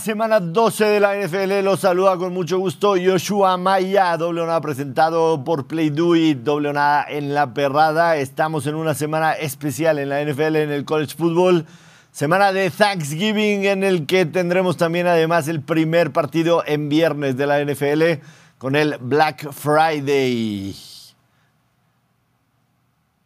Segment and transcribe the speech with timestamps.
[0.00, 5.42] Semana 12 de la NFL los saluda con mucho gusto Joshua Maya, doble nada presentado
[5.44, 8.16] por Play Do doble nada en la perrada.
[8.16, 11.66] Estamos en una semana especial en la NFL, en el college football.
[12.10, 17.46] Semana de Thanksgiving en el que tendremos también además el primer partido en viernes de
[17.46, 18.20] la NFL
[18.58, 20.74] con el Black Friday.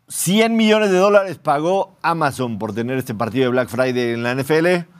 [0.08, 4.34] 100 millones de dólares pagó Amazon por tener este partido de Black Friday en la
[4.34, 4.99] NFL.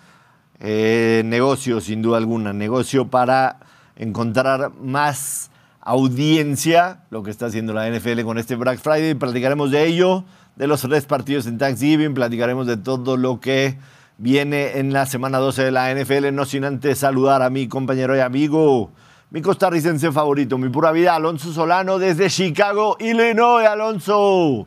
[0.60, 3.60] Eh, negocio, sin duda alguna, negocio para
[3.96, 9.15] encontrar más audiencia, lo que está haciendo la NFL con este Black Friday.
[9.15, 10.24] Platicaremos de ello,
[10.56, 13.78] de los tres partidos en Thanksgiving, platicaremos de todo lo que
[14.18, 18.15] viene en la semana 12 de la NFL, no sin antes saludar a mi compañero
[18.15, 18.92] y amigo,
[19.30, 24.66] mi costarricense favorito, mi pura vida, Alonso Solano desde Chicago, Illinois, Alonso.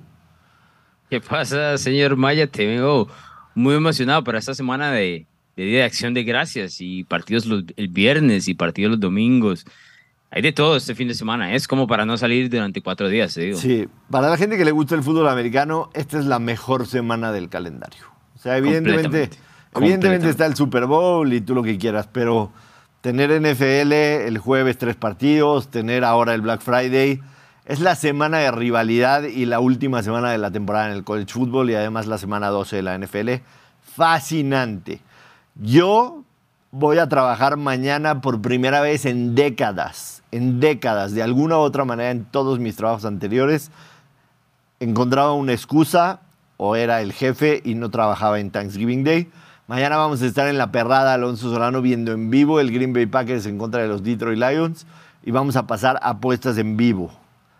[1.08, 2.48] ¿Qué pasa, señor Maya?
[2.48, 3.08] Te vengo
[3.54, 8.48] muy emocionado para esta semana de, Día de Acción de Gracias y partidos el viernes
[8.48, 9.66] y partidos los domingos.
[10.32, 11.54] Hay de todo este fin de semana.
[11.54, 13.58] Es como para no salir durante cuatro días, digo.
[13.58, 17.32] Sí, para la gente que le gusta el fútbol americano, esta es la mejor semana
[17.32, 18.04] del calendario.
[18.36, 19.30] O sea, evidentemente,
[19.76, 22.52] evidentemente está el Super Bowl y tú lo que quieras, pero
[23.02, 27.22] tener NFL el jueves tres partidos, tener ahora el Black Friday
[27.66, 31.32] es la semana de rivalidad y la última semana de la temporada en el college
[31.32, 33.30] football y además la semana 12 de la NFL.
[33.95, 35.00] Fascinante.
[35.56, 36.23] Yo
[36.72, 41.86] voy a trabajar mañana por primera vez en décadas, en décadas, de alguna u otra
[41.86, 43.72] manera en todos mis trabajos anteriores.
[44.80, 46.22] Encontraba una excusa
[46.58, 49.30] o era el jefe y no trabajaba en Thanksgiving Day.
[49.68, 53.06] Mañana vamos a estar en la perrada Alonso Solano viendo en vivo el Green Bay
[53.06, 54.88] Packers en contra de los Detroit Lions
[55.23, 57.12] y vamos a pasar apuestas en vivo.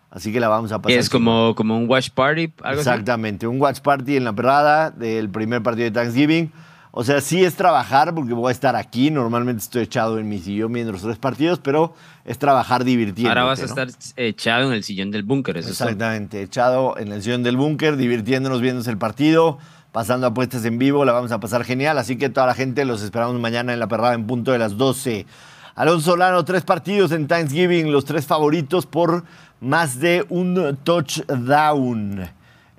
[0.10, 0.98] Así que la vamos a pasar.
[0.98, 5.30] Es como, como un watch party, algo Exactamente, un watch party en la perrada del
[5.30, 6.52] primer partido de Thanksgiving.
[6.96, 9.10] O sea, sí es trabajar porque voy a estar aquí.
[9.10, 13.32] Normalmente estoy echado en mi sillón viendo los tres partidos, pero es trabajar divirtiendo.
[13.32, 17.24] Ahora vas a estar echado en el sillón del búnker, ¿eso Exactamente, echado en el
[17.24, 19.58] sillón del búnker, divirtiéndonos viendo el partido,
[19.92, 21.98] pasando apuestas en vivo, la vamos a pasar genial.
[21.98, 24.78] Así que toda la gente los esperamos mañana en la perrada en punto de las
[24.78, 25.26] 12.
[25.74, 29.24] Alonso Solano, tres partidos en Thanksgiving, los tres favoritos por
[29.62, 32.30] más de un touchdown.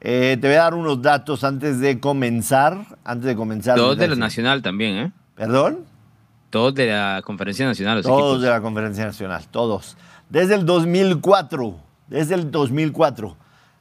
[0.07, 2.85] Eh, te voy a dar unos datos antes de comenzar.
[3.05, 3.77] Antes de comenzar.
[3.77, 5.13] Todos de la Nacional también, ¿eh?
[5.35, 5.79] ¿Perdón?
[6.51, 8.03] Todos de la Conferencia Nacional.
[8.03, 9.97] todos de la Conferencia Nacional, todos.
[10.29, 11.77] Desde el 2004,
[12.09, 13.35] desde el 2004,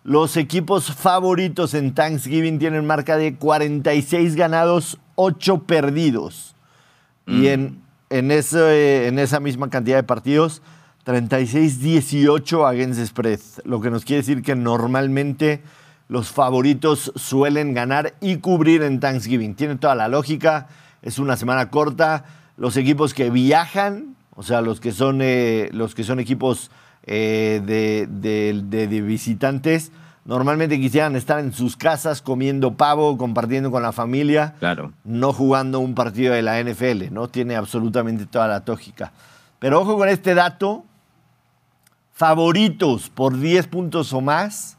[0.06, 6.56] los equipos favoritos en Thanksgiving tienen marca de 46 ganados, 8 perdidos.
[7.28, 7.46] Y mm.
[7.48, 10.62] en, en, ese, en esa misma cantidad de partidos,
[11.06, 15.62] 36-18 against spread, lo que nos quiere decir que normalmente
[16.14, 19.56] los favoritos suelen ganar y cubrir en Thanksgiving.
[19.56, 20.68] Tiene toda la lógica,
[21.02, 22.26] es una semana corta.
[22.56, 26.70] Los equipos que viajan, o sea, los que son, eh, los que son equipos
[27.08, 29.92] eh, de, visitantes,
[30.24, 34.94] normalmente quisieran estar en sus casas comiendo pavo, compartiendo con la familia, claro.
[35.04, 37.28] no jugando un partido de la NFL, ¿no?
[37.28, 39.14] Tiene absolutamente toda la lógica.
[39.58, 40.86] Pero ojo con este dato,
[42.12, 44.78] favoritos por 10 puntos o más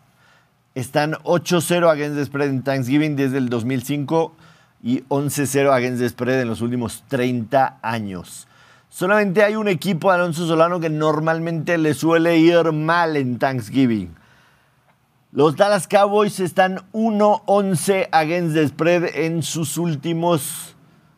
[0.75, 4.35] están 8-0 against the spread en Thanksgiving desde el 2005
[4.83, 8.49] y 11-0 against the spread en los últimos 30 años.
[8.89, 14.15] Solamente hay un equipo Alonso Solano que normalmente le suele ir mal en Thanksgiving.
[15.33, 20.77] Los Dallas Cowboys están 1-11 against the spread en sus últimos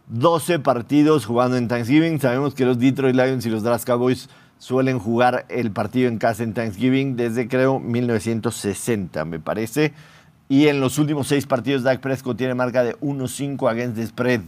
[0.09, 2.19] 12 partidos jugando en Thanksgiving.
[2.19, 6.43] Sabemos que los Detroit Lions y los Dallas Cowboys suelen jugar el partido en casa
[6.43, 9.93] en Thanksgiving desde creo 1960, me parece.
[10.49, 14.41] Y en los últimos seis partidos, Dak Prescott tiene marca de 1-5 against the spread.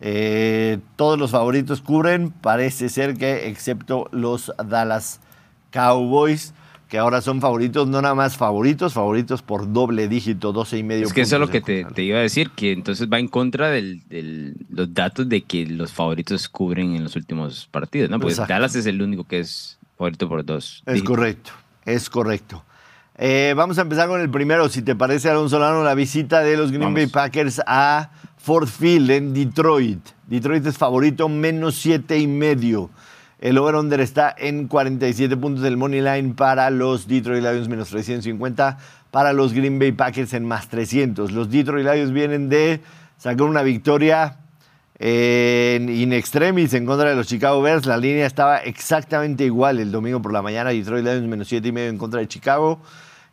[0.00, 5.20] Eh, todos los favoritos cubren, parece ser que excepto los Dallas
[5.70, 6.52] Cowboys
[6.94, 11.06] que ahora son favoritos, no nada más favoritos, favoritos por doble dígito, 12 y medio.
[11.08, 13.68] Es que eso es lo que te, iba a decir, que entonces va en contra
[13.68, 18.20] de los datos de que los favoritos cubren en los últimos partidos, ¿no?
[18.20, 20.84] Porque Dallas es el único que es favorito por dos.
[20.86, 21.50] Es correcto,
[21.84, 22.62] es correcto.
[23.16, 26.56] Eh, vamos a empezar con el primero, si te parece, Alonso Solano, la visita de
[26.56, 29.98] los Green Bay Packers a Ford Field en Detroit.
[30.28, 32.88] Detroit es favorito, menos siete y medio.
[33.40, 38.78] El over-under está en 47 puntos del money line para los Detroit Lions menos 350,
[39.10, 41.32] para los Green Bay Packers en más 300.
[41.32, 42.80] Los Detroit Lions vienen de
[43.18, 44.38] sacar una victoria
[44.98, 47.86] en in extremis en contra de los Chicago Bears.
[47.86, 50.70] La línea estaba exactamente igual el domingo por la mañana.
[50.70, 52.80] Detroit Lions menos 7 y medio en contra de Chicago.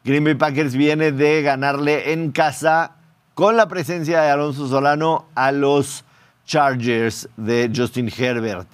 [0.03, 2.95] Green Bay Packers viene de ganarle en casa
[3.35, 6.03] con la presencia de Alonso Solano a los
[6.45, 8.67] Chargers de Justin Herbert.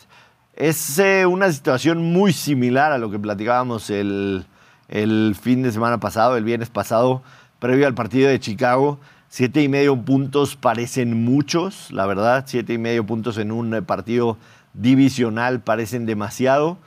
[0.58, 4.44] Es eh, una situación muy similar a lo que platicábamos el,
[4.88, 7.22] el fin de semana pasado, el viernes pasado,
[7.60, 9.00] previo al partido de Chicago.
[9.30, 12.46] Siete y medio puntos parecen muchos, la verdad.
[12.48, 14.40] Siete y medio puntos en un partido
[14.74, 16.80] divisional parecen demasiado.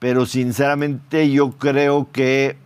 [0.00, 2.56] Pero sinceramente yo creo que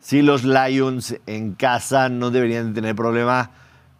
[0.00, 3.52] si los Lions en casa no deberían tener problema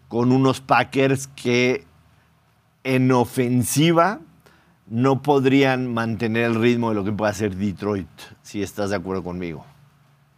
[0.09, 1.85] con unos Packers que
[2.83, 4.19] en ofensiva
[4.87, 8.09] no podrían mantener el ritmo de lo que puede hacer Detroit,
[8.43, 9.65] si estás de acuerdo conmigo.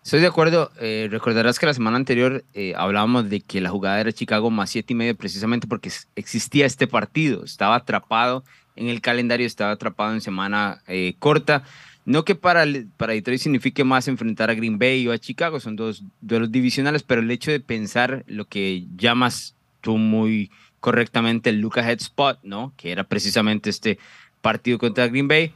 [0.07, 0.71] Estoy de acuerdo.
[0.81, 4.71] Eh, recordarás que la semana anterior eh, hablábamos de que la jugada era Chicago más
[4.71, 7.45] siete y medio precisamente porque existía este partido.
[7.45, 8.45] Estaba atrapado
[8.77, 11.65] en el calendario, estaba atrapado en semana eh, corta.
[12.05, 12.65] No que para,
[12.97, 17.03] para Detroit signifique más enfrentar a Green Bay o a Chicago, son dos duelos divisionales,
[17.03, 22.39] pero el hecho de pensar lo que llamas tú muy correctamente el Luca Head Spot,
[22.45, 22.73] ¿no?
[22.77, 23.99] Que era precisamente este
[24.41, 25.53] partido contra Green Bay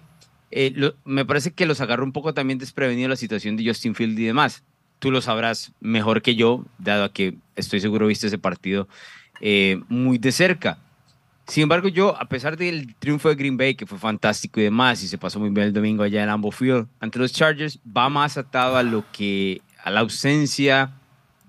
[0.51, 4.19] eh, me parece que los agarró un poco también desprevenido la situación de Justin Field
[4.19, 4.65] y demás.
[4.99, 8.89] Tú lo sabrás mejor que yo, dado a que estoy seguro viste ese partido
[9.41, 10.79] eh, muy de cerca.
[11.47, 15.03] Sin embargo, yo, a pesar del triunfo de Green Bay, que fue fantástico y demás,
[15.03, 18.09] y se pasó muy bien el domingo allá en Lambeau Field, ante los Chargers, va
[18.09, 20.93] más atado a lo que, a la ausencia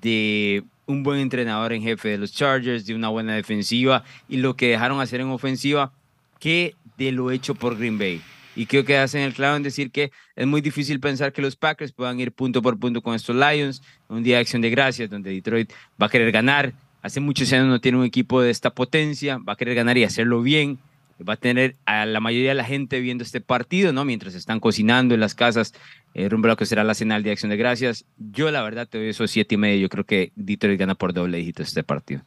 [0.01, 4.55] de un buen entrenador en jefe de los Chargers, de una buena defensiva y lo
[4.55, 5.91] que dejaron hacer en ofensiva,
[6.39, 6.73] que
[7.05, 8.21] de lo hecho por Green Bay.
[8.55, 11.55] Y creo que hacen el clavo en decir que es muy difícil pensar que los
[11.55, 15.09] Packers puedan ir punto por punto con estos Lions, un día de acción de gracias
[15.09, 15.71] donde Detroit
[16.01, 16.73] va a querer ganar.
[17.01, 20.03] Hace muchos años no tiene un equipo de esta potencia, va a querer ganar y
[20.03, 20.79] hacerlo bien.
[21.27, 24.05] Va a tener a la mayoría de la gente viendo este partido, ¿no?
[24.05, 25.71] Mientras están cocinando en las casas,
[26.15, 28.05] eh, rumbo a lo que será la cena de acción de gracias.
[28.17, 29.81] Yo, la verdad, te doy esos siete y medio.
[29.81, 32.23] Yo creo que Detroit gana por doble dígito este partido.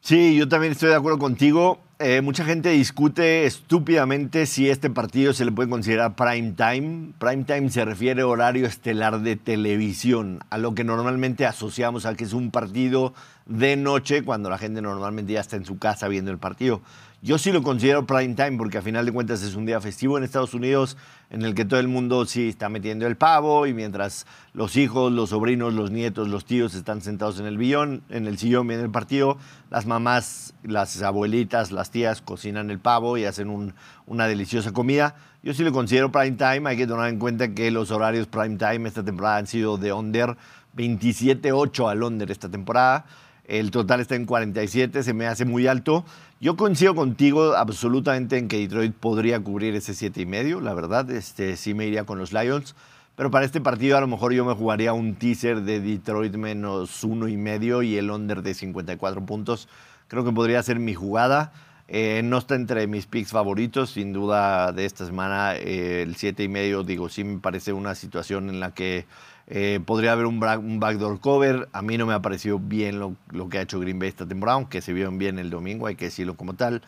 [0.00, 1.80] Sí, yo también estoy de acuerdo contigo.
[2.00, 7.12] Eh, mucha gente discute estúpidamente si este partido se le puede considerar prime time.
[7.20, 12.16] Prime time se refiere a horario estelar de televisión, a lo que normalmente asociamos a
[12.16, 13.14] que es un partido
[13.46, 16.80] de noche cuando la gente normalmente ya está en su casa viendo el partido.
[17.24, 20.18] Yo sí lo considero prime time porque a final de cuentas es un día festivo
[20.18, 20.98] en Estados Unidos
[21.30, 25.10] en el que todo el mundo sí está metiendo el pavo y mientras los hijos,
[25.10, 28.84] los sobrinos, los nietos, los tíos están sentados en el billón, en el sillón viendo
[28.84, 29.38] el partido,
[29.70, 33.72] las mamás, las abuelitas, las tías cocinan el pavo y hacen
[34.06, 35.14] una deliciosa comida.
[35.42, 38.56] Yo sí lo considero prime time, hay que tomar en cuenta que los horarios prime
[38.58, 40.36] time esta temporada han sido de under
[40.76, 43.06] 27-8 al under esta temporada.
[43.46, 46.04] El total está en 47, se me hace muy alto.
[46.40, 51.10] Yo coincido contigo absolutamente en que Detroit podría cubrir ese 7 y medio, la verdad.
[51.10, 52.74] Este, sí me iría con los Lions.
[53.16, 57.04] Pero para este partido a lo mejor yo me jugaría un teaser de Detroit menos
[57.04, 59.68] uno y medio y el under de 54 puntos.
[60.08, 61.52] Creo que podría ser mi jugada.
[61.86, 65.54] Eh, no está entre mis picks favoritos, sin duda de esta semana.
[65.54, 69.06] Eh, el 7 y medio, digo, sí me parece una situación en la que
[69.46, 71.68] eh, podría haber un, backdoor cover.
[71.72, 73.16] A mí no me ha parecido bien lo,
[73.50, 76.06] que ha hecho Green Bay esta temporada, aunque se vieron bien el domingo, hay que
[76.06, 76.82] decirlo como tal.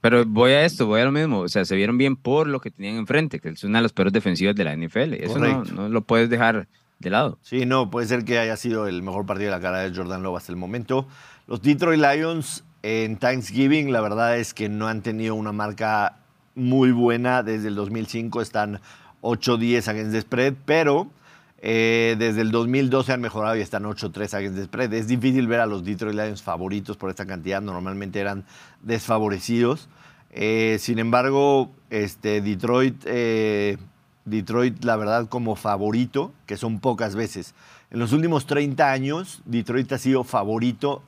[0.00, 1.40] Pero voy a esto, voy a lo mismo.
[1.40, 3.92] O sea, se vieron bien por lo que tenían enfrente, que es una de las
[3.92, 5.14] peores defensivas de la NFL.
[5.14, 6.66] Eso no, lo puedes dejar
[6.98, 7.38] de lado.
[7.42, 10.24] Sí, no, puede ser que haya sido el mejor partido de la cara de Jordan
[10.24, 11.06] Love hasta el momento.
[11.46, 16.18] Los Detroit Lions en Thanksgiving, la verdad es que no han tenido una marca
[16.56, 18.40] muy buena desde el 2005.
[18.40, 18.80] Están
[19.20, 21.08] 8-10 against the spread, pero
[21.64, 24.92] eh, desde el 2012 han mejorado y están 8-3 against the spread.
[24.92, 27.62] Es difícil ver a los Detroit Lions favoritos por esta cantidad.
[27.62, 28.44] Normalmente eran
[28.82, 29.88] desfavorecidos.
[30.32, 33.78] Eh, sin embargo, este, Detroit, eh,
[34.24, 37.54] Detroit, la verdad, como favorito, que son pocas veces.
[37.92, 41.04] En los últimos 30 años, Detroit ha sido favorito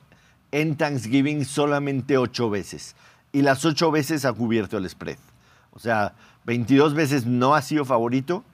[0.53, 2.95] en Thanksgiving solamente 8 veces.
[3.33, 5.17] Y las 8 veces ha cubierto el spread.
[5.73, 6.13] O sea,
[6.45, 8.45] 22 veces no ha sido favorito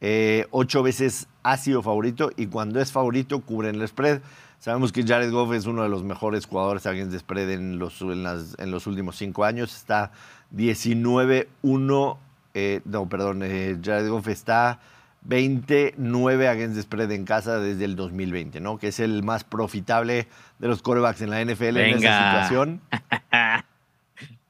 [0.00, 4.20] eh, ocho veces ha sido favorito y cuando es favorito cubren el spread.
[4.58, 8.02] Sabemos que Jared Goff es uno de los mejores jugadores against de spread en los,
[8.02, 9.74] en, los últimos cinco años.
[9.74, 10.12] Está
[10.54, 12.16] 19-1,
[12.52, 14.80] eh, no, perdón, eh, Jared Goff está
[15.22, 18.78] 29 against the spread en casa desde el 2020, ¿no?
[18.78, 20.28] Que es el más profitable
[20.58, 22.80] de los corebacks en la NFL en esa situación.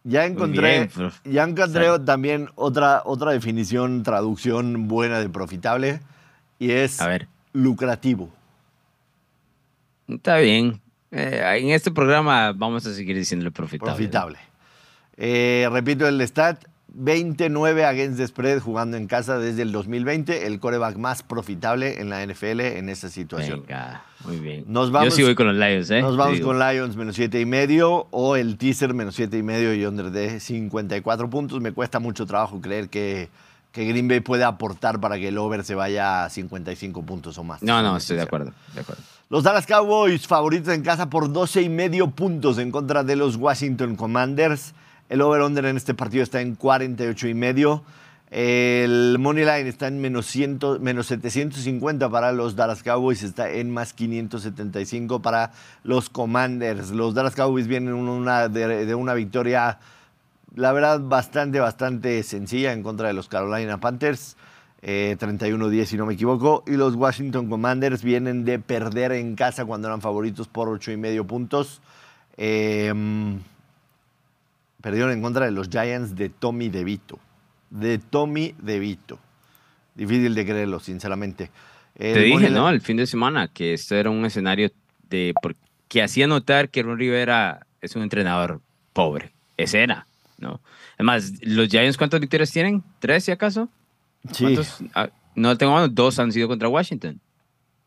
[0.03, 0.89] Ya encontré,
[1.25, 6.01] ya encontré también otra, otra definición, traducción buena de profitable
[6.61, 6.99] y es
[7.53, 8.31] lucrativo.
[10.07, 10.81] Está bien.
[11.11, 13.93] Eh, en este programa vamos a seguir diciéndole profitable.
[13.93, 14.39] Profitable.
[15.17, 16.63] Eh, repito el stat,
[16.93, 22.11] 29 against the spread jugando en casa desde el 2020, el coreback más profitable en
[22.11, 23.63] la NFL en esta situación.
[23.67, 24.65] Venga, muy bien.
[24.69, 26.03] Nos vamos, Yo sí voy con los Lions, ¿eh?
[26.03, 29.75] Nos vamos con Lions menos 7 y medio o el teaser menos 7 y medio
[29.75, 31.61] y under de 54 puntos.
[31.61, 33.31] Me cuesta mucho trabajo creer que,
[33.73, 37.45] que Green Bay puede aportar para que el over se vaya a 55 puntos o
[37.45, 37.63] más.
[37.63, 39.03] No, no, estoy de acuerdo, de acuerdo.
[39.29, 43.37] Los Dallas Cowboys favoritos en casa por 12 y medio puntos en contra de los
[43.37, 44.75] Washington Commanders.
[45.09, 47.85] El over-under en este partido está en 48 y medio.
[48.31, 53.71] El money line está en menos, 100 menos 750 para los Dallas Cowboys, está en
[53.71, 55.51] más 575 para
[55.83, 56.91] los Commanders.
[56.91, 59.79] Los Dallas Cowboys vienen una, de, de una victoria,
[60.55, 64.37] la verdad, bastante, bastante sencilla en contra de los Carolina Panthers.
[64.83, 66.65] Eh, 31-10 si no me equivoco.
[66.67, 70.97] Y los Washington Commanders vienen de perder en casa cuando eran favoritos por 8 y
[70.97, 71.81] medio puntos.
[72.37, 72.93] Eh,
[74.81, 77.19] perdieron en contra de los Giants de Tommy DeVito.
[77.69, 79.19] De Tommy DeVito.
[79.95, 81.51] Difícil de creerlo, sinceramente.
[81.95, 82.71] Te dije, ¿no?
[82.71, 84.71] El fin de semana que esto era un escenario
[85.11, 85.35] de
[85.89, 88.61] que hacía notar que Ron Rivera es un entrenador
[88.95, 89.33] pobre.
[89.57, 90.07] Ese era,
[90.41, 90.61] ¿no?
[90.97, 92.83] Además, ¿los Giants cuántas victorias tienen?
[92.99, 93.69] ¿Tres, si acaso?
[94.33, 94.79] Sí, ¿Cuántos?
[94.95, 97.21] Ah, no tengo mano, dos han sido contra Washington.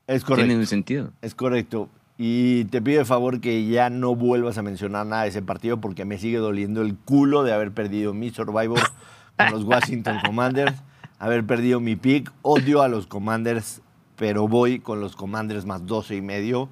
[0.08, 0.56] es Tiene correcto.
[0.60, 1.12] un sentido.
[1.22, 1.90] Es correcto.
[2.18, 5.82] Y te pido de favor que ya no vuelvas a mencionar nada de ese partido
[5.82, 8.80] porque me sigue doliendo el culo de haber perdido mi Survivor
[9.38, 10.76] con los Washington Commanders,
[11.20, 12.32] haber perdido mi pick.
[12.44, 13.82] Odio a los Commanders,
[14.16, 16.70] pero voy con los Commanders más 12 y medio.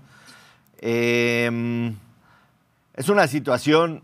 [0.80, 1.92] Eh,
[2.94, 4.04] es una situación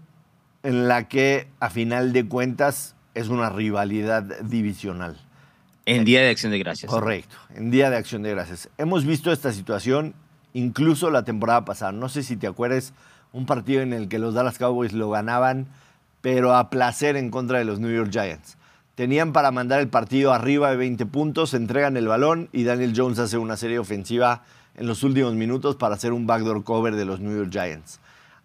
[0.64, 5.18] en la que, a final de cuentas, es una rivalidad divisional.
[5.86, 6.92] En Día de Acción de Gracias.
[6.92, 8.70] Correcto, en Día de Acción de Gracias.
[8.78, 10.14] Hemos visto esta situación
[10.54, 11.92] incluso la temporada pasada.
[11.92, 12.94] No sé si te acuerdas,
[13.32, 15.68] un partido en el que los Dallas Cowboys lo ganaban,
[16.22, 18.58] pero a placer en contra de los New York Giants.
[18.96, 23.20] Tenían para mandar el partido arriba de 20 puntos, entregan el balón y Daniel Jones
[23.20, 24.44] hace una serie ofensiva
[24.76, 28.00] en los últimos minutos para hacer un backdoor cover de los New York Giants.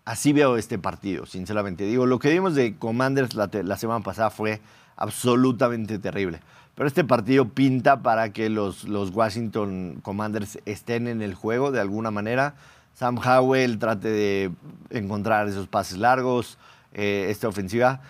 [0.04, 1.84] Así veo este partido, sinceramente.
[1.84, 4.60] Digo, lo que vimos de Commanders la, semana pasada fue
[4.96, 6.40] absolutamente terrible.
[6.74, 11.80] Pero este partido pinta para que los, los Washington Commanders estén en el juego de
[11.80, 12.54] alguna manera.
[12.94, 14.50] Sam Howell trate de
[14.90, 16.58] encontrar esos pases largos,
[16.94, 18.00] eh, esta ofensiva.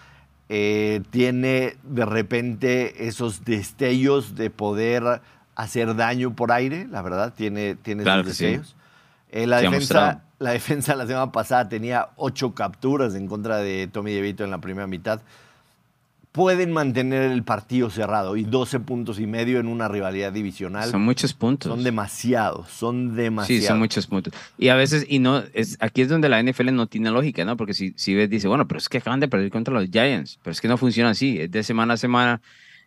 [0.49, 5.23] eh, tiene de repente esos destellos de poder
[5.55, 8.45] hacer daño por aire, la verdad, tiene, tiene Claro esos sí.
[8.45, 8.77] destellos.
[9.31, 10.23] Eh, la, Se defensa.
[10.43, 14.61] La defensa la semana pasada tenía ocho capturas en contra de Tommy DeVito en la
[14.61, 15.23] primera mitad.
[16.33, 20.91] Pueden mantener el partido cerrado y 12 puntos y medio en una rivalidad divisional.
[20.91, 21.71] Son muchos puntos.
[21.71, 23.63] Son demasiados, son demasiados.
[23.63, 24.33] Sí, son muchos puntos.
[24.57, 27.59] Y a veces, y no, es, aquí es donde la NFL no tiene lógica, ¿no?
[27.59, 30.39] Porque si, si ves, dice, bueno, pero es que acaban de perder contra los Giants,
[30.43, 32.41] pero es que no funciona así, es de semana a semana,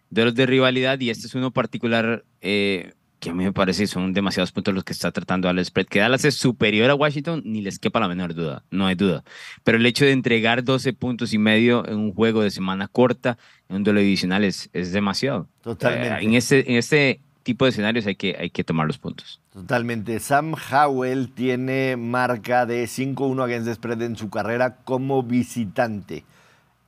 [0.10, 2.94] de los de rivalidad, y este es uno particular eh,
[3.26, 5.88] que a mí me parece son demasiados puntos los que está tratando Dallas Spread.
[5.88, 9.24] Que Dallas es superior a Washington, ni les quepa la menor duda, no hay duda.
[9.64, 13.40] Pero el hecho de entregar 12 puntos y medio en un juego de semana corta,
[13.68, 15.48] en un duelo divisional, es, es demasiado.
[15.64, 16.08] Totalmente.
[16.08, 19.42] Eh, en, este, en este tipo de escenarios hay que, hay que tomar los puntos.
[19.52, 20.20] Totalmente.
[20.20, 26.26] Sam Howell tiene marca de 5-1 against the spread en su carrera como visitante.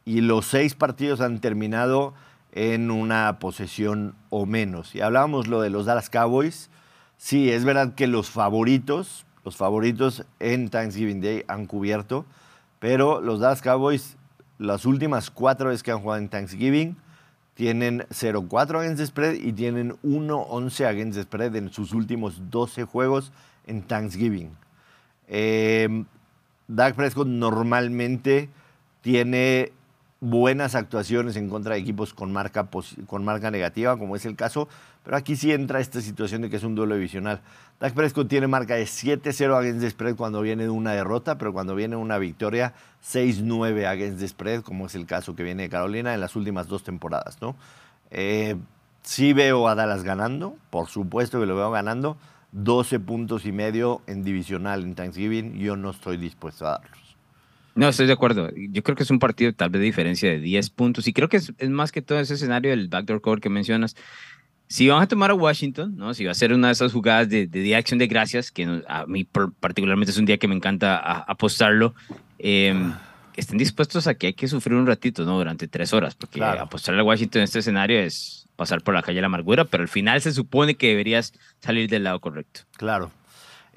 [0.05, 2.13] Y los seis partidos han terminado
[2.57, 4.95] en una posesión o menos.
[4.95, 6.71] Y hablábamos lo de los Dallas Cowboys.
[7.15, 12.25] Sí, es verdad que los favoritos, los favoritos en Thanksgiving Day han cubierto,
[12.79, 14.17] pero los Dallas Cowboys,
[14.57, 16.97] las últimas cuatro veces que han jugado en Thanksgiving,
[17.53, 22.85] tienen 0-4 against the spread y tienen 1-11 against the spread en sus últimos 12
[22.85, 23.31] juegos
[23.67, 24.49] en Thanksgiving.
[25.27, 26.05] Eh,
[26.67, 28.49] Dak Prescott normalmente
[29.01, 29.73] tiene
[30.19, 32.67] buenas actuaciones en contra de equipos con marca,
[33.05, 34.67] con marca negativa, como es el caso,
[35.03, 37.41] pero aquí sí entra esta situación de que es un duelo divisional.
[37.79, 41.53] Dak Prescott tiene marca de 7-0 against the spread cuando viene de una derrota, pero
[41.53, 42.73] cuando viene una victoria,
[43.05, 46.67] 6-9 against the spread, como es el caso que viene de Carolina en las últimas
[46.67, 47.55] dos temporadas, ¿no?
[48.09, 48.55] Eh,
[49.03, 52.17] sí veo a Dallas ganando, por supuesto que lo veo ganando,
[52.53, 57.06] 12 puntos y medio en divisional en Thanksgiving, yo no estoy dispuesto a darlos.
[57.77, 58.49] No, estoy de acuerdo.
[58.55, 61.29] Yo creo que es un partido tal vez de diferencia de 10 puntos y creo
[61.29, 63.95] que es, es más que todo ese escenario del backdoor cover que mencionas.
[64.67, 66.13] Si van a tomar a Washington, ¿no?
[66.13, 68.81] si va a ser una de esas jugadas de, de de Acción de Gracias, que
[68.87, 69.23] a mí
[69.59, 71.93] particularmente es un día que me encanta a- apostarlo,
[72.39, 72.73] eh,
[73.35, 75.37] estén dispuestos a que hay que sufrir un ratito, ¿no?
[75.37, 76.63] Durante tres horas, porque Claro.
[76.63, 79.83] apostarle a Washington en este escenario es pasar por la calle de la amargura, pero
[79.83, 81.31] al final se supone que deberías
[81.61, 82.61] salir del lado correcto.
[82.75, 83.11] Claro.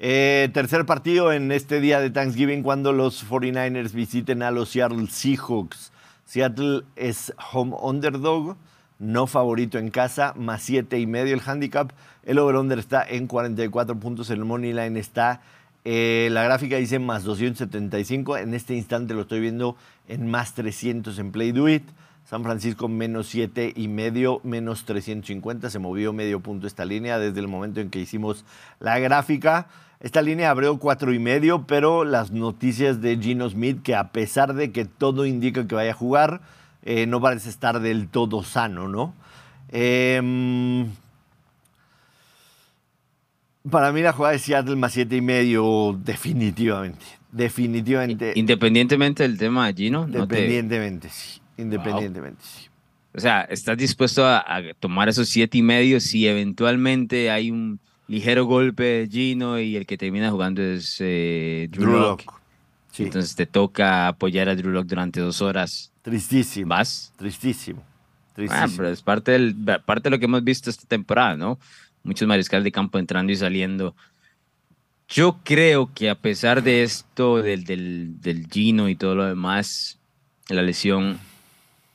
[0.03, 5.05] Eh, tercer partido en este día de Thanksgiving cuando los 49ers visiten a los Seattle
[5.05, 5.91] Seahawks.
[6.25, 8.57] Seattle es home underdog,
[8.97, 11.91] no favorito en casa, más siete y medio el handicap.
[12.23, 15.41] El over-under está en 44 puntos, el money line está,
[15.85, 19.77] eh, la gráfica dice más 275, en este instante lo estoy viendo
[20.07, 21.83] en más 300 en Play Do It.
[22.25, 27.39] San Francisco menos siete y medio, menos 350, se movió medio punto esta línea desde
[27.39, 28.45] el momento en que hicimos
[28.79, 29.67] la gráfica.
[30.01, 34.55] Esta línea abrió cuatro y medio, pero las noticias de Gino Smith, que a pesar
[34.55, 36.41] de que todo indica que vaya a jugar,
[36.83, 39.13] eh, no parece estar del todo sano, ¿no?
[39.69, 40.89] Em,
[43.69, 47.05] para mí la jugada de Seattle más siete y medio, definitivamente.
[47.31, 48.33] Definitivamente.
[48.35, 50.05] Independientemente del tema de Gino.
[50.05, 51.39] Independientemente, sí.
[51.57, 52.67] Independientemente, sí.
[53.13, 54.43] O sea, ¿estás dispuesto a,
[54.79, 57.79] tomar esos siete y medio si eventualmente hay un
[58.11, 62.25] ligero golpe de Gino y el que termina jugando es eh, Drew, Locke?
[62.97, 65.93] Entonces te toca apoyar a Drew Locke durante dos horas.
[66.01, 66.67] Tristísimo.
[66.67, 67.13] ¿Vas?
[67.17, 67.81] Tristísimo.
[68.49, 71.57] Ah, pero es parte, del, parte de lo que hemos visto esta temporada, ¿no?
[72.03, 73.95] Muchos mariscales de campo entrando y saliendo.
[75.07, 79.99] Yo creo que a pesar de esto, del, del, del Gino y todo lo demás,
[80.49, 81.17] la lesión,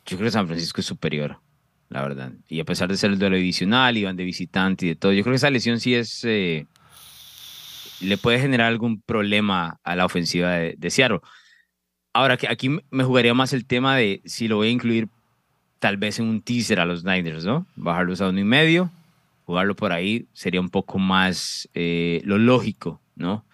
[0.07, 1.39] yo creo que San Francisco es superior,
[1.89, 2.33] la verdad.
[2.49, 5.23] Y a pesar de ser el duelo divisional, iban de visitante y de todo, yo
[5.23, 6.25] creo que esa lesión sí es...
[6.25, 6.67] Eh,
[8.01, 11.21] le puede generar algún problema a la ofensiva de, de Seattle.
[12.13, 15.09] Ahora, aquí me jugaría más el tema de si lo voy a incluir
[15.79, 17.67] tal vez en un teaser a los Niners, ¿no?
[17.77, 18.91] Bajarlos a uno y medio,
[19.45, 23.45] jugarlo por ahí sería un poco más eh, lo lógico, ¿no?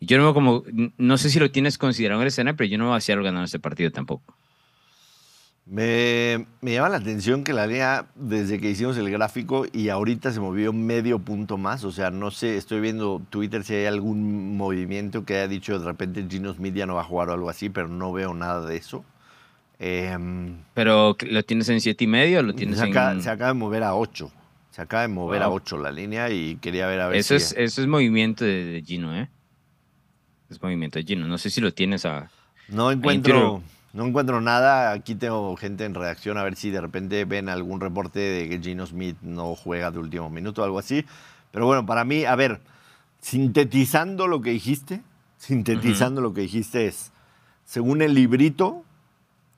[0.00, 0.64] Yo no como,
[0.96, 3.22] no sé si lo tienes considerado en el escena, pero yo no voy a hacer
[3.22, 4.36] ganar este partido tampoco.
[5.70, 10.40] Me, llama la atención que la línea, desde que hicimos el gráfico y ahorita se
[10.40, 11.84] movió medio punto más.
[11.84, 15.84] O sea, no sé, estoy viendo Twitter si hay algún movimiento que haya dicho de
[15.84, 18.66] repente Gino Smith ya no va a jugar o algo así, pero no veo nada
[18.66, 19.04] de eso.
[19.78, 23.22] Em, ¿Pero lo tienes en siete y medio o lo tienes se acaba, en...?
[23.22, 24.28] Se acaba de mover a 8.
[24.72, 27.54] Se acaba de mover a 8 la línea y quería ver a ver eso Es,
[27.56, 29.28] eso es movimiento de, Gino, ¿eh?
[30.50, 31.28] Es movimiento de Gino.
[31.28, 32.28] No sé si lo tienes a...
[32.68, 33.62] No encuentro...
[33.92, 34.92] No encuentro nada.
[34.92, 38.60] Aquí tengo gente en redacción a ver si de repente ven algún reporte de que
[38.60, 41.04] Gino Smith no juega de último minuto o algo así.
[41.50, 42.60] Pero bueno, para mí, a ver,
[43.20, 45.02] sintetizando lo que dijiste,
[45.38, 47.12] sintetizando lo que dijiste es,
[47.64, 48.84] según el librito,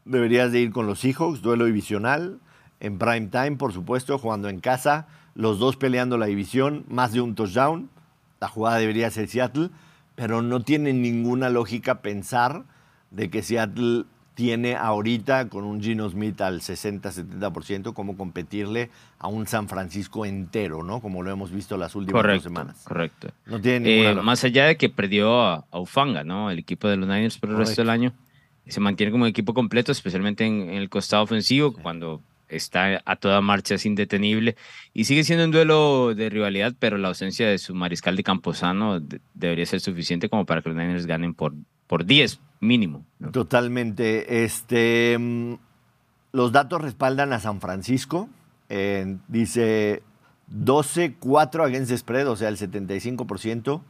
[0.05, 2.41] deberías de ir con los Seahawks, duelo divisional,
[2.81, 7.21] en prime time, por supuesto, jugando en casa, los dos peleando la división, más de
[7.21, 7.91] un touchdown.
[8.41, 9.71] La jugada debería ser Seattle,
[10.15, 12.65] pero no tiene ninguna lógica pensar
[13.11, 19.47] de que Seattle tiene ahorita con un Gino Smith al 60-70% cómo competirle a un
[19.47, 21.01] San Francisco entero, ¿no?
[21.01, 22.83] Como lo hemos visto las últimas dos semanas.
[22.85, 23.29] Correcto.
[23.47, 26.51] No tiene eh, más allá de que perdió a, Ufanga, ¿no?
[26.51, 28.13] El equipo de los Niners por el resto del año.
[28.67, 33.75] Se mantiene como equipo completo, especialmente en, el costado ofensivo, cuando está a toda marcha,
[33.75, 34.57] es indetenible.
[34.95, 39.01] Y sigue siendo un duelo de rivalidad, pero la ausencia de su mariscal de Camposano
[39.35, 41.55] debería ser suficiente como para que los Niners ganen por,
[41.93, 43.05] por 10 mínimo.
[43.33, 44.45] Totalmente.
[44.45, 45.57] Este, mm,
[46.33, 48.31] los datos respaldan a San Francisco.
[49.29, 50.03] dice
[50.49, 53.83] 12-4 against spread, o sea, el 75%.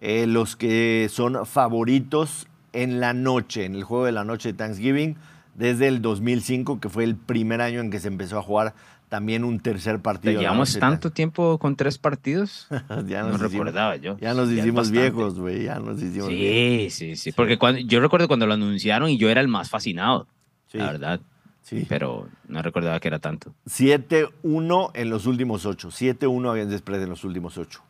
[0.00, 4.54] Eh, los que son favoritos en la noche, en el juego de la noche de
[4.56, 5.16] Thanksgiving,
[5.56, 8.74] desde el 2005, que fue el primer año en que se empezó a jugar
[9.08, 10.40] también un tercer partido.
[10.40, 12.68] ¿Llevamos tanto tiempo con tres partidos?
[13.06, 14.18] ya no recordaba yo.
[14.18, 15.64] Ya nos hicimos viejos, güey.
[15.64, 19.30] Ya nos hicimos sí, Sí, sí, Porque cuando, yo recuerdo cuando lo anunciaron y yo
[19.30, 20.26] era el más fascinado.
[20.72, 21.20] La verdad.
[21.62, 21.84] Sí.
[21.88, 23.54] Pero no recordaba que era tanto.
[23.66, 25.88] 7-1 en los últimos ocho.
[25.88, 27.82] 7-1 habían después en los últimos ocho.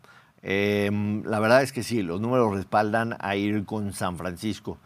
[0.43, 4.79] Em, la verdad es que sí, los números respaldan a ir con San Francisco.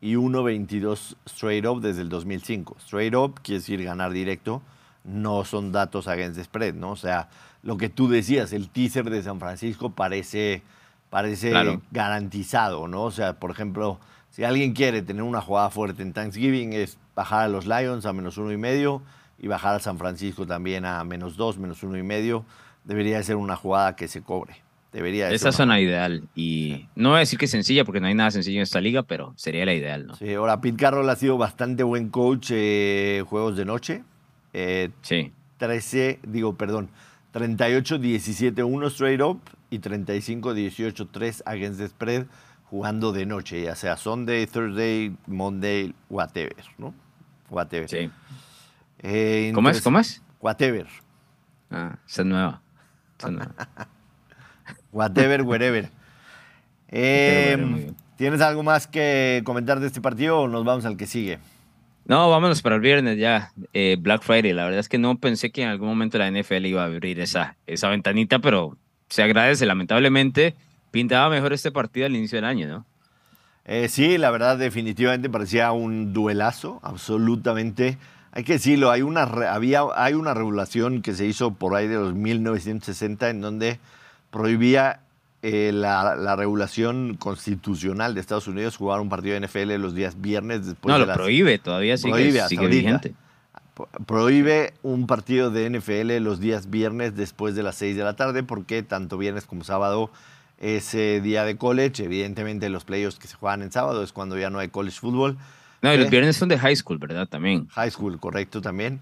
[0.00, 2.76] y 1.22 straight up desde el 2005.
[2.80, 4.60] Straight up quiere decir ganar directo
[5.04, 6.92] no son datos against the spread, ¿no?
[6.92, 7.28] O sea,
[7.62, 10.62] lo que tú decías, el teaser de San Francisco parece,
[11.10, 11.52] parece
[11.90, 13.04] garantizado, ¿no?
[13.04, 17.44] O sea, por ejemplo, si alguien quiere tener una jugada fuerte en Thanksgiving es bajar
[17.44, 19.02] a los Lions a menos uno y medio
[19.38, 22.44] y bajar a San Francisco también a menos dos, menos uno y medio.
[22.84, 24.56] Debería ser una jugada que se cobre.
[24.92, 26.22] Debería Esa zona ideal.
[26.36, 28.80] Y no voy a decir que es sencilla, porque no hay nada sencillo en esta
[28.80, 30.14] liga, pero sería la ideal, ¿no?
[30.14, 34.04] Sí, ahora Pete Carroll ha sido bastante buen coach eh, juegos de noche.
[34.54, 35.32] Eh, sí.
[35.58, 36.88] 13, digo, perdón,
[37.34, 42.26] 38-17-1 straight up y 35-18-3 against the spread
[42.70, 46.94] jugando de noche, ya sea Sunday, Thursday, Monday, whatever, ¿no?
[47.50, 47.88] Whatever.
[47.88, 48.10] Sí.
[49.00, 49.82] Eh, ¿Cómo es?
[49.82, 50.22] ¿Cómo es?
[50.40, 50.86] Whatever.
[51.70, 52.62] Ah, esa es nueva.
[53.18, 53.54] Esa es nueva.
[54.92, 55.90] Whatever, wherever.
[56.88, 57.92] Eh.
[58.16, 61.40] ¿Tienes algo más que comentar de este partido o nos vamos al que sigue?
[62.06, 64.52] No, vámonos para el viernes ya, eh, Black Friday.
[64.52, 67.18] La verdad es que no pensé que en algún momento la NFL iba a abrir
[67.18, 68.76] esa, esa ventanita, pero
[69.08, 69.64] se agradece.
[69.64, 70.54] Lamentablemente,
[70.90, 72.86] pintaba mejor este partido al inicio del año, ¿no?
[73.64, 77.96] Eh, sí, la verdad, definitivamente parecía un duelazo, absolutamente.
[78.32, 81.94] Hay que decirlo, hay una, había, hay una regulación que se hizo por ahí de
[81.94, 83.78] los 1960 en donde
[84.30, 85.00] prohibía
[85.46, 90.18] eh, la, la regulación constitucional de Estados Unidos jugar un partido de NFL los días
[90.20, 93.14] viernes después no, de lo las- prohíbe, todavía sigue, Prohíbe sigue vigente.
[93.74, 98.16] Pro- prohíbe un partido de NFL los días viernes después de las 6 de la
[98.16, 100.10] tarde porque tanto viernes como sábado
[100.60, 102.04] es eh, día de college.
[102.04, 105.36] Evidentemente los playoffs que se juegan en sábado es cuando ya no hay college football.
[105.82, 106.10] No, y los Eh.
[106.10, 107.28] viernes son de high school, ¿verdad?
[107.28, 107.66] También.
[107.68, 109.00] High school, correcto también.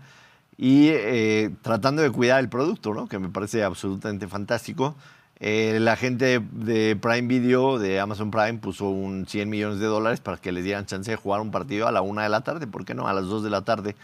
[0.59, 3.07] Y eh, tratando de cuidar el producto, ¿no?
[3.09, 4.97] que me parece absolutamente fantástico.
[5.45, 10.21] Eh, la gente de Prime Video, de Amazon Prime, puso un 100 millones de dólares
[10.21, 12.69] para que les dieran chance de jugar un partido a la una de la tarde.
[12.69, 13.09] ¿Por qué no?
[13.09, 13.97] A las 2 de la tarde.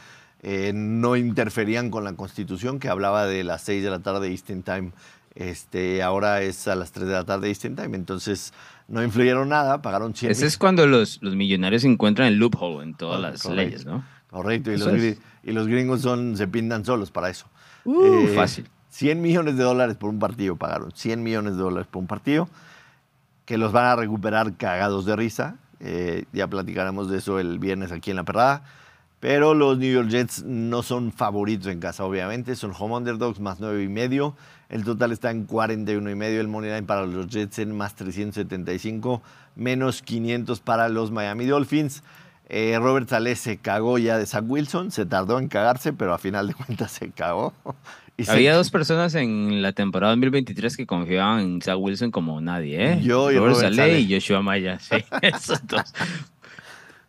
[0.42, 4.64] Eh, no interferían con la constitución que hablaba de las 6 de la tarde Eastern
[4.64, 4.90] Time.
[5.36, 7.96] Este, ahora es a las 3 de la tarde Eastern Time.
[7.96, 8.52] Entonces
[8.88, 12.94] no influyeron nada, pagaron 100 Ese es cuando los, los millonarios encuentran el loophole en
[12.94, 13.62] todas Ah, las correcto.
[13.62, 14.04] leyes, ¿no?
[14.28, 14.92] Correcto, y los,
[15.44, 17.46] y los gringos son, se pintan solos para eso.
[17.84, 18.68] Uh, Eh, fácil.
[18.98, 20.90] 100 millones de dólares por un partido pagaron.
[20.90, 22.48] 100 millones de dólares por un partido
[23.44, 25.56] que los van a recuperar cagados de risa.
[25.78, 28.64] Eh, ya platicaremos de eso el viernes aquí en La Perrada.
[29.20, 32.56] Pero los New York Jets no son favoritos en casa, obviamente.
[32.56, 34.34] Son home underdogs más 9 y medio.
[34.68, 36.40] El total está en 41 y medio.
[36.40, 39.22] El money line para los Jets en más 375,
[39.54, 42.02] menos 500 para los Miami Dolphins.
[42.48, 44.90] Eh, Robert Saleh se cagó ya de Zach Wilson.
[44.90, 47.52] Se tardó en cagarse, pero a final de cuentas se cagó.
[48.18, 52.40] Y se- Había dos personas en la temporada 2023 que confiaban en Zach Wilson como
[52.40, 53.00] nadie, ¿eh?
[53.00, 54.78] Yo y Robert Robert Saleh y Joshua Maya.
[54.80, 55.94] Sí, esos dos.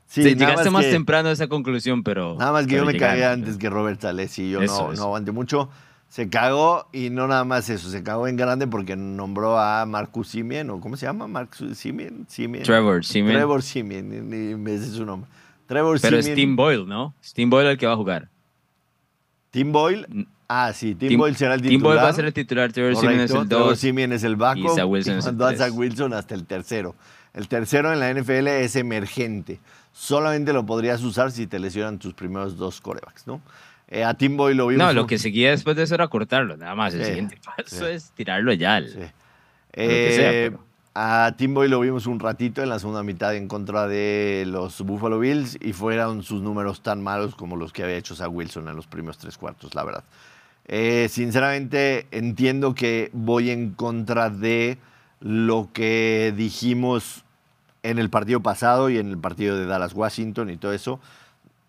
[0.05, 2.35] Sí, llegaste más que- temprano a esa conclusión, pero.
[2.39, 3.39] Nada más que yo me cagué llegaron.
[3.41, 4.99] antes que Robert Saleh, sí, yo Eso no, es.
[4.99, 5.69] no aguanté mucho.
[6.09, 10.29] Se cagó y no nada más eso, se cagó en grande porque nombró a Marcus
[10.29, 11.27] Simien, o ¿cómo se llama?
[11.27, 12.63] Marcus Simien, Simien.
[12.63, 13.33] Trevor, sí, man.
[13.33, 15.29] Trevor Simien, ni me sé su nombre.
[15.67, 16.47] Trevor Pero es Siemian.
[16.47, 17.13] Tim Boyle, ¿no?
[17.21, 18.29] Es Tim Boyle el que va a jugar.
[19.51, 20.05] Tim Boyle.
[20.09, 20.23] Mm.
[20.47, 21.77] Ah, sí, Tim, Tim- Boyle será el titular.
[21.77, 23.79] Tim Boyle va a ser el titular, Trevor Simeon es el Trevor 2.
[23.79, 25.55] Siemian es el backup y Zach Wilson el mandó a.
[25.55, 26.95] Zach Wilson hasta el tercero.
[27.35, 29.59] El tercero en la NFL es emergente.
[29.93, 33.41] Solamente lo podrías usar si te lesionan tus primeros dos corebacks, ¿no?
[33.87, 34.87] Eh, a Tim Boyle lo vimos.
[34.87, 36.93] No, lo que seguía después de eso era cortarlo, nada más.
[36.95, 37.91] El Sí, siguiente paso sí.
[37.91, 38.75] es tirarlo ya.
[38.77, 38.99] al- Sí.
[39.71, 40.63] Que sea, Eh, pero-
[41.01, 44.81] A Tim Boyle lo vimos un ratito en la segunda mitad en contra de los
[44.81, 48.67] Buffalo Bills y fueron sus números tan malos como los que había hecho Zach Wilson
[48.67, 50.03] en los primeros tres cuartos, la verdad.
[50.65, 54.77] Eh, sinceramente, entiendo que voy en contra de
[55.21, 57.23] lo que dijimos
[57.81, 60.99] en el partido pasado y en el partido de Dallas-Washington y todo eso.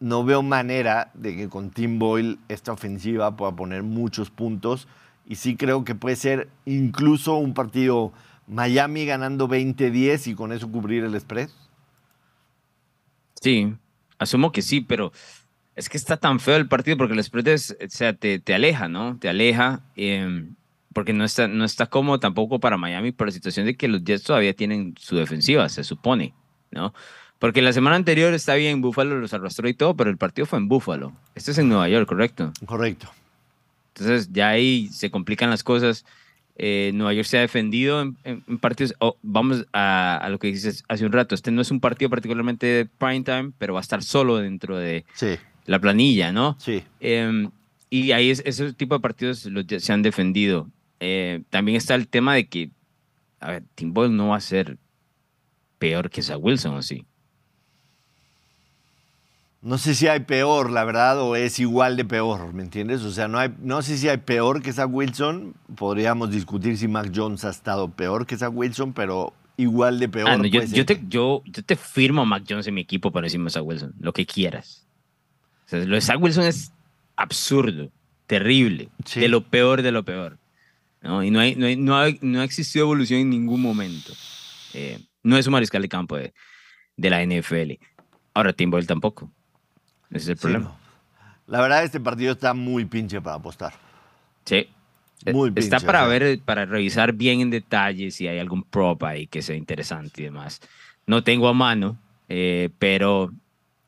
[0.01, 4.89] No veo manera de que con Tim Boyle esta ofensiva pueda poner muchos puntos
[5.25, 8.13] y sí creo que puede ser incluso un partido
[8.51, 11.49] Miami ganando 20-10 y con eso cubrir el spread.
[13.41, 13.73] Sí,
[14.19, 15.13] asumo que sí, pero
[15.77, 18.53] es que está tan feo el partido porque el spread es, o sea, te, te
[18.53, 19.17] aleja, ¿no?
[19.19, 20.47] Te aleja, eh,
[20.93, 24.03] porque no está, no está cómodo tampoco para Miami por la situación de que los
[24.03, 26.35] Jets todavía tienen su defensiva, se supone,
[26.73, 26.93] ¿no?
[27.39, 30.59] Porque la semana anterior está bien, Buffalo los arrastró y todo, pero el partido fue
[30.59, 31.13] en Buffalo.
[31.35, 32.53] Esto es en Nueva York, ¿correcto?
[32.67, 33.09] Correcto.
[33.95, 36.05] Entonces ya ahí se complican las cosas.
[36.63, 38.93] Eh, Nueva York se ha defendido en, en- en partidos.
[38.99, 41.35] oh, vamos a, a lo que dices hace un rato.
[41.35, 44.77] Este no es un partido particularmente de prime time, pero va a estar solo dentro
[44.77, 46.57] de Sí, la planilla, ¿no?
[46.59, 46.83] sí.
[47.01, 47.49] Eh,
[47.89, 50.69] y ahí es, ese tipo de partidos los se han defendido.
[51.01, 52.71] Eh, también está el tema de que,
[53.41, 54.77] a ver, Tim Boyle no va a ser
[55.79, 57.05] peor que Zach Wilson, ¿o sí?
[59.63, 63.03] No sé si hay peor, la verdad, o es igual de peor, ¿me entiendes?
[63.03, 65.55] O sea, no, hay, no sé si hay peor que Zach Wilson.
[65.77, 70.31] Podríamos discutir si Mac Jones ha estado peor que Zach Wilson, pero igual de peor.
[70.31, 73.27] Ah, no, yo, te, yo, yo te firmo a Mac Jones en mi equipo para
[73.27, 74.87] encima de Zach Wilson, lo que quieras.
[75.67, 76.73] O sea, lo de Zach Wilson es
[77.17, 77.91] absurdo,
[78.27, 79.21] terrible, Sí.
[79.21, 80.39] de lo peor de lo peor.
[81.03, 81.23] ¿no?
[81.23, 84.13] Y no, hay, no, hay- no, ha, no ha existido evolución en ningún momento.
[84.73, 86.33] Eh, no es un mariscal de campo de,
[86.97, 87.79] de la NFL.
[88.33, 89.31] Ahora, Tim Boyle tampoco.
[90.11, 90.65] Ese es el Sí, problema.
[90.67, 90.77] no.
[91.47, 93.73] La verdad, este partido está muy pinche para apostar.
[94.45, 94.69] Sí.
[95.33, 96.19] Muy Está pinche, para o sea.
[96.19, 100.25] ver, para revisar bien en detalle si hay algún prop ahí que sea interesante y
[100.27, 100.61] demás.
[101.07, 103.31] No tengo a mano, eh, pero,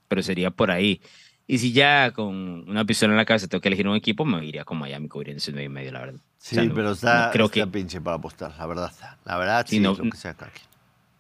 [0.09, 1.01] pero sería por ahí.
[1.47, 4.45] Y si ya con una pistola en la cabeza tengo que elegir un equipo, me
[4.45, 6.21] iría con Miami cubriendo ese 9 y medio, la verdad.
[6.39, 8.93] Sí, O sea, no- pero está, no creo está que pinche para apostar, la verdad.
[9.25, 10.37] La verdad, sí, Sí, no- lo que sea,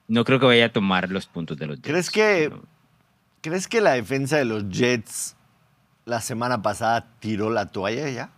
[0.09, 1.81] no creo que vaya a tomar los puntos de los.
[1.81, 2.53] ¿Crees que-.
[3.43, 5.37] ¿Crees que la defensa de los Jets
[6.05, 8.31] la semana pasada tiró la toalla ya?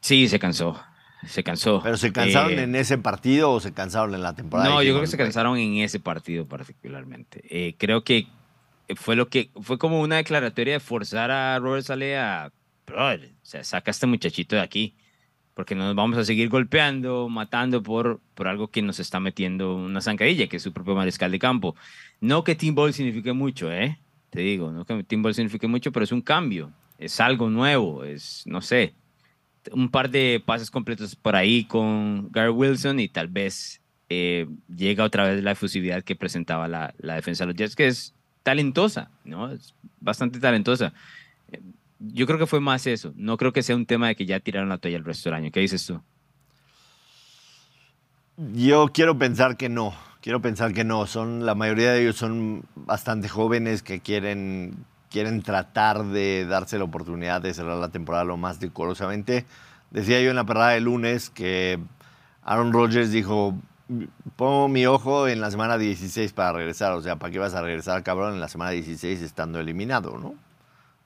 [0.00, 0.80] Sí, se cansó.
[1.26, 1.82] Se cansó.
[1.82, 4.70] ¿Pero se cansaron Eh, en ese partido o se cansaron en la temporada?
[4.70, 7.42] No, yo creo que se cansaron en ese partido particularmente.
[7.50, 8.26] Eh, creo que
[8.96, 12.50] fue lo que fue como una declaratoria de forzar a Robert Saleh a,
[12.86, 14.94] brother, o sea, saca a este muchachito de aquí,
[15.54, 20.00] porque nos vamos a seguir golpeando, matando por, por algo que nos está metiendo una
[20.00, 21.76] zancadilla, que es su propio mariscal de campo.
[22.20, 23.98] No que Team Ball signifique mucho, ¿eh?
[24.30, 28.04] Te digo, no que Team Ball signifique mucho, pero es un cambio, es algo nuevo,
[28.04, 28.94] es, no sé,
[29.72, 35.04] un par de pases completos por ahí con Gary Wilson y tal vez eh, llega
[35.04, 39.10] otra vez la efusividad que presentaba la, la defensa de los Jets, que es talentosa,
[39.24, 39.50] ¿no?
[39.50, 40.92] Es bastante talentosa.
[41.52, 41.60] Eh,
[41.98, 43.12] Yo creo que fue más eso.
[43.16, 45.36] No creo que sea un tema de que ya tiraron la toalla el resto del
[45.36, 45.50] año.
[45.50, 46.00] ¿Qué dices tú?
[48.54, 49.94] Yo quiero pensar que no.
[50.20, 51.06] Quiero pensar que no.
[51.06, 56.84] Son, la mayoría de ellos son bastante jóvenes que quieren, quieren tratar de darse la
[56.84, 59.46] oportunidad de cerrar la temporada lo más decorosamente.
[59.90, 61.78] Decía yo en la parada de lunes que
[62.42, 63.54] Aaron Rodgers dijo,
[64.36, 66.92] pongo mi ojo en la semana 16 para regresar.
[66.92, 70.34] O sea, ¿para qué vas a regresar, cabrón, en la semana 16 estando eliminado, no?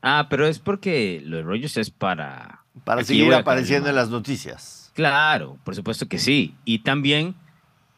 [0.03, 2.61] Ah, pero es porque los rollos es para...
[2.85, 4.91] Para Aquí seguir apareciendo en las noticias.
[4.95, 6.57] Claro, por supuesto que sí.
[6.65, 7.37] Y también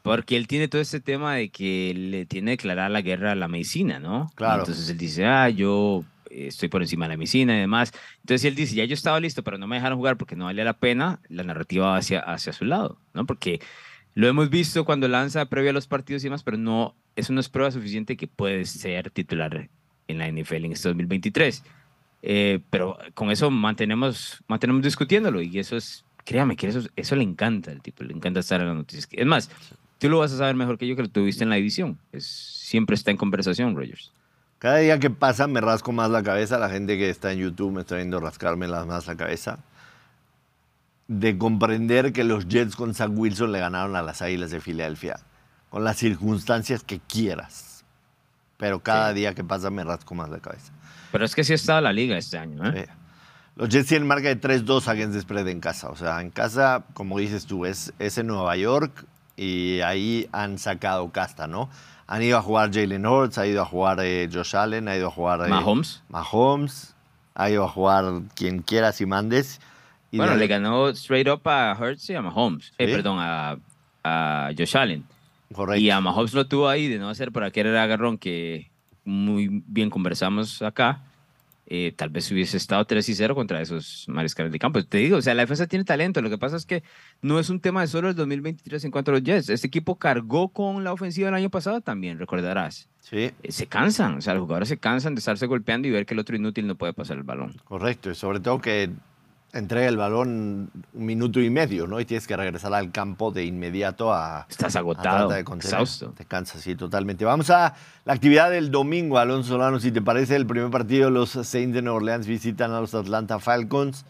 [0.06, 3.48] porque él tiene todo este tema de que le tiene declarada la guerra a la
[3.48, 4.30] medicina, ¿no?
[4.36, 4.60] Claro.
[4.60, 7.92] Entonces él dice, ah, yo eh, estoy por encima de la medicina y demás.
[8.20, 10.62] Entonces él dice, ya yo estaba listo, pero no me dejaron jugar porque no valía
[10.62, 13.26] la pena, la narrativa va hacia, hacia su lado, ¿no?
[13.26, 13.60] Porque
[14.14, 17.40] lo hemos visto cuando lanza previo a los partidos y demás, pero no, eso no
[17.40, 19.68] es prueba suficiente que puede ser titular
[20.06, 21.64] en la NFL en este 2023.
[22.22, 27.24] Eh, pero con eso mantenemos, mantenemos discutiéndolo y eso es, créame que eso, eso le
[27.24, 29.08] encanta al tipo, le encanta estar en las noticias.
[29.10, 29.50] Es más,
[29.98, 31.98] tú lo vas a saber mejor que yo que lo tuviste en la división.
[32.12, 34.12] Es, siempre está en conversación, Rogers.
[34.58, 36.58] Cada día que pasa me rasco más la cabeza.
[36.58, 39.58] La gente que está en YouTube me está viendo rascarme más la cabeza.
[41.08, 45.20] De comprender que los Jets con Zach Wilson le ganaron a las Águilas de Filadelfia.
[45.70, 47.84] Con las circunstancias que quieras.
[48.56, 49.16] Pero cada Sí.
[49.16, 50.72] día que pasa me rasco más la cabeza.
[51.12, 52.86] Pero es que sí ha estado la liga este año, ¿eh?
[52.86, 52.92] Sí.
[53.56, 55.88] Los Jets tienen marca de 3-2 against the spread en casa.
[55.90, 59.04] O sea, en casa, como dices tú, es, es en Nueva York
[59.36, 61.68] y ahí han sacado casta, ¿no?
[62.06, 65.08] Han ido a jugar Jalen Hurts, ha ido a jugar eh, Josh Allen, ha ido
[65.08, 66.02] a jugar eh, Mahomes.
[66.08, 66.94] Mahomes,
[67.34, 69.60] ha ido a jugar quien quieras y mandes.
[70.12, 72.72] Y bueno, de- le ganó straight up a Hurts y a Mahomes.
[72.78, 72.92] Eh, Sí.
[72.92, 73.56] perdón, a,
[74.04, 75.04] a Josh Allen.
[75.52, 75.80] Correcto.
[75.80, 78.70] Y a Mahomes lo tuvo ahí de no hacer por aquel agarrón que
[79.04, 81.02] muy bien conversamos acá.
[81.66, 84.82] Eh, tal vez hubiese estado 3 y 0 contra esos mariscales de campo.
[84.84, 86.22] Te digo, o sea, la defensa tiene talento.
[86.22, 86.82] Lo que pasa es que
[87.22, 89.48] no es un tema de solo el 2023 en cuanto a los Jets.
[89.48, 92.88] Este equipo cargó con la ofensiva el año pasado también, recordarás.
[93.00, 96.06] Sí, Eh, Se cansan, o sea, los jugadores se cansan de estarse golpeando y ver
[96.06, 97.54] que el otro inútil no puede pasar el balón.
[97.64, 98.10] correcto.
[98.10, 98.90] Y sobre todo que
[99.52, 102.00] entrega el balón un minuto y medio, ¿no?
[102.00, 106.12] Y tienes que regresar al campo de inmediato a, Estás a agotado, tratar de exhausto.
[106.16, 107.24] Te cansas, sí, totalmente.
[107.24, 109.80] Vamos a la actividad del domingo, Alonso Solano.
[109.80, 113.38] Si te parece, el primer partido, los Saints de Nueva Orleans visitan a los Atlanta
[113.38, 114.04] Falcons.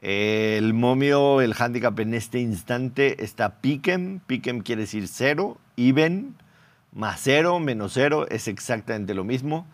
[0.00, 4.20] Eh, el momio, el handicap en este instante está Piquen.
[4.26, 5.56] Piquen quiere decir cero.
[5.76, 6.36] Even,
[6.92, 9.66] más cero, menos cero, es exactamente lo mismo.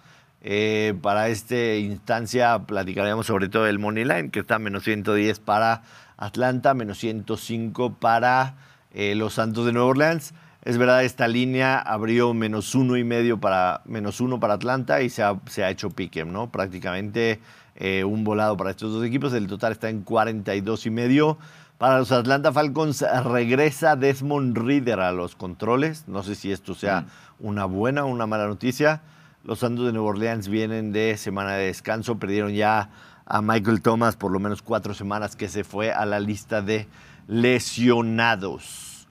[0.43, 5.83] Eh, para esta instancia platicaremos sobre todo el Money Line, que está menos 110 para
[6.17, 8.55] Atlanta, menos 105 para
[8.93, 10.35] eh, los Santos de Nueva Orleans.
[10.63, 15.09] Es verdad, esta línea abrió menos uno y medio para menos uno para Atlanta y
[15.09, 16.51] se ha, se ha hecho pique, ¿no?
[16.51, 17.41] Prácticamente
[17.77, 19.33] eh, un volado para estos dos equipos.
[19.33, 21.39] El total está en 42 y medio.
[21.79, 26.05] Para los Atlanta Falcons regresa Desmond Reader a los controles.
[26.07, 27.07] No sé si esto sea
[27.39, 29.01] una buena o una mala noticia.
[29.45, 32.19] Los Santos de Nueva Orleans vienen de semana de descanso.
[32.19, 32.91] Perdieron ya
[33.25, 36.87] a Michael Thomas por lo menos cuatro semanas que se fue a la lista de
[37.27, 39.07] lesionados.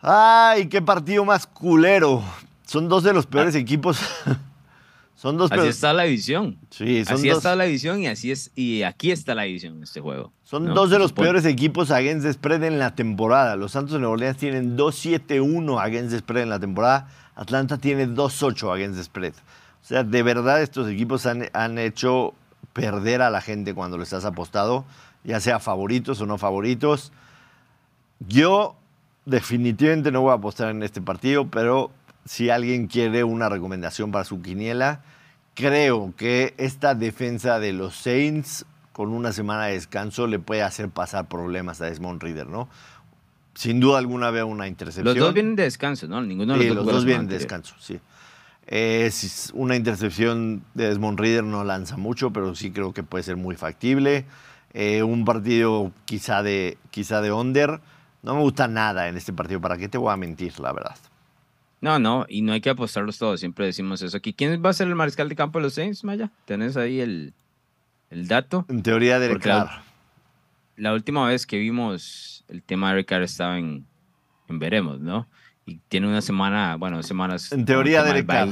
[0.00, 2.22] Ay, qué partido más culero.
[2.66, 3.98] Son dos de los peores equipos.
[5.14, 5.74] son dos Así peores.
[5.76, 6.58] está la división.
[6.70, 9.76] Sí, son así dos, está la división y así es y aquí está la división
[9.76, 10.32] en este juego.
[10.42, 10.74] son ¿no?
[10.74, 13.56] dos de los peores equipos against spread en la temporada.
[13.56, 17.08] Los Santos de Nueva Orleans tienen 2-7-1 against spread en la temporada.
[17.36, 19.34] Atlanta tiene 2-8 against the spread.
[19.82, 22.34] O sea, de verdad estos equipos han, han hecho
[22.72, 24.84] perder a la gente cuando les has apostado.
[25.24, 27.12] ya sea favoritos o no favoritos.
[28.20, 28.76] Yo
[29.24, 31.90] definitivamente no voy a apostar en este partido, pero
[32.24, 35.02] si alguien quiere una recomendación para su quiniela,
[35.54, 40.88] creo que esta defensa de los Saints con una semana de descanso le puede hacer
[40.88, 42.68] pasar problemas a Desmond Reader, ¿no?
[43.56, 45.06] Sin duda alguna veo una intercepción.
[45.06, 46.20] Los dos vienen de descanso, ¿no?
[46.20, 47.98] Ninguno de Sí, los los dos, dos jugó la vienen de descanso, sí.
[48.66, 53.36] Es una intercepción de Desmond Reader no lanza mucho, pero sí creo que puede ser
[53.36, 54.26] muy factible.
[54.74, 57.80] Eh, un partido quizá de, quizá de under.
[58.22, 59.60] No me gusta nada en este partido.
[59.60, 60.96] ¿Para qué te voy a mentir, la verdad?
[61.80, 64.32] No, no, y no hay que apostarlos todos, siempre decimos eso aquí.
[64.32, 66.30] ¿Quién va a ser el mariscal de campo de los Saints, Maya?
[66.44, 67.32] ¿Tenés ahí el,
[68.10, 68.66] el dato?
[68.68, 69.82] En teoría, Derek Porque la-.
[70.76, 73.86] La última vez que vimos el tema de Ricard estaba en,
[74.48, 75.26] en Veremos, ¿no?
[75.66, 77.50] Y tiene una semana, bueno, semanas.
[77.52, 78.04] En teoría,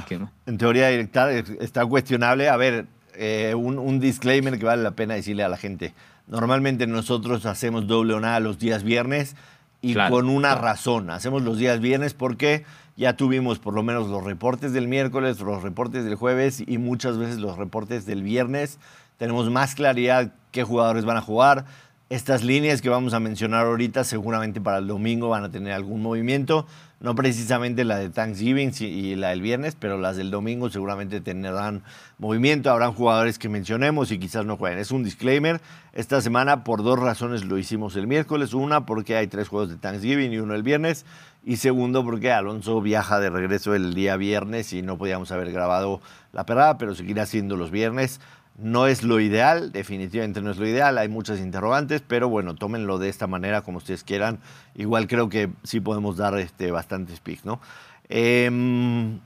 [0.07, 2.49] que no- En teoría, es- está cuestionable.
[2.49, 5.95] A ver, eh, un, un disclaimer que vale la pena decirle a la gente.
[6.27, 9.37] Normalmente nosotros hacemos doble o nada los días viernes
[9.81, 10.63] y Claro, con una claro.
[10.63, 11.11] razón.
[11.11, 12.65] Hacemos los días viernes porque
[12.97, 17.17] ya tuvimos por lo menos los reportes del miércoles, los reportes del jueves y muchas
[17.19, 18.79] veces los reportes del viernes.
[19.19, 21.67] Tenemos más claridad qué jugadores van a jugar.
[22.15, 26.01] Estas líneas que vamos a mencionar ahorita seguramente para el domingo van a tener algún
[26.01, 26.65] movimiento.
[27.01, 31.83] No precisamente la de Thanksgiving y la del viernes, pero las del domingo seguramente tendrán
[32.19, 32.71] movimiento.
[32.71, 34.79] Habrán jugadores que mencionemos y quizás no jueguen.
[34.79, 35.61] Es un disclaimer.
[35.93, 38.55] Esta semana por dos razones lo hicimos el miércoles.
[38.55, 41.07] Una, porque hay tres juegos de Thanksgiving y uno el viernes.
[41.45, 46.01] Y segundo, porque Alonso viaja de regreso el día viernes y no podíamos haber grabado
[46.33, 48.21] la perrada, pero seguirá siendo los viernes.
[48.57, 52.99] No es lo ideal, definitivamente no es lo ideal, hay muchas interrogantes, pero bueno, tómenlo
[52.99, 54.39] de esta manera como ustedes quieran.
[54.77, 57.61] Igual creo que sí podemos dar este, bastantes picks, ¿no?
[58.09, 59.19] Em,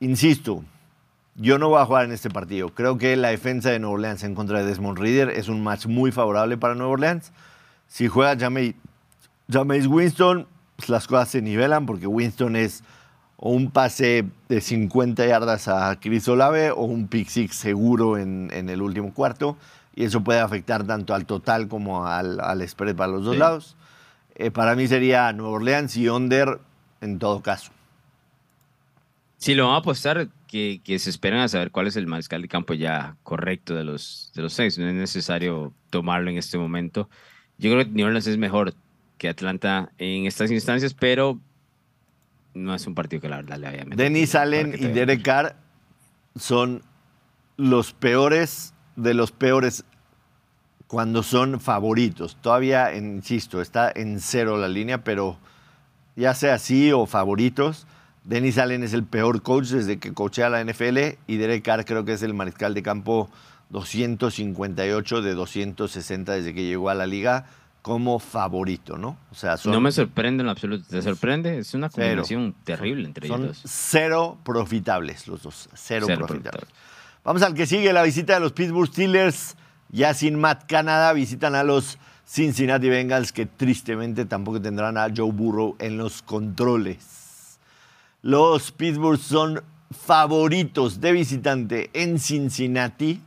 [0.00, 0.64] insisto,
[1.36, 2.70] yo no voy a jugar en este partido.
[2.70, 5.86] Creo que la defensa de Nueva Orleans en contra de Desmond Reader es un match
[5.86, 7.32] muy favorable para Nueva Orleans.
[7.86, 12.82] Si juega Jameis Winston, pues las cosas se nivelan porque Winston es
[13.36, 18.50] o un pase de 50 yardas a Chris Olave o un pick six seguro en,
[18.52, 19.56] en el último cuarto.
[19.96, 23.38] Y eso puede afectar tanto al total como al, al spread para los dos Sí.
[23.40, 23.76] lados.
[24.34, 26.58] Eh, para mí sería Nueva Orleans y under
[27.00, 27.70] en todo caso.
[29.36, 32.40] Si lo van a apostar, que, que se esperen a saber cuál es el mariscal
[32.42, 34.78] de campo ya correcto de los, de los seis.
[34.78, 37.08] No es necesario tomarlo en este momento.
[37.58, 38.74] Yo creo que New Orleans es mejor
[39.18, 41.38] que Atlanta en estas instancias, pero
[42.54, 43.98] no es un partido que la verdad le vaya a meter.
[43.98, 45.56] Dennis para Allen y Derek Carr
[46.36, 46.82] son
[47.56, 49.84] los peores de los peores
[50.86, 52.36] cuando son favoritos.
[52.40, 55.38] Todavía, insisto, está en cero la línea, pero
[56.16, 57.86] ya sea así o favoritos,
[58.24, 62.04] Dennis Allen es el peor coach desde que coachea la NFL y Derek Carr creo
[62.04, 63.28] que es el mariscal de campo
[63.68, 67.46] 258 de 260 desde que llegó a la liga
[67.84, 69.18] como favorito, ¿no?
[69.30, 70.86] O sea, son, No me sorprende en absoluto.
[70.88, 71.58] ¿Te sorprende?
[71.58, 72.22] Es una Cero.
[72.22, 76.52] combinación terrible entre ellos son cero profitables los dos, cero, Cero profitables.
[76.62, 76.68] profitables.
[77.24, 79.54] Vamos al que sigue, la visita de los Pittsburgh Steelers.
[79.90, 85.30] Ya sin Matt Canada, visitan a los Cincinnati Bengals, que tristemente tampoco tendrán a Joe
[85.30, 87.58] Burrow en los controles.
[88.22, 93.20] Los Pittsburgh son favoritos de visitante en Cincinnati.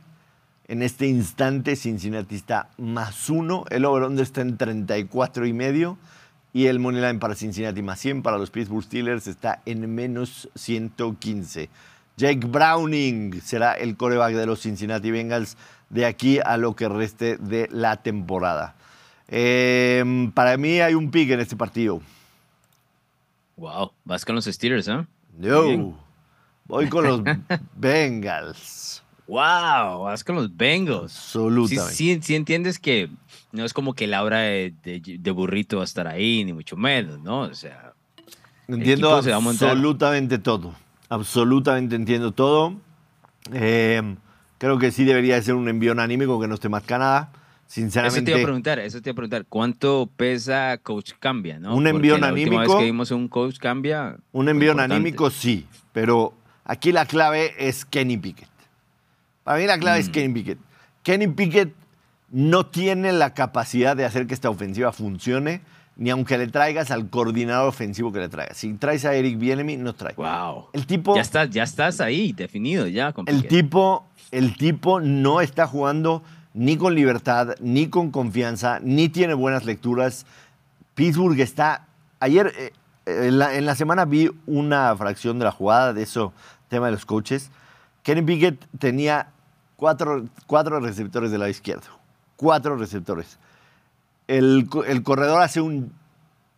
[0.68, 3.64] En este instante, Cincinnati está más uno.
[3.70, 5.96] El over-under está en 34 y medio.
[6.52, 10.48] Y el money line para Cincinnati más 100 para los Pittsburgh Steelers está en menos
[10.54, 11.70] 115.
[12.18, 15.56] Jake Browning será el coreback de los Cincinnati Bengals
[15.88, 18.74] de aquí a lo que reste de la temporada.
[19.28, 22.02] Eh, para mí hay un pick en este partido.
[23.56, 25.06] Wow, vas con los Steelers, ¿eh?
[25.36, 25.94] Bien.
[26.64, 27.22] voy con los
[27.76, 29.02] Bengals.
[29.28, 31.12] Wow, vas con los Bengals.
[31.12, 31.94] Sí, Absolutamente.
[31.94, 33.10] sí, sí entiendes que
[33.52, 36.52] no es como que la hora de, de, de burrito va a estar ahí, ni
[36.54, 37.40] mucho menos, ¿no?
[37.42, 37.92] O sea,
[38.66, 40.74] Entiendo se absolutamente todo.
[41.10, 42.74] Absolutamente entiendo todo.
[43.52, 44.16] Eh,
[44.58, 47.30] creo que sí debería ser un envío anímico que no esté más Canadá.
[47.30, 51.58] eso te iba a Sinceramente, preguntar, eso te iba a preguntar, ¿cuánto pesa Coach Cambia,
[51.58, 51.70] no?
[51.76, 55.30] Un Porque envío la última vez anímico- que vimos un Coach Cambia, un envío anímico
[55.30, 58.47] sí, pero aquí la clave es Kenny Pickett.
[59.48, 60.12] Para mí la clave es Mm.
[60.12, 60.58] Kenny Pickett.
[61.02, 61.72] Kenny Pickett
[62.30, 65.62] no tiene la capacidad de hacer que esta ofensiva funcione,
[65.96, 68.58] ni aunque le traigas al coordinador ofensivo que le traigas.
[68.58, 70.12] Si traes a Eric Bienemy, no trae.
[70.18, 70.66] wow.
[70.74, 71.14] El tipo...
[71.14, 73.14] Ya estás, ya estás ahí, definido, ya.
[73.14, 76.22] con El tipo, el tipo no está jugando
[76.52, 80.26] ni con libertad, ni con confianza, ni tiene buenas lecturas.
[80.94, 81.86] Pittsburgh está.
[82.20, 82.72] Ayer, eh,
[83.06, 86.34] en, la, en la semana vi una fracción de la jugada de eso,
[86.68, 87.50] tema de los coaches.
[88.02, 89.28] Kenny Pickett tenía
[89.78, 91.86] cuatro, cuatro receptores del lado izquierdo.
[92.36, 93.38] cuatro receptores.
[94.26, 95.92] El, el corredor hace un,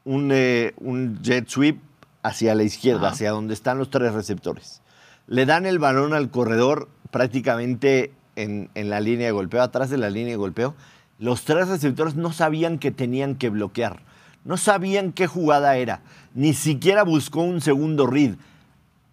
[0.04, 1.78] un, eh, un, jet sweep
[2.22, 3.14] hacia la izquierda, Ajá.
[3.14, 4.82] hacia donde están los tres receptores.
[5.28, 9.98] Le dan el balón al corredor prácticamente en, en la línea de golpeo, atrás de
[9.98, 10.74] la línea de golpeo.
[11.18, 14.00] Los tres receptores no sabían que tenían que bloquear.
[14.44, 16.00] No sabían qué jugada era.
[16.34, 18.36] Ni siquiera buscó un segundo read.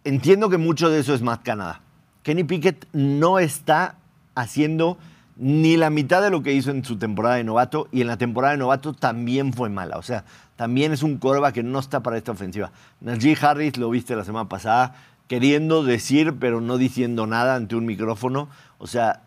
[0.05, 1.82] Entiendo que mucho de eso es Matt Canada.
[2.28, 3.96] Kenny Pickett no está
[4.36, 4.98] haciendo
[5.38, 8.18] ni la mitad de lo que hizo en su temporada de novato y en la
[8.18, 9.98] temporada de novato también fue mala.
[9.98, 10.26] O sea,
[10.58, 12.74] también es un corva que no está para esta ofensiva.
[13.00, 14.94] Najee Harris lo viste la semana pasada
[15.30, 18.50] queriendo decir pero no diciendo nada ante un micrófono.
[18.78, 19.22] O sea,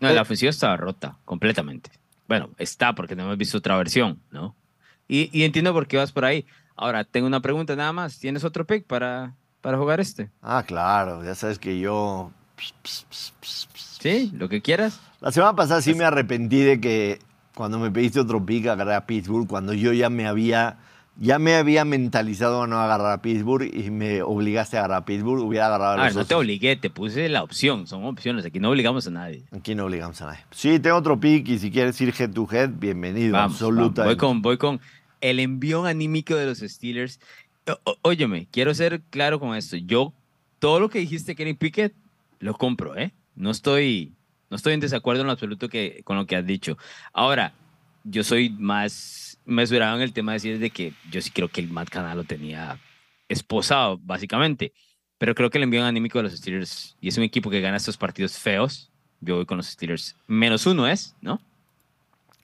[0.00, 0.14] No, Eh.
[0.14, 1.90] la ofensiva estaba rota completamente.
[2.26, 4.56] Bueno, está porque no hemos visto otra versión, ¿no?
[5.06, 6.44] Y, y entiendo por qué vas por ahí.
[6.74, 8.18] Ahora, tengo una pregunta nada más.
[8.18, 10.28] ¿Tienes otro pick para, para jugar este?
[10.42, 12.30] ah, claro, ya sabes que yo...
[14.00, 14.30] ¿Sí?
[14.34, 15.00] ¿Lo que quieras?
[15.20, 17.20] La semana pasada sí me arrepentí de que
[17.54, 20.78] cuando me pediste otro pick agarré a Pittsburgh, cuando yo ya me había,
[21.16, 25.04] ya me había mentalizado a no agarrar a Pittsburgh y me obligaste a agarrar a
[25.04, 27.86] Pittsburgh, hubiera agarrado a A los ver, no te obligué, te puse la opción.
[27.86, 28.44] Son opciones.
[28.44, 29.44] Aquí no obligamos a nadie.
[29.52, 30.40] Aquí no obligamos a nadie.
[30.50, 33.32] Sí, tengo otro pick y si quieres ir head to head, bienvenido.
[33.32, 33.78] Vamos, vamos.
[33.78, 34.02] absolutamente.
[34.02, 34.80] Voy con, voy con
[35.20, 37.20] el envión anímico de los Steelers.
[38.02, 39.76] Óyeme, quiero ser claro con esto.
[39.76, 40.12] Yo,
[40.58, 41.94] todo lo que dijiste, Kenny Pickett,
[42.40, 43.12] lo compro, ¿eh?
[43.36, 44.12] No estoy,
[44.50, 46.76] no estoy en desacuerdo en lo absoluto que, con lo que has dicho.
[47.12, 47.54] Ahora,
[48.04, 51.60] yo soy más mesurado en el tema de decir de que yo sí creo que
[51.60, 52.78] el Matt Canada lo tenía
[53.28, 54.72] esposado, básicamente.
[55.18, 57.76] Pero creo que el envío anímico de los Steelers, y es un equipo que gana
[57.76, 58.90] estos partidos feos,
[59.20, 60.16] yo voy con los Steelers.
[60.26, 61.40] Menos uno es, ¿no?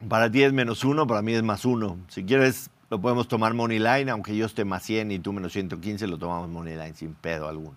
[0.08, 1.98] Para ti es menos uno, para mí es más uno.
[2.08, 5.52] Si quieres, lo podemos tomar money line, aunque yo esté más 100 y tú menos
[5.52, 7.76] 115, lo tomamos money line sin pedo alguno.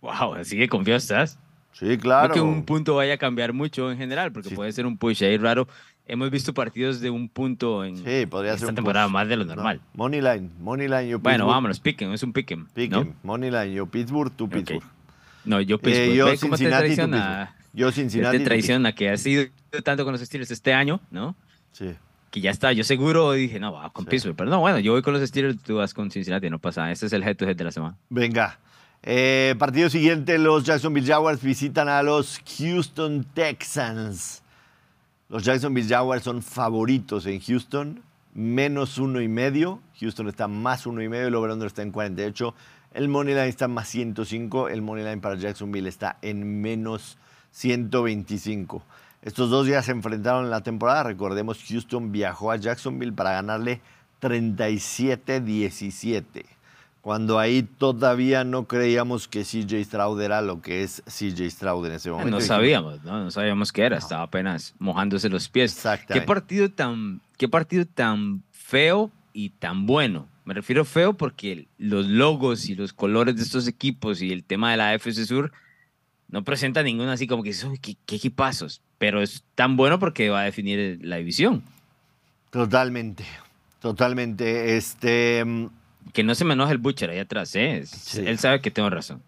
[0.00, 1.38] Wow, así que confiado estás.
[1.72, 2.28] Sí, claro.
[2.28, 4.54] No que un punto vaya a cambiar mucho en general, porque Sí.
[4.54, 5.68] puede ser un push ahí raro.
[6.06, 9.12] Hemos visto partidos de un punto en Sí, podría esta ser un temporada push.
[9.12, 9.80] más de lo No, normal.
[9.94, 11.54] Money line, money line, yo Bueno, Pittsburgh.
[11.54, 12.66] vámonos, piquen, es un piquen.
[12.74, 13.14] Piquen, ¿no?
[13.22, 14.82] money line, yo Pittsburgh, tú Pittsburgh.
[15.44, 16.14] No, yo Eh, Pittsburgh.
[16.14, 17.16] yo Ve cómo te Cincinnati, tú traiciona.
[17.16, 17.60] Pittsburgh.
[17.72, 18.38] Yo Cincinnati.
[18.38, 19.44] te traiciona que has ido
[19.84, 21.36] tanto con los Steelers este año, ¿no?
[21.72, 21.90] Sí.
[22.30, 24.10] Que ya está, yo seguro dije, no, va con Sí.
[24.10, 24.36] Pittsburgh.
[24.36, 26.90] Pero no, bueno, yo voy con los Steelers, tú vas con Cincinnati, no pasa.
[26.92, 27.96] Este es el head to head de la semana.
[28.08, 28.58] Venga.
[29.02, 34.42] Eh, partido siguiente, los Jacksonville Jaguars visitan a los Houston Texans.
[35.28, 38.02] Los Jacksonville Jaguars son favoritos en Houston,
[38.34, 39.80] menos uno y medio.
[40.00, 42.54] Houston está más uno y medio, el over-under está en 48.
[42.92, 47.16] El money line está más 105, el money line para Jacksonville está en menos
[47.52, 48.82] 125.
[49.22, 51.02] Estos dos días se enfrentaron en la temporada.
[51.04, 53.80] Recordemos, Houston viajó a Jacksonville para ganarle
[54.20, 56.44] 37-17
[57.00, 61.92] cuando ahí todavía no creíamos que CJ Stroud era lo que es CJ Stroud en
[61.92, 62.30] ese momento.
[62.30, 63.24] No sabíamos, ¿no?
[63.24, 65.72] No sabíamos qué era, estaba apenas mojándose los pies.
[65.72, 66.26] ¿Qué Exactamente.
[66.26, 70.28] partido tan, qué partido tan feo y tan bueno?
[70.44, 74.72] Me refiero feo porque los logos y los colores de estos equipos y el tema
[74.72, 75.52] de la FC Sur
[76.30, 78.80] no presenta ninguno así como que dices, "Uy, ¿qué, qué equipazos.
[78.98, 81.62] Pero es tan bueno porque va a definir la división.
[82.50, 83.24] Totalmente,
[83.80, 84.76] totalmente.
[84.76, 85.66] Este, mm,
[86.12, 87.84] Que no se me enoje el Butcher ahí atrás, ¿eh?
[87.86, 88.22] Sí.
[88.26, 89.22] Él sabe que tengo razón.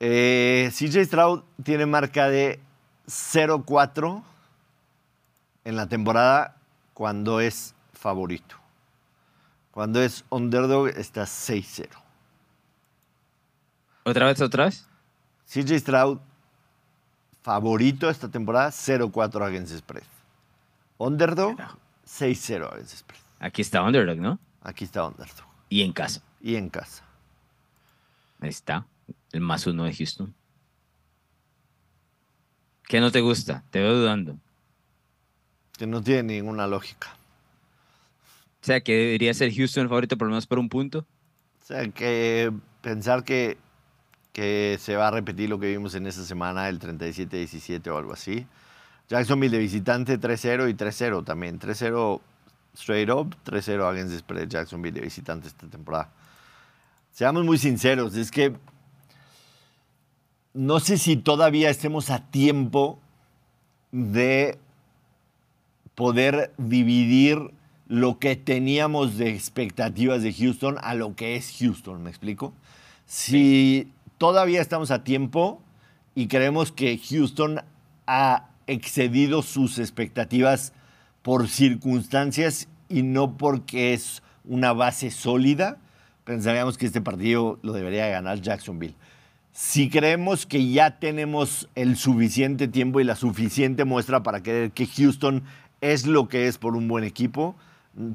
[0.00, 2.60] eh, CJ Stroud tiene marca de
[3.06, 4.22] 0-4
[5.64, 6.56] en la temporada
[6.94, 8.56] cuando es favorito.
[9.72, 11.88] Cuando es underdog está 6-0.
[14.04, 14.86] ¿Otra vez, otra vez?
[15.48, 16.18] CJ Stroud,
[17.42, 20.04] favorito esta temporada, 0-4 against spread.
[20.98, 21.78] Underdog, Carajo.
[22.06, 23.20] 6-0 against spread.
[23.40, 24.38] Aquí está Underdog, ¿no?
[24.62, 25.46] Aquí está underdog.
[25.68, 26.22] Y en casa.
[26.40, 27.04] Y en casa.
[28.40, 28.86] Ahí está.
[29.32, 30.34] El más uno de Houston.
[32.86, 33.64] ¿Qué no te gusta?
[33.70, 34.32] Te veo dudando.
[34.32, 34.38] O
[35.78, 37.18] Que no tiene ninguna lógica.
[38.68, 41.00] sea, que debería ser Houston el favorito por lo menos por un punto.
[41.62, 43.56] O sea, que pensar que,
[44.38, 48.12] que se va a repetir lo que vimos en esa semana, el 37-17 o algo
[48.12, 48.46] así.
[49.08, 51.58] Jacksonville de visitante 3-0 y 3-0 también.
[51.58, 52.20] 3-0
[52.72, 56.12] straight up, 3-0 against the spread Jacksonville de visitante esta temporada.
[57.10, 58.54] Seamos muy sinceros, es que
[60.54, 63.00] no sé si todavía estemos a tiempo
[63.90, 64.56] de
[65.96, 67.50] poder dividir
[67.88, 72.52] lo que teníamos de expectativas de Houston a lo que es Houston, ¿me explico?
[73.04, 75.62] Si todavía estamos a tiempo
[76.14, 77.60] y creemos que Houston
[78.06, 80.72] ha excedido sus expectativas
[81.22, 85.78] por circunstancias y no porque es una base sólida,
[86.24, 88.94] pensaríamos que este partido lo debería ganar Jacksonville.
[89.52, 94.86] si creemos que ya tenemos el suficiente tiempo y la suficiente muestra para creer que
[94.86, 95.42] Houston
[95.80, 97.56] es lo que es por un buen equipo,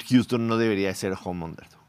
[0.10, 1.82] Houston no debería ser home underdog.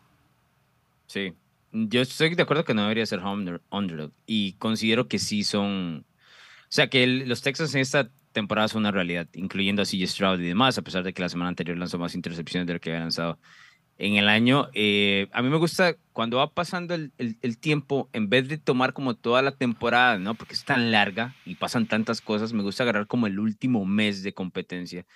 [1.07, 1.35] Sí,
[1.75, 6.07] yo estoy de acuerdo que no debería ser home underdog y considero que sí son,
[6.09, 10.41] o sea, que los Texans en esta temporada son una realidad, incluyendo a CJ Stroud
[10.41, 12.91] y demás, a pesar de que la semana anterior lanzó más intercepciones de lo que
[12.91, 13.39] había lanzado
[13.99, 14.69] en el año.
[14.73, 18.93] Eh, a mí me gusta cuando va pasando el, el, tiempo, en vez de tomar
[18.93, 20.35] como toda la temporada, ¿no?
[20.35, 24.23] Porque es tan larga y pasan tantas cosas, me gusta agarrar como el último mes
[24.23, 25.07] de competencia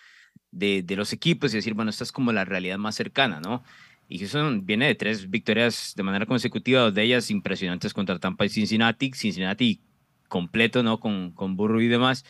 [0.50, 3.62] de, de los equipos y decir, bueno, esta es como la realidad más cercana, ¿no?
[4.08, 8.46] Y Houston viene de tres victorias de manera consecutiva, dos de ellas impresionantes contra Tampa
[8.46, 9.80] y Cincinnati, Cincinnati
[10.28, 10.98] completo, ¿no?
[10.98, 12.24] Con, con Burro y demás.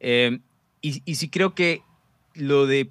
[0.00, 0.40] Eh,
[0.80, 1.82] y, y sí creo que
[2.34, 2.90] lo de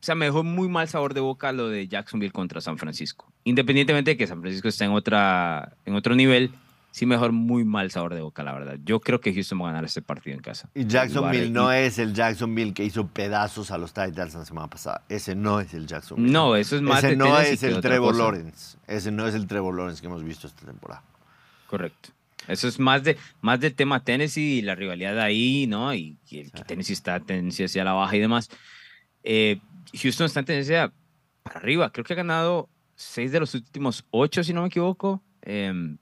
[0.00, 3.30] o sea, me dejó muy mal sabor de boca lo de Jacksonville contra San Francisco.
[3.44, 6.52] Independientemente de que San Francisco esté en, otra, en otro nivel,
[6.90, 8.78] sí mejor muy mal sabor de boca, la verdad.
[8.84, 10.70] Yo creo que Houston va a ganar este partido en casa.
[10.74, 15.04] Y Jacksonville no es el Jacksonville que hizo pedazos a los Titans la semana pasada.
[15.08, 16.32] Ese no es el Jacksonville.
[16.32, 18.78] No, eso es más Ese no es el Trevor Lawrence.
[18.86, 21.02] Ese no es el Trevor Lawrence que hemos visto esta temporada.
[21.66, 22.10] Correcto.
[22.48, 25.94] Eso es más de más del tema Tennessee y la rivalidad ahí, ¿no?
[25.94, 28.48] Y, que Tennessee está Tennessee hacia la baja y demás.
[29.22, 29.60] Eh,
[29.92, 30.92] Houston está en tendencia
[31.42, 31.90] para arriba.
[31.92, 35.22] Creo que ha ganado seis de los últimos ocho, si no me equivoco.
[35.42, 35.98] Em,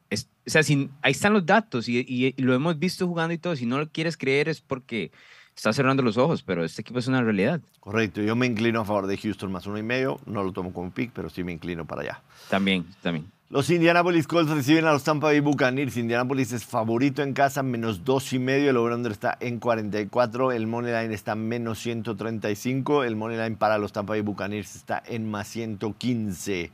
[0.48, 0.62] o sea,
[1.02, 3.54] ahí están los datos y, lo hemos visto jugando y todo.
[3.54, 5.12] Si no lo quieres creer es porque
[5.54, 7.60] estás cerrando los ojos, pero este equipo es una realidad.
[7.80, 8.22] Correcto.
[8.22, 10.18] Yo me inclino a favor de Houston más uno y medio.
[10.24, 12.22] No lo tomo como pick, pero sí me inclino para allá.
[12.48, 13.26] También, también.
[13.50, 15.96] Los Indianapolis Colts reciben a los Tampa Bay Buccaneers.
[15.96, 18.70] Indianapolis es favorito en casa, menos dos y medio.
[18.70, 20.52] El over está en 44.
[20.52, 23.04] El money line está menos 135.
[23.04, 26.70] El money line para los Tampa Bay Buccaneers está en más 115.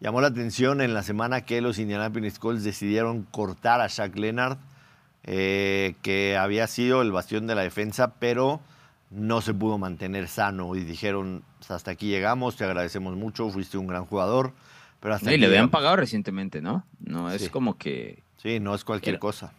[0.00, 4.58] Llamó la atención en la semana que los Indianapolis Colts decidieron cortar a Shaq Leonard,
[5.24, 8.60] eh, que había sido el bastión de la defensa, pero
[9.10, 10.74] no se pudo mantener sano.
[10.74, 14.54] Y dijeron, hasta aquí llegamos, te agradecemos mucho, fuiste un gran jugador
[15.22, 16.84] y le habían pagado recientemente, ¿no?
[17.00, 18.22] No es como que...
[18.36, 19.52] Sí, no es cualquier cosa.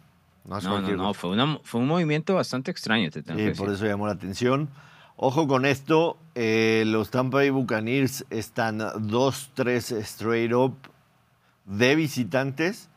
[0.46, 3.10] No, no, no, Fue, fue un movimiento bastante extraño.
[3.12, 4.70] Te sí, por eso llamó la atención.
[5.24, 10.74] Ojo con esto, eh, los Tampa Bay Buccaneers están 2-3 straight up
[11.66, 12.90] de visitantes,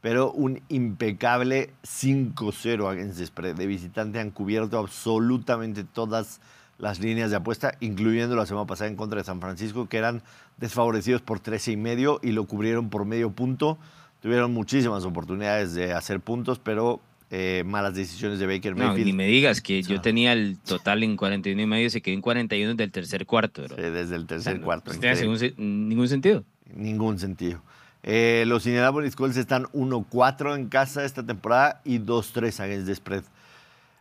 [0.00, 3.56] pero un impecable 5-0 against spread.
[3.56, 6.40] De visitante han cubierto absolutamente todas
[6.78, 10.22] las líneas de apuesta, incluyendo la semana pasada en contra de San Francisco, que eran
[10.58, 13.76] desfavorecidos por 13 y medio y lo cubrieron por medio punto.
[14.20, 17.00] Tuvieron muchísimas oportunidades de hacer puntos, pero
[17.34, 18.98] eh, malas decisiones de Baker Mayfield.
[18.98, 22.14] No, ni me digas que yo tenía el total en 41 y medio, se quedó
[22.14, 23.62] en 41 del tercer cuarto.
[23.62, 24.92] desde el tercer cuarto.
[24.92, 25.18] No tiene
[25.56, 26.44] ningún, sentido.
[26.74, 27.62] Ningún sentido.
[28.02, 33.24] Eh, los Indianapolis Colts están 1-4 en casa esta temporada y 2-3 against the spread.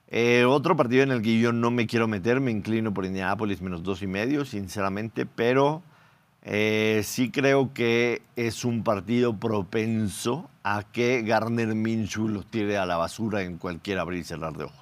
[0.09, 3.61] Eh, otro partido en el que yo no me quiero meter, me inclino por Indianapolis
[3.61, 5.83] menos dos y medio, sinceramente, pero
[6.43, 12.85] eh, sí creo que es un partido propenso a que Garner Minshew lo tire a
[12.85, 14.77] la basura en cualquier abrir y cerrar de ojos.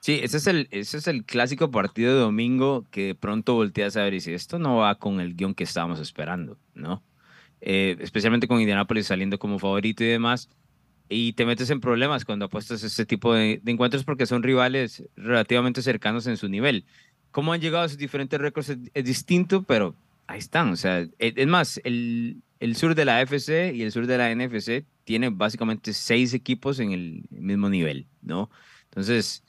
[0.00, 3.96] Sí, ese es el, ese es el clásico partido de domingo que de pronto volteas
[3.96, 7.02] a ver y dices, esto no va con el guion que estábamos esperando, ¿no?
[7.60, 10.48] Eh, especialmente con Indianapolis saliendo como favorito y demás
[11.12, 15.82] y te metes en problemas cuando apuestas este tipo de, encuentros porque son rivales relativamente
[15.82, 16.84] cercanos en su nivel.
[17.30, 19.94] Cómo han llegado a sus diferentes récords es, distinto, pero
[20.32, 20.70] ahí están.
[20.72, 24.18] O sea, e, es, más, el, el, sur de la FC y el sur de
[24.18, 28.50] la NFC tienen básicamente seis equipos en el mismo nivel, ¿no?
[28.84, 29.44] Entonces,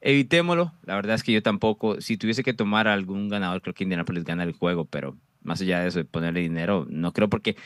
[0.00, 0.72] evitémoslo.
[0.84, 4.24] La verdad es que yo tampoco, si tuviese que tomar algún ganador, creo que Indianapolis
[4.24, 7.56] gana el juego, pero más allá de eso, de ponerle dinero, no creo porque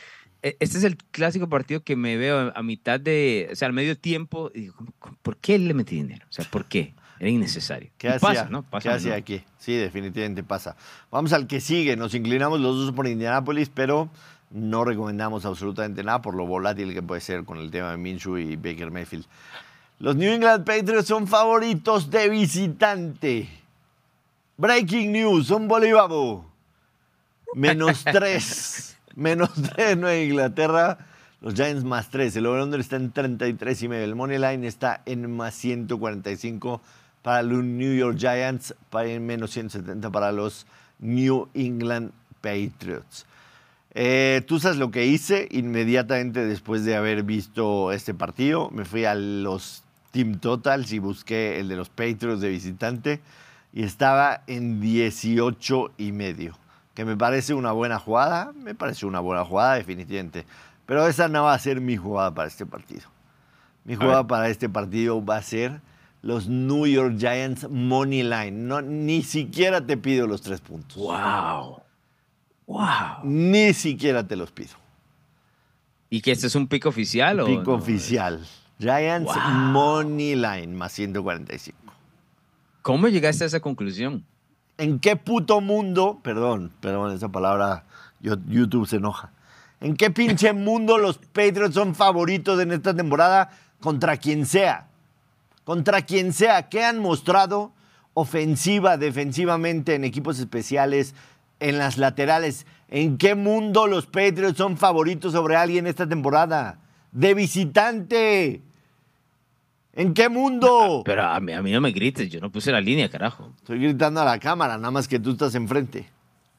[0.43, 3.73] e, este es el clásico partido que me veo a mitad de, o sea, al
[3.73, 4.69] medio tiempo, y
[5.21, 6.25] ¿por qué le metí dinero?
[6.29, 6.93] O sea, ¿por qué?
[7.21, 7.91] Era innecesario.
[7.99, 8.65] ¿Qué hacía, ¿no?
[8.81, 9.43] ¿Qué hacía aquí?
[9.59, 10.75] Sí, definitivamente pasa.
[11.11, 11.95] Vamos al que sigue.
[11.95, 14.09] Nos inclinamos los dos por Indianapolis, pero
[14.49, 18.39] no recomendamos absolutamente nada por lo volátil que puede ser con el tema de Minshew
[18.39, 19.25] y Baker Mayfield.
[19.99, 23.47] Los New England Patriots son favoritos de visitante.
[24.57, 26.09] Breaking news, son Bolívar.
[27.53, 28.97] Menos tres.
[29.13, 30.97] menos 3 Nueva Inglaterra.
[31.39, 32.35] Los Giants más 3.
[32.35, 34.05] El over-under está en 33 y medio.
[34.05, 36.81] El money line está en más 145
[37.21, 40.65] para los New York Giants, para en menos 170 para los
[40.99, 42.11] New England
[42.41, 43.25] Patriots.
[43.93, 48.69] Eh, Tú sabes lo que hice inmediatamente después de haber visto este partido.
[48.71, 53.21] Me fui a los Team Totals y busqué el de los Patriots de visitante
[53.73, 56.57] y estaba en 18 y medio
[56.93, 60.45] que me parece una buena jugada, me parece una buena jugada definitivamente,
[60.85, 63.03] pero esa no va a ser mi jugada para este partido.
[63.85, 65.81] Mi jugada para este partido va a ser
[66.21, 68.51] los New York Giants Money Line.
[68.51, 70.97] No, ni siquiera te pido los tres puntos.
[70.97, 71.81] ¡Wow!
[72.67, 73.23] ¡Wow!
[73.23, 74.75] Ni siquiera te los pido.
[76.09, 77.73] ¿Y que este es un pico oficial o Pico no?
[77.77, 78.45] oficial.
[78.79, 79.53] Giants Wow.
[79.71, 81.77] Money Line más 145.
[82.81, 84.25] ¿Cómo llegaste a esa conclusión?
[84.77, 87.83] ¿En qué puto mundo, perdón, perdón, esa palabra,
[88.19, 89.31] yo- YouTube se enoja.
[89.79, 94.87] ¿En qué pinche mundo los Patriots son favoritos en esta temporada contra quien sea?
[95.63, 96.69] Contra quien sea.
[96.69, 97.73] ¿Qué han mostrado
[98.13, 101.15] ofensiva, defensivamente, en equipos especiales,
[101.59, 102.65] en las laterales?
[102.87, 106.79] ¿En qué mundo los Patriots son favoritos sobre alguien esta temporada?
[107.11, 108.61] De visitante.
[109.93, 111.03] ¿En qué mundo?
[111.05, 113.53] Pero a mí, a mí no me grites, yo no puse la línea, carajo.
[113.57, 116.09] Estoy gritando a la cámara, nada más que tú estás enfrente.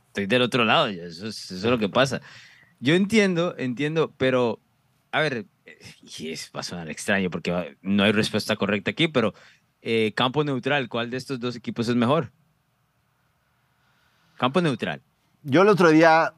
[0.09, 2.20] Estoy del otro lado, eso es, eso es lo que pasa.
[2.80, 4.59] Yo entiendo, entiendo, pero,
[5.11, 5.46] a ver,
[6.18, 9.34] y es, va a sonar extraño porque no hay respuesta correcta aquí, pero
[9.80, 12.30] eh, campo neutral, ¿cuál de estos dos equipos es mejor?
[14.36, 15.02] Campo neutral.
[15.42, 16.34] Yo el otro día,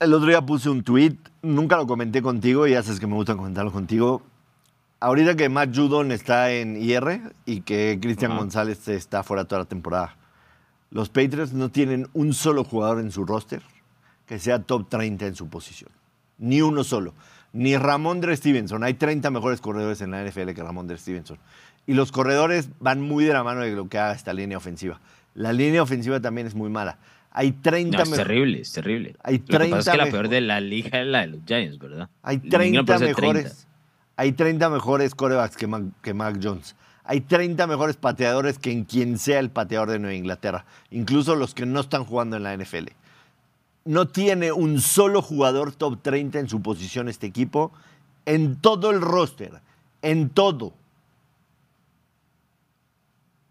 [0.00, 3.14] el otro día puse un tweet, nunca lo comenté contigo, y ya sabes que me
[3.14, 4.22] gusta comentarlo contigo.
[5.00, 8.40] Ahorita que Matt Judon está en IR y que Cristian Ajá.
[8.40, 10.16] González está fuera toda la temporada,
[10.90, 13.62] los Patriots no tienen un solo jugador en su roster
[14.26, 15.90] que sea top 30 en su posición.
[16.38, 17.14] Ni uno solo.
[17.52, 18.84] Ni Ramondre Stevenson.
[18.84, 21.38] Hay 30 mejores corredores en la NFL que Ramondre Stevenson.
[21.86, 25.00] Y los corredores van muy de la mano de lo que haga esta línea ofensiva.
[25.34, 26.98] La línea ofensiva también es muy mala.
[27.30, 29.16] Hay 30 No, es terrible, es terrible.
[29.22, 31.26] Hay Lo que pasa es 30 que la peor de la liga es la de
[31.28, 32.08] los Giants, ¿verdad?
[32.22, 33.32] Hay Ni siquiera 30 puede ser 30.
[33.32, 33.66] mejores.
[34.16, 36.74] Hay 30 mejores corebacks que Mac, que Mac Jones.
[37.04, 40.66] Hay 30 mejores pateadores que en quien sea el pateador de Nueva Inglaterra.
[40.90, 42.88] Incluso los que no están jugando en la NFL.
[43.88, 47.72] No tiene un solo jugador top 30 en su posición este equipo.
[48.26, 49.62] En todo el roster.
[50.02, 50.74] En todo.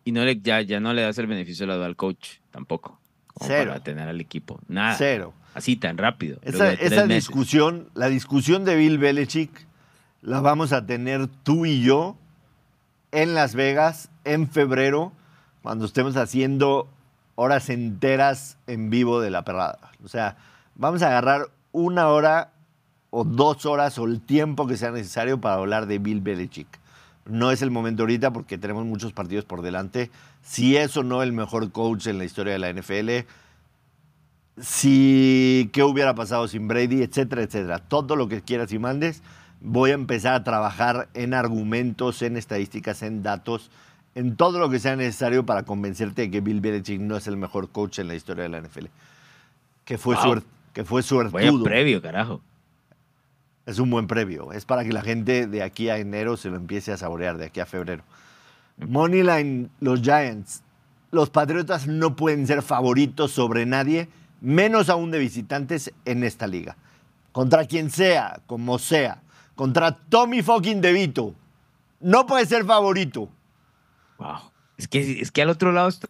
[0.06, 2.34] Y no le, ya, ya no le das el beneficio de la duda al coach,
[2.52, 3.00] tampoco.
[3.42, 3.72] Cero.
[3.72, 4.60] Para tener al equipo.
[4.68, 4.94] Nada.
[4.96, 5.34] Cero.
[5.56, 6.38] Así tan rápido.
[6.44, 7.08] Esa, meses.
[7.08, 9.66] discusión, la discusión de Bill Belichick,
[10.22, 12.16] la vamos a tener tú y yo
[13.12, 15.14] en Las Vegas en febrero,
[15.64, 16.88] cuando estemos haciendo
[17.38, 19.92] horas enteras en vivo de la perrada.
[20.04, 20.38] O sea,
[20.76, 22.52] vamos a agarrar una hora
[23.12, 26.68] o dos horas o el tiempo que sea necesario para hablar de Bill Belichick.
[27.26, 30.10] No es el momento ahorita porque tenemos muchos partidos por delante.
[30.42, 33.28] Si es o no el mejor coach en la historia de la NFL,
[34.60, 37.78] si qué hubiera pasado sin Brady, etcétera, etcétera.
[37.80, 39.22] Todo lo que quieras y mandes,
[39.62, 43.70] voy a empezar a trabajar en argumentos, en estadísticas, en datos,
[44.18, 47.38] en todo lo que sea necesario para convencerte de que Bill Belichick no es el
[47.38, 48.88] mejor coach en la historia de la NFL.
[49.86, 50.24] Que fue, Wow.
[50.26, 50.43] suer-
[50.74, 51.63] que fue suertudo.
[51.63, 52.41] previo, carajo.
[53.68, 54.51] Es un buen previo.
[54.53, 57.45] Es para que la gente de aquí a enero se lo empiece a saborear, de
[57.45, 58.03] aquí a febrero.
[58.78, 60.63] Moneyline, los Giants.
[61.11, 64.09] Los Patriotas no pueden ser favoritos sobre nadie,
[64.41, 66.76] menos aún de visitantes en esta liga.
[67.32, 69.22] Contra quien sea, como sea.
[69.55, 71.34] Contra Tommy fucking DeVito.
[71.99, 73.30] No puede ser favorito.
[74.18, 74.51] Wow.
[74.78, 76.07] Es que, es que al otro lado está.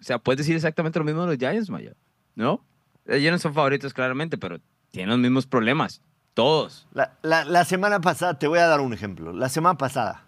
[0.00, 1.92] O sea, puedes decir exactamente lo mismo de los Giants, Maya.
[2.34, 2.64] ¿No?
[3.06, 4.58] Ellos no son favoritos, claramente, pero
[4.90, 6.00] tienen los mismos problemas.
[6.34, 6.86] Todos.
[6.92, 9.32] La- la semana pasada, te voy a dar un ejemplo.
[9.32, 10.24] La semana pasada,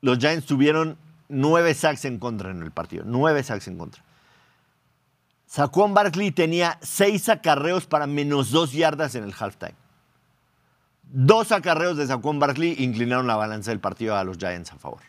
[0.00, 0.96] los Giants tuvieron
[1.28, 3.04] nueve sacks en contra en el partido.
[3.06, 4.02] Nueve sacks en contra.
[5.46, 9.74] Saquon Barkley tenía seis acarreos para menos dos yardas en el halftime.
[11.04, 15.00] Dos acarreos de Saquon Barkley inclinaron la balanza del partido a los Giants a favor.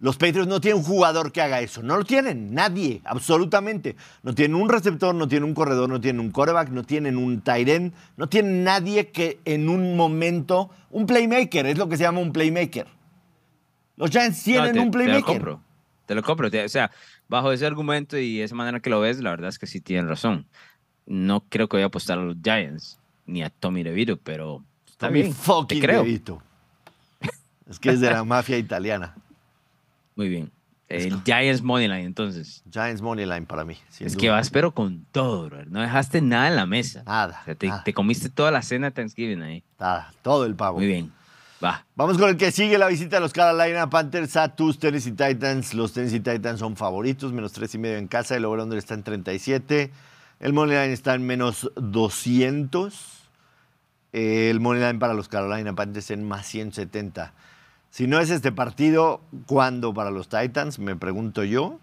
[0.00, 1.82] Los Patriots no tienen un jugador que haga eso.
[1.82, 2.54] No lo tienen.
[2.54, 3.02] Nadie.
[3.04, 3.96] Absolutamente.
[4.22, 7.42] No tienen un receptor, no tienen un corredor, no tienen un quarterback, no tienen un
[7.42, 7.92] tight end.
[8.16, 10.70] No tienen nadie que en un momento...
[10.90, 11.66] Un playmaker.
[11.66, 12.86] Es lo que se llama un playmaker.
[13.96, 15.24] Los Giants tienen No, te- un Te lo playmaker.
[15.24, 15.60] compro.
[16.06, 16.50] Te lo compro.
[16.50, 16.90] Te- o sea,
[17.28, 20.08] bajo ese argumento y esa manera que lo ves, la verdad es que sí tienen
[20.08, 20.46] razón.
[21.06, 25.08] No creo que voy a apostar a los Giants ni a Tommy DeVito, pero está
[25.08, 25.34] Tommy bien.
[25.34, 26.02] fucking te creo.
[26.02, 26.42] DeVito.
[27.68, 29.14] Es que es de la mafia italiana.
[30.16, 30.50] Muy bien.
[30.88, 32.64] El Giants Moneyline, entonces.
[32.70, 33.76] Giants Moneyline para mí.
[34.00, 34.20] es duda.
[34.20, 35.64] que vas, pero con todo, bro.
[35.66, 37.04] No dejaste nada en la mesa.
[37.06, 37.84] Nada, O sea, te, nada.
[37.84, 39.62] te comiste toda la cena de Thanksgiving ahí.
[39.78, 40.78] Nada, todo el pavo.
[40.78, 41.12] Muy bien.
[41.62, 41.86] Va.
[41.94, 45.74] Vamos con el que sigue la visita de los Carolina Panthers a tus Tennessee Titans.
[45.74, 48.34] Los Tennessee Titans son favoritos, menos tres y medio en casa.
[48.34, 49.92] El over-under está en 37.
[50.40, 53.28] El money line está en menos 200.
[54.12, 57.32] Eh, El money line para los Carolina Panthers en más 170.
[57.90, 60.78] Si no es este partido, ¿cuándo para los Titans?
[60.78, 61.78] Me pregunto yo.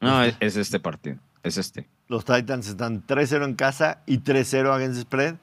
[0.00, 1.18] No, es, es este partido.
[1.42, 1.88] Es este.
[2.08, 5.36] Los Titans están 3-0 en casa y 3-0 against spread.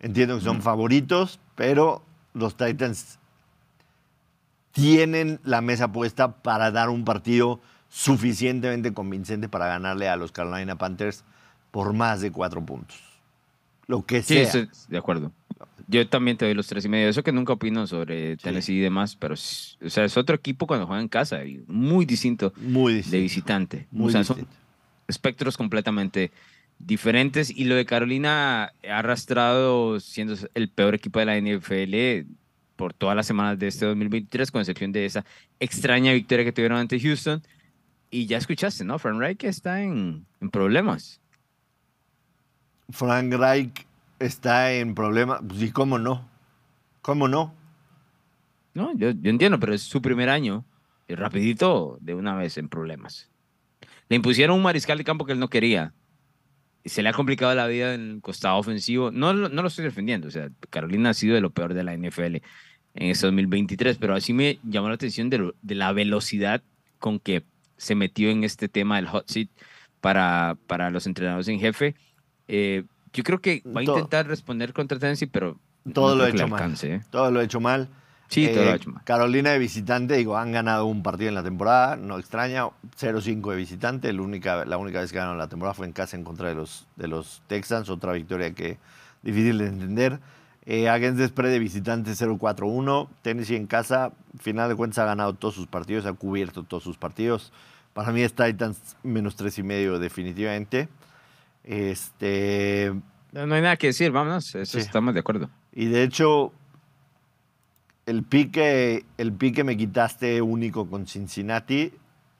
[0.00, 2.02] Entiendo que son favoritos, pero
[2.34, 3.18] los Titans
[4.72, 10.76] tienen la mesa puesta para dar un partido suficientemente convincente para ganarle a los Carolina
[10.76, 11.24] Panthers
[11.70, 12.98] por más de cuatro puntos.
[13.86, 14.42] Lo que Sí, sea.
[14.42, 15.32] estoy de acuerdo.
[15.88, 17.08] Yo también te doy los tres y medio.
[17.08, 20.66] Eso que nunca opino sobre Tennessee y demás, pero es- o sea, es otro equipo
[20.66, 23.86] cuando juega en casa muy distinto Muy de visitante.
[23.90, 24.60] Muy o sea, son distinto.
[25.08, 26.32] espectros completamente
[26.78, 27.50] diferentes.
[27.50, 32.26] Y lo de Carolina ha arrastrado siendo el peor equipo de la NFL
[32.74, 35.24] por todas las semanas de este 2023, con excepción de esa
[35.60, 37.42] extraña victoria que tuvieron ante Houston.
[38.10, 38.98] Y ya escuchaste, ¿no?
[38.98, 41.20] Frank Reich está en, en problemas.
[42.90, 43.85] Frank Reich
[44.18, 45.40] está en problemas.
[45.46, 46.28] Pues, ¿y cómo no?
[47.02, 47.54] ¿Cómo no?
[48.74, 50.64] No, yo, entiendo, pero es su primer año.
[51.08, 53.30] Y rapidito, de una vez en problemas.
[54.08, 55.94] Le impusieron un mariscal de campo que él no quería.
[56.82, 59.10] Y se le ha complicado la vida en el costado ofensivo.
[59.10, 60.28] No, no lo estoy defendiendo.
[60.28, 62.36] O sea, Carolina ha sido de lo peor de la NFL
[62.94, 63.98] en este 2023.
[63.98, 66.62] Pero así me llamó la atención de la velocidad
[66.98, 67.44] con que
[67.76, 69.48] se metió en este tema del hot seat
[70.00, 71.94] para, para los entrenadores en jefe.
[72.48, 72.84] Eh,
[73.16, 75.58] yo creo que va a Todo- intentar responder contra Tennessee, pero
[75.92, 76.62] Todo no lo le hecho mal.
[76.62, 77.00] alcance, ¿eh?
[77.10, 77.88] Todo lo ha hecho mal.
[78.28, 79.04] Sí, todo lo Eh, ha hecho mal.
[79.04, 83.56] Carolina de visitante, digo, han ganado un partido en la temporada, no extraña, 0-5 de
[83.56, 86.48] visitante, la única, la única vez que ganaron la temporada fue en casa en contra
[86.48, 88.78] de los, de los Texans, otra victoria que
[89.22, 90.18] difícil de entender.
[90.68, 94.10] Eh, against the spread de visitante 0-4-1, Tennessee en casa,
[94.40, 97.52] final de cuentas ha ganado todos sus partidos, ha cubierto todos sus partidos.
[97.92, 100.88] Para mí es Titans menos tres y medio definitivamente.
[101.66, 102.92] Este,
[103.32, 104.84] No, no hay nada que decir, vámonos, eso Sí.
[104.84, 105.50] estamos de acuerdo.
[105.72, 106.52] y de hecho,
[108.06, 111.92] el pique, el pique me quitaste único con Cincinnati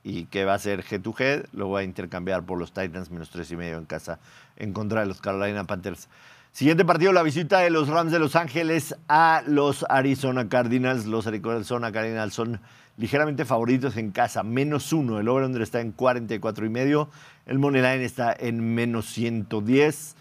[0.05, 3.11] y que va a ser head to head, lo voy a intercambiar por los Titans
[3.11, 4.21] menos tres y medio en casa
[4.57, 6.09] en contra de los Carolina Panthers.
[6.53, 11.05] Siguiente partido, la visita de los Rams de Los Ángeles a los Arizona Cardinals.
[11.05, 12.61] Los Arizona Cardinals son
[12.97, 15.19] ligeramente favoritos en casa, menos uno.
[15.21, 17.11] El over-under está en 44 y medio.
[17.47, 20.17] El money line está en menos 110.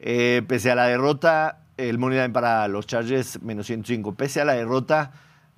[0.00, 4.14] Eh, pese a la derrota, el money line para los Chargers menos 105.
[4.14, 5.12] Pese a la derrota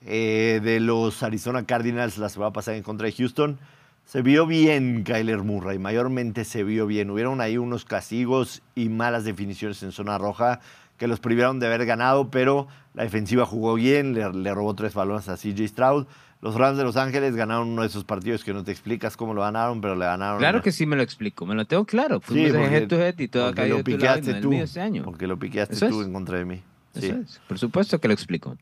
[0.06, 3.58] eh, de los Arizona Cardinals, la semana pasada en contra de Houston,
[4.04, 5.80] se vio bien Kyler Murray.
[5.80, 7.10] Mayormente se vio bien.
[7.10, 10.60] Hubieron ahí unos castigos y malas definiciones en zona roja
[11.00, 14.92] que los privaron de haber ganado, pero la defensiva jugó bien, le, le robó tres
[14.92, 16.06] balones a CJ Stroud.
[16.42, 19.32] Los Rams de Los Ángeles ganaron uno de esos partidos que no te explicas cómo
[19.32, 20.38] lo ganaron, pero le ganaron.
[20.38, 22.18] Claro que sí me lo explico, me lo tengo claro.
[22.20, 24.52] Sí, Fuimos de porque- head to head y todo lo piqueaste tú.
[24.52, 25.02] este año.
[25.04, 26.06] Porque lo piqueaste Eso tú es.
[26.06, 26.62] en contra de mí.
[26.94, 27.12] Eso Sí.
[27.24, 28.58] es, Por supuesto que lo explico.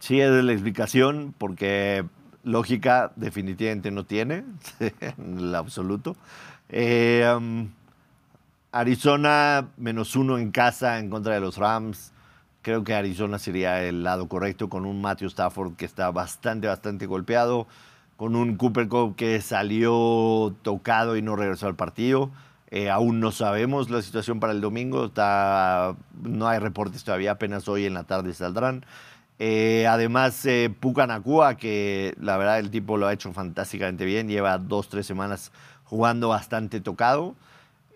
[0.00, 2.04] Sí, es de la explicación, porque
[2.44, 4.44] lógica definitivamente no tiene,
[4.80, 6.14] en el absoluto.
[6.68, 7.68] Eh, um,
[8.72, 12.12] Arizona menos uno en casa en contra de los Rams.
[12.62, 17.06] Creo que Arizona sería el lado correcto con un Matthew Stafford que está bastante, bastante
[17.06, 17.66] golpeado,
[18.16, 22.30] con un Cooper Cup que salió tocado y no regresó al partido.
[22.70, 27.66] Eh, aún no sabemos la situación para el domingo, está, no hay reportes todavía, apenas
[27.66, 28.84] hoy en la tarde saldrán.
[29.40, 31.20] Eh, además, eh, Puka
[31.56, 35.50] que la verdad el tipo lo ha hecho fantásticamente bien, lleva dos, tres semanas
[35.84, 37.34] jugando bastante tocado.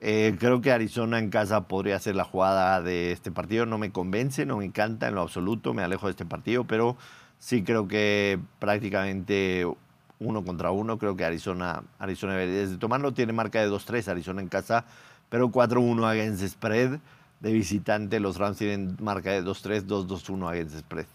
[0.07, 3.65] Eh, creo que Arizona en casa podría ser la jugada de este partido.
[3.65, 6.99] No me convence, no me encanta en lo absoluto, me alejo de este partido, pero
[7.39, 9.67] sí creo que prácticamente
[10.19, 14.49] uno contra uno, creo que Arizona, Arizona desde tomarlo, tiene marca de 2-3, Arizona en
[14.49, 14.85] casa,
[15.31, 16.99] pero 4-1 against spread.
[17.41, 21.07] De visitante, los Rams tienen marca de 2-3, 2-2-1 against spread.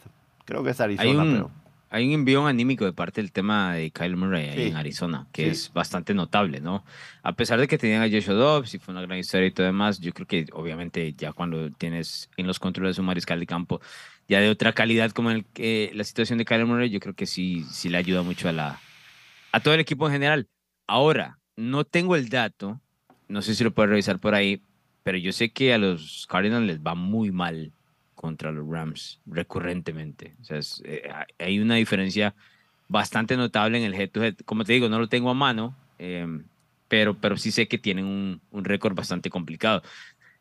[0.46, 1.52] Creo que es Arizona, Hay un, pero...
[1.90, 4.62] hay un envío anímico de parte del tema de Kyle Murray Sí.
[4.70, 5.50] en Arizona, que Sí.
[5.50, 6.86] es bastante notable, ¿no?
[7.24, 9.66] A pesar de que tenían a Joshua Dobbs y fue una gran historia y todo
[9.66, 13.82] demás, yo creo que obviamente ya cuando tienes en los controles un mariscal de campo
[14.28, 17.26] ya de otra calidad como el, que la situación de Kyle Murray, yo creo que
[17.26, 18.80] sí, sí le ayuda mucho a, la,
[19.52, 20.48] a todo el equipo en general.
[20.86, 22.80] Ahora, no tengo el dato,
[23.28, 24.62] no sé si lo puedes revisar por ahí,
[25.02, 27.72] pero yo sé que a los Cardinals les va muy mal
[28.20, 30.36] contra los Rams recurrentemente.
[30.42, 32.36] O sea, es, eh, hay una diferencia
[32.90, 34.36] bastante notable en el head to head.
[34.44, 36.28] Como te digo, no lo tengo a mano, eh,
[36.90, 39.84] pero, pero sí sé que tienen un, un récord bastante complicado.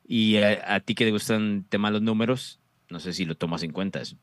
[0.09, 2.59] Y a, a ti que te gustan el tema de los números,
[2.91, 4.17] no sé si lo tomas en cuenta eso.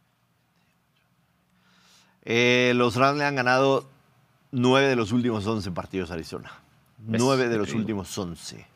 [2.25, 3.89] Eh, los Rams le han ganado
[4.51, 6.51] nueve de los últimos 11 partidos a Arizona.
[7.07, 8.67] Nueve de los últimos 11.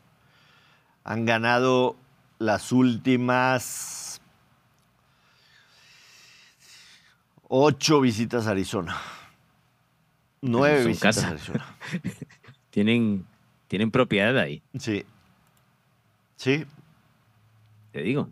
[1.04, 1.96] Han ganado
[2.38, 4.09] las últimas
[7.52, 8.96] ocho visitas a Arizona.
[10.40, 11.28] Nueve visitas casa.
[11.28, 11.66] a Arizona.
[12.70, 13.26] Tienen,
[13.66, 15.04] tienen propiedad ahí, Sí.
[16.36, 16.64] Sí.
[17.92, 18.30] te digo.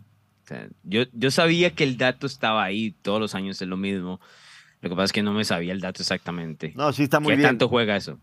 [0.85, 4.21] yo, yo sabía que el dato estaba ahí, todos los años es lo mismo.
[4.81, 6.73] Lo que pasa es que no me sabía el dato exactamente.
[6.77, 7.49] No, sí está muy ¿Qué bien.
[7.49, 8.19] tanto juega eso?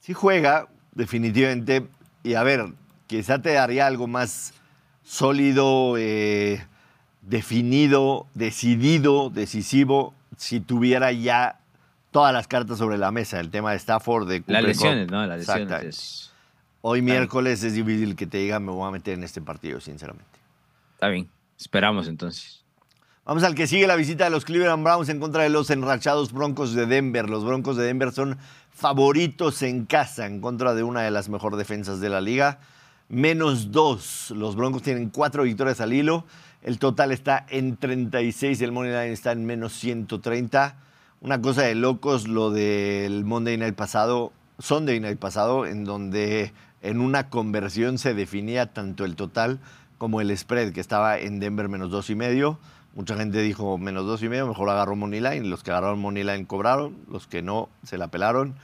[0.00, 1.86] Sí juega, definitivamente.
[2.22, 2.64] Y a ver,
[3.06, 4.54] quizá te daría algo más
[5.02, 6.66] sólido, eh,
[7.26, 11.58] definido, decidido, decisivo, si tuviera ya
[12.10, 13.40] todas las cartas sobre la mesa.
[13.40, 15.10] El tema de Stafford, de Las lesiones.
[15.10, 15.26] ¿no?
[15.26, 15.82] Las lesiones.
[15.84, 16.30] Es-
[16.86, 20.38] Hoy miércoles es difícil que te diga me voy a meter en este partido, sinceramente.
[20.94, 21.28] Está bien.
[21.58, 22.62] Esperamos entonces.
[23.24, 26.30] Vamos al que sigue la visita de los Cleveland Browns en contra de los enrachados
[26.30, 27.30] Broncos de Denver.
[27.30, 28.36] Los Broncos de Denver son
[28.70, 32.58] favoritos en casa en contra de una de las mejores defensas de la liga.
[33.08, 34.30] Menos dos.
[34.36, 36.26] Los Broncos tienen cuatro victorias al hilo.
[36.64, 38.62] El total está en 36.
[38.62, 40.76] El Money Line está en menos 130.
[41.20, 47.02] Una cosa de locos lo del Monday Night pasado, Sunday Night pasado, en donde en
[47.02, 49.60] una conversión se definía tanto el total
[49.98, 52.58] como el spread, que estaba en Denver menos dos y medio.
[52.94, 55.48] Mucha gente dijo menos dos y medio, mejor agarró Money Line.
[55.48, 58.54] Los que agarraron Money Line cobraron, los que no se la pelaron.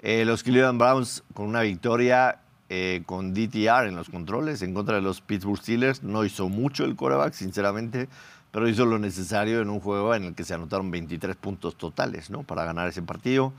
[0.00, 4.96] Eh, los Cleveland Browns con una victoria eh, con DTR en los controles en contra
[4.96, 6.02] de los Pittsburgh Steelers.
[6.02, 8.08] No hizo mucho el quarterback, sinceramente,
[8.50, 12.30] pero hizo lo necesario en un juego en el que se anotaron 23 puntos totales
[12.30, 12.42] ¿no?
[12.42, 13.52] para ganar ese partido.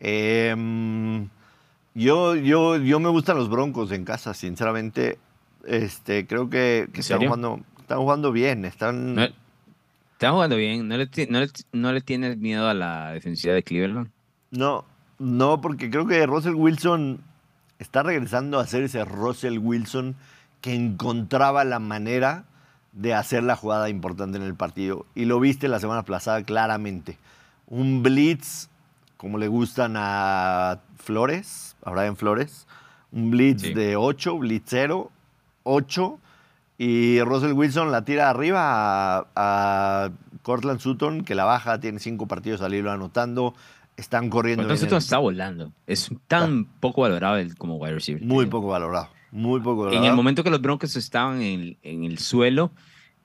[0.00, 0.54] Eh,
[1.96, 5.18] yo, yo, yo me gustan los Broncos en casa, sinceramente.
[5.64, 8.66] Este, creo que, que ¿En están, jugando, están jugando bien.
[8.66, 9.22] Están, No,
[10.12, 10.86] está jugando bien.
[10.86, 14.10] ¿No le, no, le, no le tienes miedo a la defensiva de Cleveland?
[14.50, 14.84] No,
[15.18, 17.20] no, porque creo que Russell Wilson
[17.78, 20.16] está regresando a ser ese Russell Wilson
[20.60, 22.44] que encontraba la manera
[22.92, 25.04] de hacer la jugada importante en el partido.
[25.14, 27.18] Y lo viste la semana pasada claramente.
[27.66, 28.68] Un blitz,
[29.16, 32.66] como le gustan a Flores, a Brian Flores.
[33.12, 33.74] Un blitz Sí.
[33.74, 35.10] de 8, blitzero,
[35.64, 36.18] 8.
[36.78, 38.60] Y Russell Wilson la tira arriba
[39.18, 40.10] a, a
[40.42, 43.54] Cortland Sutton, que la baja, tiene cinco partidos al hilo anotando.
[43.96, 44.62] Están corriendo.
[44.62, 45.72] Entonces esto está volando.
[45.86, 48.22] Es tan poco valorado el- como wide receiver.
[48.22, 49.08] Muy poco valorado.
[49.32, 50.04] Muy poco valorado.
[50.04, 52.72] En el momento que los Broncos estaban en en el suelo,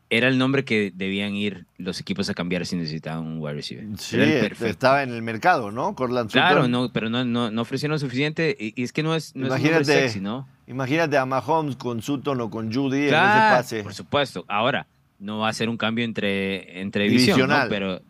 [0.10, 3.86] era el nombre que debían ir los equipos a cambiar si necesitaban un wide receiver.
[3.98, 4.66] Sí, perfecto.
[4.66, 5.96] estaba en el mercado, ¿no?
[5.96, 6.42] Cortland Sutton.
[6.42, 8.56] Claro, no, pero no, no, no ofrecieron lo suficiente.
[8.60, 10.48] Y, y es que no es, no es un Imagínate, sexy, ¿no?
[10.68, 13.84] imagínate a Mahomes con Sutton o con Judy en ese Claro, pase.
[13.84, 14.44] por supuesto.
[14.50, 14.86] Ahora,
[15.20, 17.56] no va a ser un cambio entre, entre división, ¿no?
[17.70, 18.02] Pero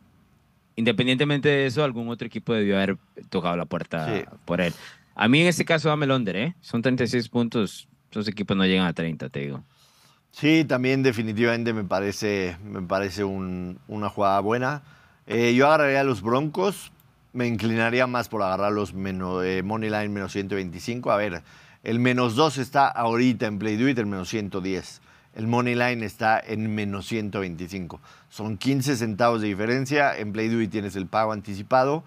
[0.76, 2.98] independientemente de eso, algún otro equipo debió haber
[3.30, 4.24] tocado la puerta Sí.
[4.46, 4.74] por él.
[5.16, 6.56] A mí en este caso dame under, ¿eh?
[6.62, 7.88] Son 36 puntos.
[8.10, 9.64] Esos equipos no llegan a 30, te digo.
[10.32, 14.82] Sí, también definitivamente me parece, me parece un- una jugada buena.
[15.28, 16.92] Eh, yo agarraría a los Broncos,
[17.34, 21.12] me inclinaría más por agarrar los menos, eh, Money Line menos 125.
[21.12, 21.42] A ver,
[21.84, 25.02] el menos 2 está ahorita en Play Do It, el menos 110.
[25.34, 28.02] El Money Line está en menos 125.
[28.30, 30.18] Son 15 centavos de diferencia.
[30.18, 32.04] En Play Do It tienes el pago anticipado.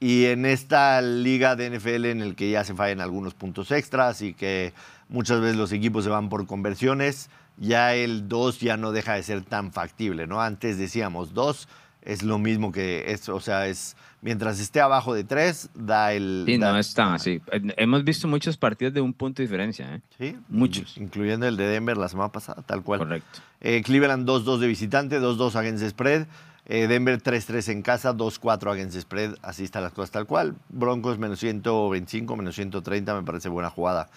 [0.00, 4.22] Y en esta liga de NFL en el que ya se fallan algunos puntos extras
[4.22, 4.72] y que
[5.08, 9.24] muchas veces los equipos se van por conversiones, ya el 2 ya no deja de
[9.24, 10.40] ser tan factible, ¿no?
[10.40, 11.68] Antes decíamos 2
[12.02, 16.44] es lo mismo que es, o sea, es mientras esté abajo de 3 da el
[16.46, 17.40] Sí, da- no es tan así.
[17.76, 20.00] Hemos visto muchos partidos de un punto de diferencia, ¿eh?
[20.18, 20.96] Sí, Muchos.
[20.96, 23.00] incluyendo el de Denver la semana pasada, tal cual.
[23.00, 23.40] Correcto.
[23.60, 26.26] Eh, Cleveland 2-2 de visitante, 2-2 against spread.
[26.70, 29.36] Eh, Denver 3-3 en casa, 2-4 against spread.
[29.42, 30.54] Así están las cosas tal cual.
[30.68, 34.08] Broncos menos 125, menos 130, me parece buena jugada.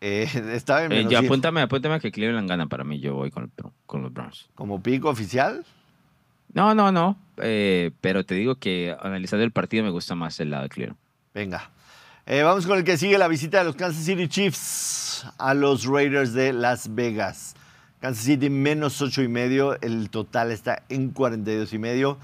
[0.00, 1.26] Eh, estaba en Eh, menos ya 100.
[1.30, 3.00] apúntame, apúntame que Cleveland gana para mí.
[3.00, 3.50] Yo voy con, el-
[3.86, 4.48] con los Browns.
[4.54, 5.64] como pico oficial.
[6.54, 7.16] No, no, no.
[7.38, 10.98] eh, pero te digo que analizando el partido me gusta más el lado de Cleveland.
[11.34, 11.70] Venga.
[12.26, 15.86] Eh, vamos con el que sigue la visita de los Kansas City Chiefs a los
[15.86, 17.54] Raiders de Las Vegas.
[18.00, 22.18] Kansas City menos 8 y medio, el total está en 42 y medio.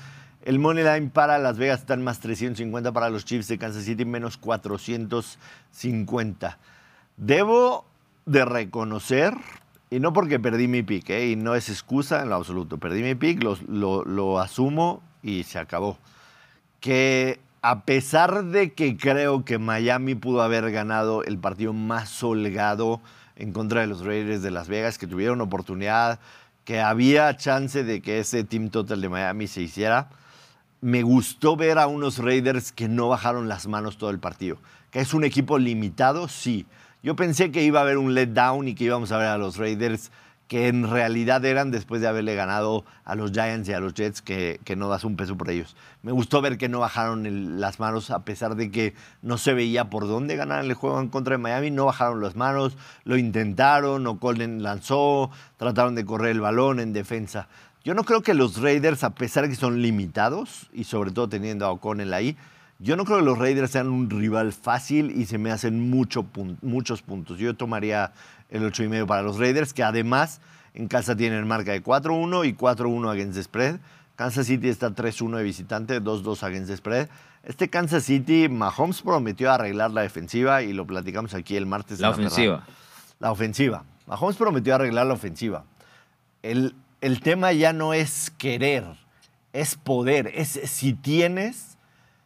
[0.45, 3.85] El money line para Las Vegas está en más 350 para los Chiefs de Kansas
[3.85, 6.59] City menos 450.
[7.17, 7.85] Debo
[8.27, 9.35] de reconocer,
[9.91, 11.31] y no porque perdí mi pick, ¿eh?
[11.31, 15.45] y no es excusa en lo absoluto, perdí mi pick, lo, lo- lo asumo y
[15.45, 15.99] se acabó
[16.81, 23.01] que a pesar de que creo que Miami pudo haber ganado el partido más holgado
[23.37, 26.21] en contra de los Raiders de Las Vegas, que tuvieron oportunidad,
[26.65, 30.09] que había chance de que ese team total de Miami se hiciera,
[30.81, 34.59] me gustó ver a unos Raiders que no bajaron las manos todo el partido.
[34.93, 36.67] Que es un equipo limitado, sí.
[37.09, 39.57] Yo pensé que iba a haber un letdown y que íbamos a ver a los
[39.57, 40.11] Raiders
[40.47, 44.21] que en realidad eran después de haberle ganado a los Giants y a los Jets,
[44.21, 45.75] que, no das un peso por ellos.
[46.03, 48.93] Me gustó ver que no bajaron las manos, a pesar de que
[49.23, 52.37] no se veía por dónde ganar el juego en contra de Miami, no bajaron las
[52.37, 57.49] manos, lo intentaron, O'Connell lanzó, trataron de correr el balón en defensa.
[57.85, 61.27] Yo no creo que los Raiders, a pesar de que son limitados, y sobre todo
[61.27, 62.37] teniendo a O'Connell ahí,
[62.79, 66.23] yo no creo que los Raiders sean un rival fácil y se me hacen mucho
[66.25, 67.39] pun- muchos puntos.
[67.39, 68.13] Yo tomaría
[68.51, 70.41] el 8 y medio para los Raiders, que además
[70.75, 73.81] en casa tienen marca de 4-1 y 4-1 against the spread.
[74.17, 77.09] Kansas City está 3-1 de visitante, 2-2 against the spread.
[77.45, 81.99] Este Kansas City, Mahomes prometió arreglar la defensiva y lo platicamos aquí el martes.
[81.99, 82.27] en La perrada.
[82.29, 82.67] ofensiva.
[83.21, 83.85] La ofensiva.
[84.07, 85.65] Mahomes prometió arreglar la ofensiva.
[86.43, 88.85] El, el tema ya no es querer,
[89.53, 90.31] es poder.
[90.35, 91.78] Es si tienes,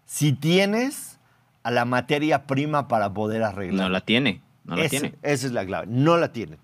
[0.06, 1.18] si tienes
[1.62, 3.84] a la materia prima para poder arreglar.
[3.86, 4.40] No la tiene.
[4.64, 5.14] No la tiene.
[5.22, 5.86] Esa es la clave.
[5.88, 6.58] No la tiene.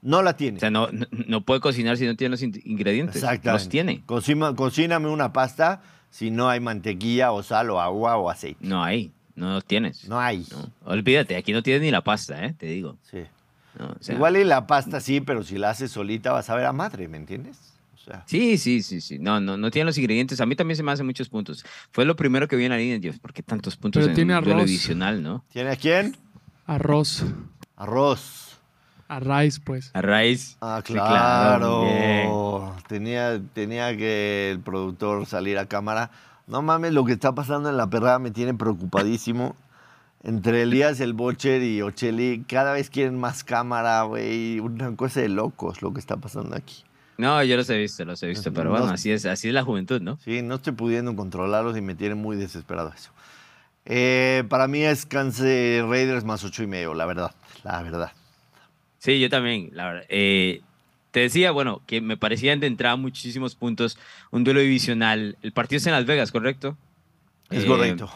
[0.00, 0.58] No la tiene.
[0.58, 3.16] O sea, no, no, no puede cocinar si no tiene los in- ingredientes.
[3.16, 3.64] Exactamente.
[3.64, 4.02] Los tiene.
[4.06, 8.58] Cocina- cocíname una pasta si no hay mantequilla o sal o agua o aceite.
[8.66, 9.12] No hay.
[9.34, 10.08] No los tienes.
[10.08, 10.46] No hay.
[10.50, 10.70] No.
[10.84, 12.54] Olvídate, aquí no tienes ni la pasta, ¿eh?
[12.58, 12.96] Te digo.
[13.10, 13.24] Sí.
[13.78, 16.56] No, o sea, Igual y la pasta sí, pero si la haces solita vas a
[16.56, 17.74] ver a madre, ¿me entiendes?
[18.08, 19.18] Sea, Sí, sí, sí, sí.
[19.18, 20.40] No, no, no tiene los ingredientes.
[20.40, 21.64] A mí también se me hacen muchos puntos.
[21.92, 22.98] Fue lo primero que vi en la línea.
[22.98, 24.70] Dios, ¿por qué tantos puntos Pero en tiene un duelo arroz.
[24.70, 25.44] adicional, no?
[25.52, 26.16] ¿tiene a quién?
[26.66, 27.24] Arroz.
[27.76, 28.58] Arroz.
[29.08, 29.90] A raíz, pues.
[29.94, 30.56] A raíz.
[30.60, 31.82] Ah, Sí, claro.
[31.82, 32.30] bien.
[32.88, 36.10] tenía, tenía que el productor salir a cámara.
[36.46, 39.54] No mames, lo que está pasando en la perrada me tiene preocupadísimo.
[40.24, 44.58] Entre Elías, el Bocher y Ocheli, cada vez quieren más cámara, güey.
[44.60, 46.84] Una cosa de locos lo que está pasando aquí.
[47.18, 48.52] No, yo los he visto, los he visto.
[48.52, 50.18] Pero No- bueno, así es, así es la juventud, ¿no?
[50.24, 53.10] Sí, no estoy pudiendo controlarlos y me tiene muy desesperado eso.
[53.84, 57.34] Eh, para mí es Kansas Raiders más ocho y medio, la verdad.
[57.64, 58.12] La verdad.
[58.98, 60.04] Sí, yo también, la verdad.
[60.08, 60.60] Eh,
[61.10, 63.98] te decía, bueno, que me parecían de entrada muchísimos puntos.
[64.30, 65.36] Un duelo divisional.
[65.42, 66.76] El partido es en Las Vegas, ¿correcto?
[67.50, 68.10] Es Eh, correcto.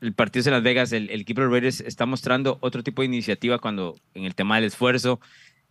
[0.00, 3.02] el partido es en Las Vegas, el, el equipo de Raiders está mostrando otro tipo
[3.02, 5.20] de iniciativa cuando en el tema del esfuerzo.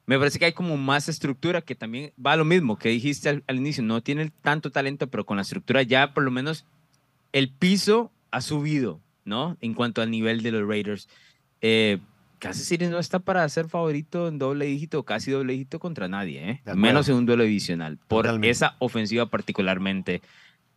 [0.08, 3.30] Me parece que hay como más estructura que también va a lo mismo que dijiste
[3.30, 3.84] al, al inicio.
[3.84, 6.66] No tiene tanto talento, pero con la estructura ya por lo menos
[7.32, 9.58] el piso ha subido, ¿no?
[9.62, 11.10] En cuanto al nivel de los Raiders.
[11.62, 11.99] Eh,
[12.39, 16.49] Kansas City no está para ser favorito en doble dígito, casi doble dígito contra nadie,
[16.49, 16.62] ¿eh?
[16.76, 17.97] Menos en un duelo divisional.
[18.08, 18.49] Por Totalmente.
[18.49, 20.22] esa ofensiva particularmente.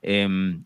[0.03, 0.64] Em,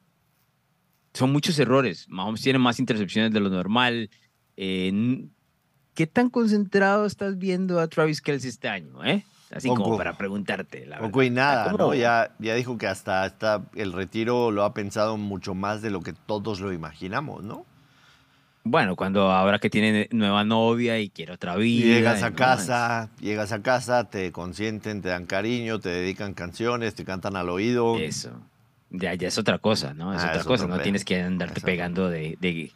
[1.12, 2.06] son muchos errores.
[2.08, 4.10] Mahomes tiene más intercepciones de lo normal.
[4.56, 5.26] Eh,
[5.94, 9.04] ¿Qué tan concentrado estás viendo a Travis Kelsey este año?
[9.04, 9.24] Eh?
[9.54, 10.86] Así como para preguntarte.
[10.86, 11.78] La Poco y nada, ¿Cómo?
[11.88, 11.94] ¿no?
[11.94, 16.00] Ya, ya dijo que hasta, hasta el retiro lo ha pensado mucho más de lo
[16.00, 17.66] que todos lo imaginamos, ¿no?
[18.64, 21.84] Bueno, cuando ahora que tiene nueva novia y quiere otra vida.
[21.84, 27.04] llegas a casa, llegas a casa, te consienten, te dan cariño, te dedican canciones, te
[27.04, 27.98] cantan al oído.
[27.98, 28.30] Eso.
[28.90, 30.14] Ya, ya es otra cosa, ¿no?
[30.14, 30.66] Es Ah, otra es cosa.
[30.68, 32.72] No tienes que andarte pegando de, de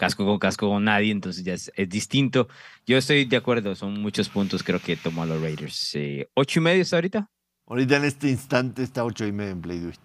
[0.00, 2.48] casco con casco con nadie, entonces ya es, es distinto.
[2.86, 5.94] Yo estoy de acuerdo, son muchos puntos creo que tomó a los Raiders.
[5.94, 7.28] Eh, ¿Ocho y medio está ahorita?
[7.66, 10.00] Ahorita en este instante está ocho y medio en Play Do It.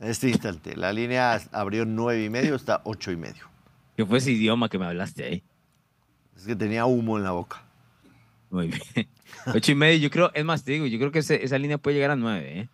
[0.00, 0.76] En este instante.
[0.76, 3.48] La línea abrió nueve y medio, está ocho y medio.
[3.96, 5.42] ¿Qué fue ese idioma que me hablaste ahí?
[6.36, 7.62] Es que tenía humo en la boca.
[8.50, 9.08] Muy bien.
[9.54, 11.78] Ocho y medio, yo creo, es más, te digo, yo creo que ese- esa línea
[11.78, 12.68] puede llegar a nueve, ¿eh?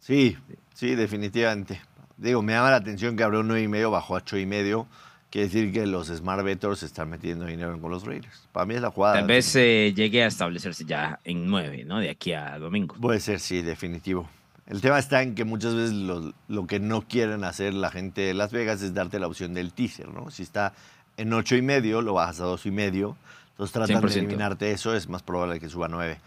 [0.00, 0.36] Sí,
[0.74, 1.80] sí, definitivamente.
[2.16, 4.86] Digo, me llama la atención que abrió nueve y medio, bajó a ocho y medio.
[5.30, 8.48] Quiere decir que los Smart Bettors están metiendo dinero con los Raiders.
[8.50, 9.14] Para mí es la jugada.
[9.14, 12.00] Tal vez eh, llegue a establecerse ya en nueve, ¿no?
[12.00, 12.96] De aquí a domingo.
[13.00, 14.28] Puede ser, sí, definitivo.
[14.66, 18.22] El tema está en que muchas veces lo, lo que no quieren hacer la gente
[18.22, 20.30] de Las Vegas es darte la opción del teaser, ¿no?
[20.30, 20.72] Si está
[21.16, 23.16] en ocho y medio, lo bajas a dos y medio.
[23.50, 24.08] Entonces tratan 100%.
[24.08, 26.18] de eliminarte eso, es más probable que suba a nueve.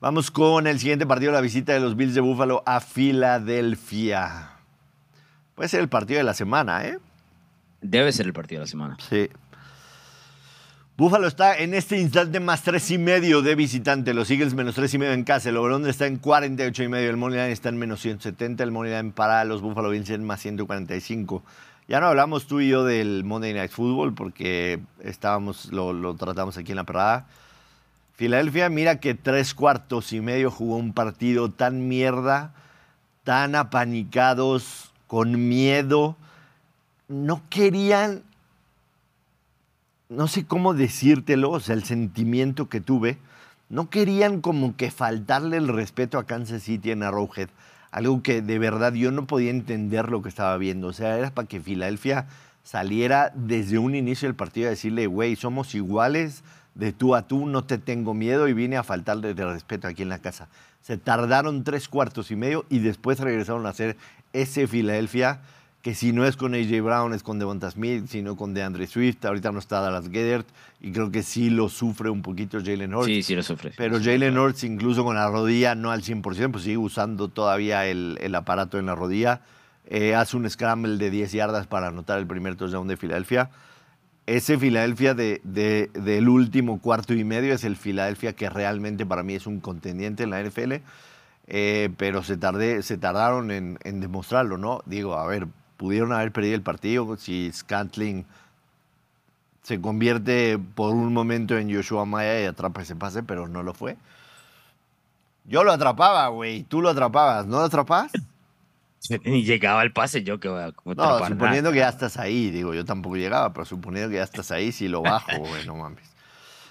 [0.00, 4.50] Vamos con el siguiente partido, la visita de los Bills de Buffalo a Filadelfia.
[5.54, 6.98] Puede ser el partido de la semana, ¿eh?
[7.80, 8.96] Debe ser el partido de la semana.
[9.08, 9.28] Sí.
[10.96, 14.12] Búfalo está en este instante más tres y medio de visitante.
[14.12, 15.48] Los Eagles menos tres y medio en casa.
[15.48, 17.08] El over está en 48 y medio.
[17.08, 18.62] El money line está en menos 170.
[18.62, 21.42] El money line para los Buffalo Bills en más 145.
[21.88, 26.58] Ya no hablamos tú y yo del Monday Night Football porque estábamos, lo, lo tratamos
[26.58, 27.26] aquí en la parada.
[28.14, 32.52] Filadelfia, mira que tres cuartos y medio jugó un partido tan mierda,
[33.24, 36.18] tan apanicados, con miedo.
[37.10, 38.22] No querían
[40.10, 43.16] no sé cómo decírtelo, o sea, el sentimiento que tuve,
[43.68, 47.48] no querían como que faltarle el respeto a Kansas City en Arrowhead,
[47.92, 51.30] algo que de verdad yo no podía entender lo que estaba viendo, o sea, era
[51.30, 52.26] para que Filadelfia
[52.64, 56.42] saliera desde un inicio del partido a decirle, güey, somos iguales,
[56.74, 60.02] de tú a tú, no te tengo miedo y vine a faltarle de respeto aquí
[60.02, 60.48] en la casa.
[60.82, 63.96] Se tardaron tres cuartos y medio y después regresaron a hacer
[64.32, 65.40] ese Filadelfia
[65.82, 69.24] que si no es con AJ Brown es con Devonta Smith, sino con DeAndre Swift.
[69.24, 70.46] Ahorita no está Dallas Gedert
[70.80, 73.06] y creo que sí lo sufre un poquito Jalen Hurts.
[73.06, 73.72] Sí, sí lo sufre.
[73.76, 78.18] Pero Jalen Hurts, incluso con la rodilla, no al 100%, pues sigue usando todavía el,
[78.20, 79.40] el aparato en la rodilla.
[79.86, 83.50] Eh, hace un scramble de 10 yardas para anotar el primer touchdown de Filadelfia.
[84.26, 89.22] Ese Filadelfia de, de- del último cuarto y medio es el Filadelfia que realmente para
[89.22, 90.74] mí es un contendiente en la NFL.
[91.52, 94.82] Eh, pero se, tardé, se tardaron en, en demostrarlo, ¿no?
[94.86, 95.48] Digo, a ver,
[95.80, 98.26] pudieron haber perdido el partido si Scantling
[99.62, 103.72] se convierte por un momento en Joshua Maya y atrapa ese pase, pero no lo
[103.72, 103.96] fue.
[105.46, 106.64] Yo lo atrapaba, güey.
[106.64, 107.46] Tú lo atrapabas.
[107.46, 108.12] ¿No lo atrapabas?
[109.24, 111.72] Ni llegaba el pase yo que voy a No, suponiendo nada.
[111.72, 112.50] que ya estás ahí.
[112.50, 115.76] Digo, yo tampoco llegaba, pero suponiendo que ya estás ahí, si lo bajo, güey, no
[115.76, 116.04] mames.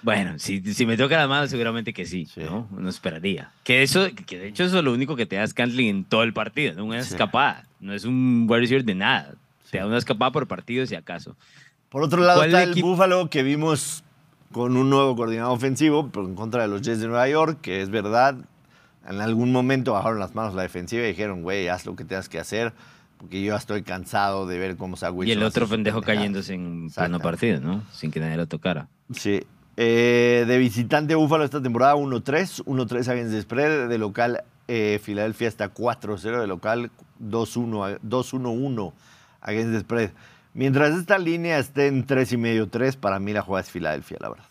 [0.02, 2.40] Bueno, si, si me toca las manos, seguramente que sí, Sí.
[2.42, 2.66] ¿no?
[2.72, 3.50] Uno esperaría.
[3.64, 6.22] Que eso, que de hecho eso es lo único que te da Scantling en todo
[6.22, 6.84] el partido, ¿no?
[6.86, 7.12] Una Sí.
[7.14, 7.64] escapada.
[7.80, 9.32] No es un wide receiver de nada.
[9.64, 9.72] Sí.
[9.72, 11.36] Te da una escapada por partido si acaso.
[11.90, 12.80] Por otro lado ¿Cuál está el?
[12.82, 14.04] Búfalo que vimos
[14.52, 17.82] con un nuevo coordinador ofensivo, pero en contra de los Jets de Nueva York, que
[17.82, 18.36] es verdad.
[19.08, 22.28] En algún momento bajaron las manos la defensiva y dijeron, güey, haz lo que tengas
[22.28, 22.72] que hacer,
[23.16, 26.04] porque yo ya estoy cansado de ver cómo y Wilson el hace otro pendejo pendejadas".
[26.18, 27.82] cayéndose en pleno partido, ¿no?
[27.92, 28.88] Sin que nadie lo tocara.
[29.14, 29.42] Sí.
[29.82, 33.88] Eh, de visitante Búfalo esta temporada 1-3, 1-3 against the spread.
[33.88, 38.92] De local eh, Filadelfia está 4-0, de local 2-1, 2-1-1
[39.40, 40.10] against the spread.
[40.52, 44.44] Mientras esta línea esté en 3,5-3, para mí la jugada es Filadelfia, la verdad.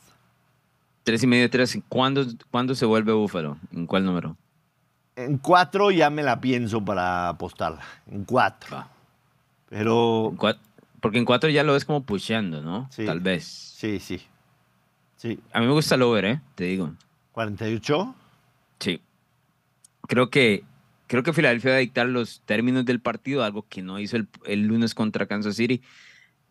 [1.03, 1.77] Tres y medio, tres.
[1.89, 3.57] ¿Cuándo, ¿Cuándo se vuelve Búfalo?
[3.71, 4.35] ¿En cuál número?
[5.15, 7.81] En 4 ya me la pienso para apostarla.
[8.09, 8.75] En 4.
[8.75, 8.89] Va.
[9.69, 10.33] Pero
[10.99, 12.87] Porque en cuatro ya lo ves como pusheando, ¿no?
[12.89, 13.05] Sí.
[13.05, 13.45] Tal vez.
[13.45, 14.19] sí, sí.
[15.19, 15.37] Sí.
[15.51, 16.41] A mí me gusta el over, ¿eh?
[16.55, 16.93] Te digo.
[17.33, 18.15] 48.
[18.79, 19.01] Sí.
[20.07, 20.63] Creo que,
[21.07, 24.29] creo que Filadelfia va a dictar los términos del partido, algo que no hizo el,
[24.45, 25.81] el lunes contra Kansas City.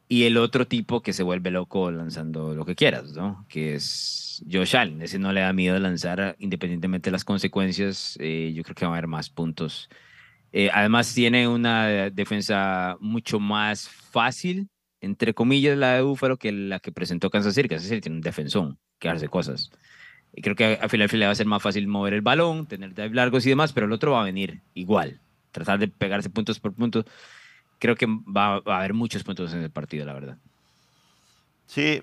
[0.07, 3.47] Y el otro tipo que se vuelve loco lanzando lo que quieras, ¿no?
[3.49, 5.01] Que es Josh Allen.
[5.01, 8.19] Ese no le da miedo lanzar independientemente de las consecuencias.
[8.21, 9.89] Eh, yo creo que va a haber más puntos.
[10.53, 14.69] Eh, además, tiene una defensa mucho más fácil,
[15.01, 17.69] entre comillas, la de Búfalo, que la que presentó Kansas City.
[17.69, 19.71] Kansas City tiene un defensón que hace cosas.
[20.35, 22.95] Y creo que a Philadelphia le va a ser más fácil mover el balón, tener
[22.95, 25.21] drive largos y demás, pero el otro va a venir igual.
[25.53, 27.05] Tratar de pegarse puntos por puntos.
[27.79, 30.39] Creo que va, va a haber muchos puntos en el partido, la verdad.
[31.67, 32.03] Sí,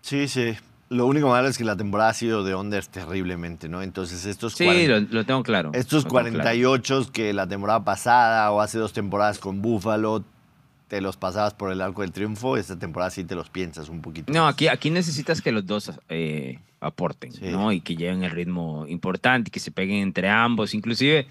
[0.00, 0.54] sí, sí.
[0.90, 3.82] Lo único malo es que la temporada ha sido de unders terriblemente, ¿no?
[3.82, 5.70] Entonces estos, Sí, 40 lo, lo tengo claro.
[5.74, 6.44] estos lo tengo claro.
[6.44, 10.24] 48 que la temporada pasada o hace dos temporadas con Buffalo
[10.88, 14.00] te los pasabas por el arco del triunfo, esta temporada sí te los piensas un
[14.02, 14.32] poquito.
[14.32, 14.54] No, más.
[14.54, 17.46] aquí, aquí necesitas que los dos eh, aporten, Sí.
[17.46, 17.72] ¿no?
[17.72, 20.74] Y que lleven el ritmo importante, que se peguen entre ambos.
[20.74, 21.26] Inclusive,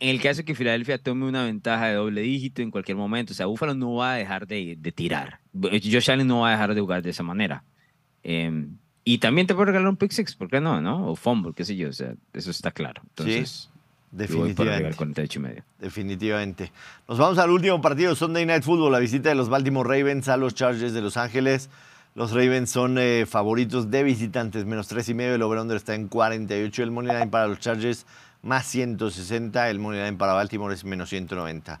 [0.00, 3.36] en el caso que Filadelfia tome una ventaja de doble dígito en cualquier momento, o
[3.36, 5.40] sea, Búfalo no va a dejar de, de tirar.
[5.60, 7.64] Josh Allen no va a dejar de jugar de esa manera.
[8.22, 8.66] Eh,
[9.04, 10.80] y también te puede regalar un pick six, ¿por qué no?
[10.80, 11.08] no?
[11.08, 13.02] O fumble, qué sé yo, o sea, eso está claro.
[13.10, 13.73] Entonces, arriba
[14.16, 14.86] definitivamente.
[14.86, 15.64] al 48 y medio.
[15.78, 16.72] Definitivamente.
[17.08, 20.36] Nos vamos al último partido, Sunday Night Football, la visita de los Baltimore Ravens a
[20.36, 21.68] los Chargers de Los Ángeles.
[22.14, 25.34] Los Ravens son eh, favoritos de visitantes, menos 3 y medio.
[25.34, 26.82] El over-under está en 48.
[26.82, 28.06] El money line para los Chargers,
[28.42, 29.68] más 160.
[29.68, 31.80] El money line para Baltimore es menos 190.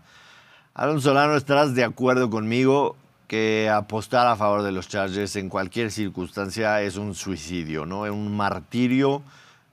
[0.74, 2.96] Aaron Solano, estarás de acuerdo conmigo
[3.28, 8.04] que apostar a favor de los Chargers en cualquier circunstancia es un suicidio, ¿no?
[8.04, 9.22] Es un martirio.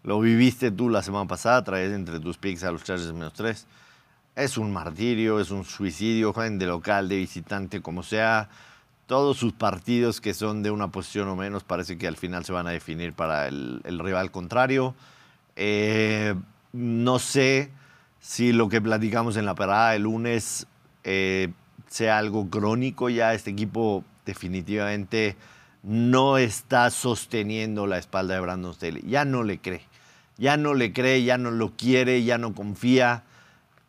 [0.04, 3.68] Lo viviste tú la semana pasada, traes entre tus picks a los Chargers menos 3.
[4.36, 8.50] Es un martirio, es un suicidio, jueguen de local, de visitante, como sea.
[9.06, 12.54] Todos sus partidos que son de una posición o menos parece que al final se
[12.54, 14.96] van a definir para el, el rival contrario.
[15.56, 16.34] Eh,
[16.74, 17.70] no sé
[18.20, 20.68] si lo que platicamos en la parada el lunes
[21.04, 21.50] eh,
[21.88, 23.34] sea algo crónico ya.
[23.34, 25.36] Este equipo definitivamente
[25.84, 29.04] no está sosteniendo la espalda de Brandon Staley.
[29.06, 29.91] Ya no le cree.
[30.38, 33.24] Ya no le cree, ya no lo quiere, ya no confía.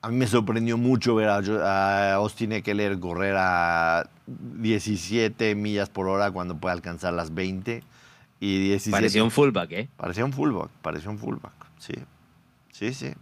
[0.01, 6.31] A mí me sorprendió mucho ver a, Austin Eckler correr a 17 millas por hora
[6.31, 7.83] cuando puede alcanzar las 20.
[8.41, 8.91] Y 17.
[8.91, 9.89] Parecía un fullback, ¿eh?
[9.97, 11.53] Parecía un fullback, parecía un fullback.
[11.79, 11.95] Sí,
[12.73, 13.13] sí, sí.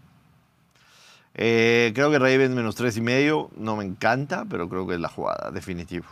[1.34, 3.50] Eh, creo que Ravens menos tres y medio.
[3.56, 6.06] No me encanta, pero creo que es la jugada, definitivo.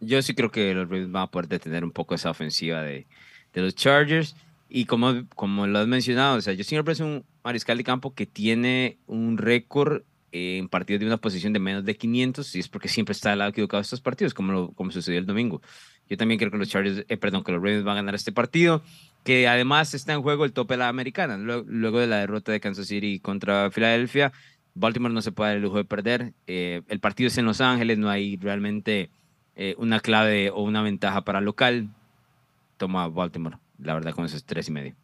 [0.00, 3.06] Yo sí creo que los Ravens van a poder detener un poco esa ofensiva de,
[3.52, 4.34] de los Chargers.
[4.74, 8.14] Y como, como lo has mencionado, o sea, yo siempre parece un mariscal de campo
[8.14, 12.60] que tiene un récord eh, en partidos de una posición de menos de 500 y
[12.60, 15.26] es porque siempre está al lado equivocado de estos partidos, como, lo- como sucedió el
[15.26, 15.60] domingo.
[16.08, 18.32] Yo también creo que los Chargers, eh, perdón, que los Ravens van a ganar este
[18.32, 18.82] partido,
[19.24, 21.36] que además está en juego el tope de la americana.
[21.36, 24.32] Luego, de la derrota de Kansas City contra Filadelfia,
[24.74, 26.32] Baltimore no se puede dar el lujo de perder.
[26.46, 29.10] Eh, el partido es en Los Ángeles, no hay realmente
[29.54, 31.90] eh, una clave o una ventaja para local.
[32.78, 34.94] Toma Baltimore, la verdad, con esos tres y medio.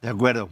[0.00, 0.48] De acuerdo.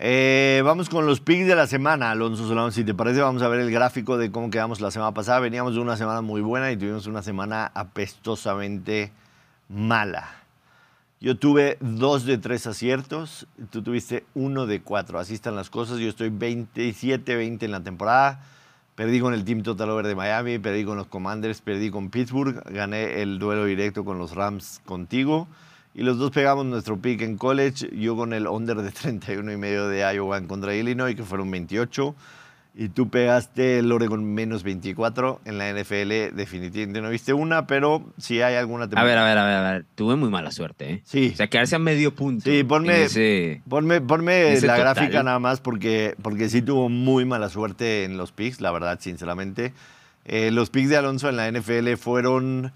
[0.00, 2.70] Eh, vamos con los picks de la semana, Alonso Solano.
[2.70, 5.40] Si te parece, vamos a ver el gráfico de cómo quedamos la semana pasada.
[5.40, 9.10] Veníamos de una semana muy buena y tuvimos una semana apestosamente
[9.68, 10.36] mala.
[11.20, 15.18] Yo tuve dos de tres aciertos, tú tuviste uno de cuatro.
[15.18, 15.98] Así están las cosas.
[15.98, 18.40] Yo estoy 27-20 en la temporada.
[18.94, 22.62] Perdí con el Team Total Over de Miami, perdí con los Commanders, perdí con Pittsburgh,
[22.70, 25.48] gané el duelo directo con los Rams contigo.
[25.98, 27.90] Y los dos pegamos nuestro pick en college.
[27.90, 32.14] Yo con el under de 31 y medio de Iowa contra Illinois, que fueron 28.
[32.76, 36.36] Y tú pegaste el Oregon menos 24 en la NFL.
[36.36, 38.84] Definitivamente no viste una, pero si hay alguna...
[38.84, 39.86] A ver, a ver, a ver, a ver.
[39.96, 41.02] Tuve muy mala suerte, ¿eh?
[41.02, 41.30] Sí.
[41.32, 42.44] O sea, quedarse a medio punto.
[42.44, 48.16] Sí, ponme, ponme, la gráfica nada más porque, porque sí tuvo muy mala suerte en
[48.16, 49.72] los picks, la verdad, sinceramente.
[50.24, 52.72] Eh, los picks de Alonso en la NFL fueron...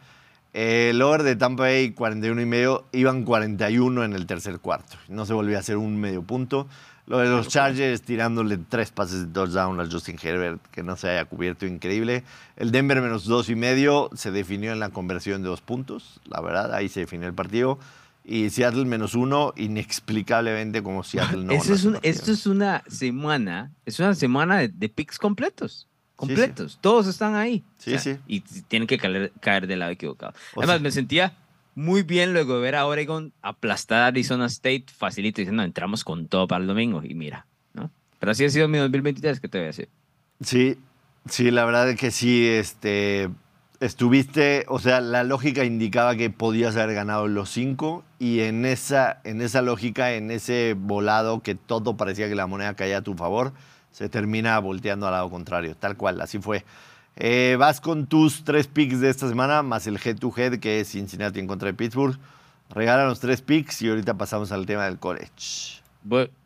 [0.53, 4.99] El over de Tampa Bay 41 y medio, iban 41 en el tercer cuarto.
[5.09, 6.69] No se volvió a hacer un medio punto.
[7.07, 11.09] Lo de los Chargers tirándole tres pases de touchdown a Justin Herbert, que no se
[11.09, 12.23] haya cubierto, increíble.
[12.57, 16.41] El Denver menos dos y medio se definió en la conversión de dos puntos, la
[16.41, 17.79] verdad, ahí se definió el partido.
[18.25, 21.55] Y Seattle menos uno, inexplicablemente como Seattle no.
[21.55, 25.89] Eso es esto es una semana, es una semana de, de picks completos
[26.27, 26.79] completos.
[26.81, 27.65] Todos están ahí.
[27.79, 28.17] Sí, sí.
[28.27, 30.33] Y tienen que caer, del lado equivocado.
[30.57, 31.35] Además, me sentía
[31.75, 36.29] muy bien luego de ver a Oregon aplastar a Arizona State facilito diciendo, entramos con
[36.29, 37.03] todo para el domingo.
[37.05, 37.91] Y mira, ¿no?
[38.19, 39.89] Pero así ha sido mi 2023, ¿qué te voy a decir?
[40.41, 40.77] Sí,
[41.29, 43.29] sí, la verdad es que sí, este,
[43.81, 49.21] estuviste, o sea, la lógica indicaba que podías haber ganado los cinco y en esa,
[49.25, 53.15] en esa lógica, en ese volado que todo parecía que la moneda caía a tu
[53.15, 53.53] favor,
[53.93, 56.65] se termina volteando al lado contrario, tal cual, así fue.
[57.17, 61.41] Eh, vas con tus tres picks de esta semana, más el head-to-head, que es Cincinnati
[61.41, 62.19] en contra de Pittsburgh.
[62.71, 65.83] Regala los tres picks y ahorita pasamos al tema del college.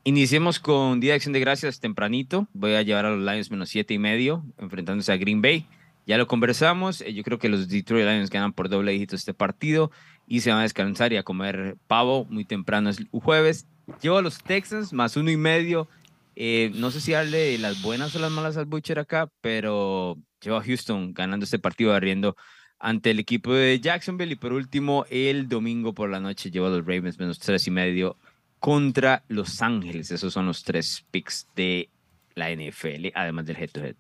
[0.03, 2.49] iniciemos con Día de Acción de Gracias tempranito.
[2.53, 5.67] Voy a llevar a los Lions menos siete y medio, enfrentándose a Green Bay.
[6.05, 7.01] Ya lo conversamos.
[7.01, 9.93] Eh, yo creo que los Detroit Lions ganan por doble dígito este partido
[10.27, 13.67] y se van a descansar y a comer pavo muy temprano el jueves.
[14.03, 15.89] Llevo a los Texans más uno y medio
[16.39, 20.59] eh, no sé si darle las buenas o las malas al Butcher acá, pero lleva
[20.59, 22.37] a Houston ganando este partido arriendo
[22.79, 24.35] ante el equipo de Jacksonville.
[24.35, 27.71] Y por último, el domingo por la noche lleva a los Ravens menos tres y
[27.71, 28.19] medio
[28.59, 30.11] contra Los Ángeles.
[30.11, 31.89] Esos son los tres picks de
[32.35, 33.97] la NFL, además del head-to-head.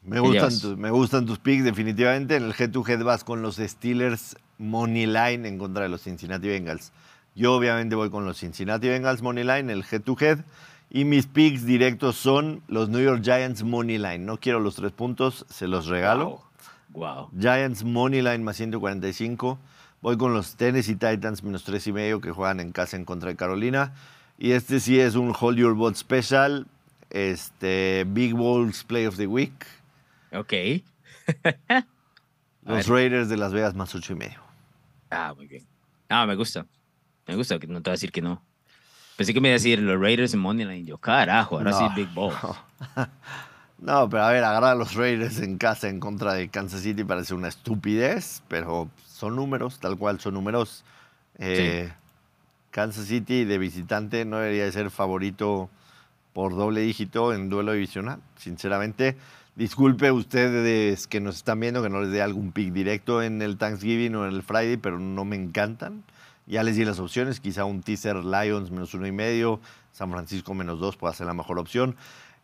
[0.00, 2.36] Me gustan, tus, me gustan tus picks, definitivamente.
[2.36, 6.92] En el head-to-head vas con los Steelers Money Line en contra de los Cincinnati Bengals.
[7.34, 10.38] Yo obviamente voy con los Cincinnati Bengals Money Line, el head-to-head.
[10.38, 10.44] head to head
[10.90, 14.20] y mis picks directos son los New York Giants Money Line.
[14.20, 16.42] No quiero los tres puntos, se los regalo.
[16.90, 17.30] Wow.
[17.38, 19.58] Giants Money Line más 145.
[20.00, 23.28] Voy con los Tennessee Titans menos tres y medio que juegan en casa en contra
[23.28, 23.94] de Carolina.
[24.38, 26.66] Y este sí es un Hold Your Bot Special.
[27.10, 29.66] Este, Big Balls Play of the Week.
[30.32, 30.52] Ok.
[32.62, 34.40] los Raiders de Las Vegas más ocho y medio.
[35.10, 35.66] Ah, muy bien.
[36.08, 36.66] Ah, me gusta.
[37.26, 38.42] Me gusta, no te voy a decir que no.
[39.18, 40.86] Pensé que me iba a decir los Raiders en Moneyline.
[40.86, 42.36] Yo, carajo, ahora sí Big Balls.
[43.80, 44.08] No.
[44.08, 47.34] pero a ver, agarrar a los Raiders en casa en contra de Kansas City parece
[47.34, 50.84] una estupidez, pero son números, tal cual son números.
[51.36, 51.92] Eh,
[52.70, 55.68] Kansas City de visitante no debería ser favorito
[56.32, 59.16] por doble dígito en duelo divisional, sinceramente.
[59.56, 63.58] Disculpe ustedes que nos están viendo que no les dé algún pick directo en el
[63.58, 66.04] Thanksgiving o en el Friday, pero no me encantan.
[66.48, 69.60] Ya les di las opciones, quizá un teaser Lions menos uno y medio,
[69.92, 71.94] San Francisco menos dos puede ser la mejor opción.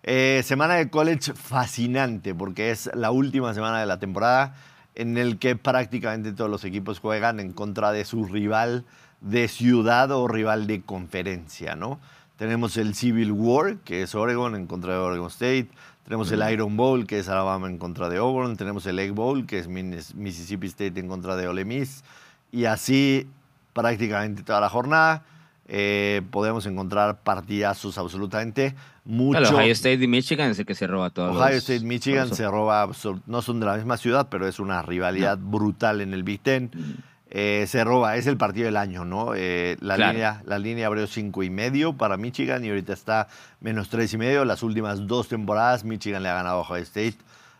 [0.02, 4.54] Eh, semana de college fascinante porque es la última semana de la temporada
[4.94, 8.84] en el que prácticamente todos los equipos juegan en contra de su rival
[9.22, 11.98] de ciudad o rival de conferencia, ¿no?
[12.36, 15.68] Tenemos el Civil War, que es Oregon en contra de Oregon State.
[16.04, 18.58] Tenemos el Iron Bowl, que es Alabama en contra de Auburn.
[18.58, 22.04] Tenemos el Egg Bowl, que es Mississippi State en contra de Ole Miss.
[22.52, 23.26] Y así
[23.74, 25.24] prácticamente toda la jornada.
[25.66, 28.74] Eh, podemos encontrar partidazos absolutamente
[29.04, 29.54] mucho.
[29.54, 31.32] Ohio State y Michigan es el que se roba todo.
[31.32, 32.88] Ohio State y Michigan se roba,
[33.26, 36.70] no son de la misma ciudad, pero es una rivalidad brutal en el Big Ten.
[36.72, 36.92] Mm.
[37.36, 39.34] Eh, se roba, es el partido del año, ¿no?
[39.34, 43.28] Eh, la, línea, la línea abrió cinco y medio para Michigan y ahorita está
[43.60, 44.44] menos tres y medio.
[44.44, 47.16] Las últimas dos temporadas Michigan le ha ganado a Ohio State,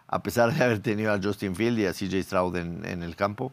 [0.06, 3.16] a pesar de haber tenido a Justin Field y a CJ Stroud en, en el
[3.16, 3.52] campo.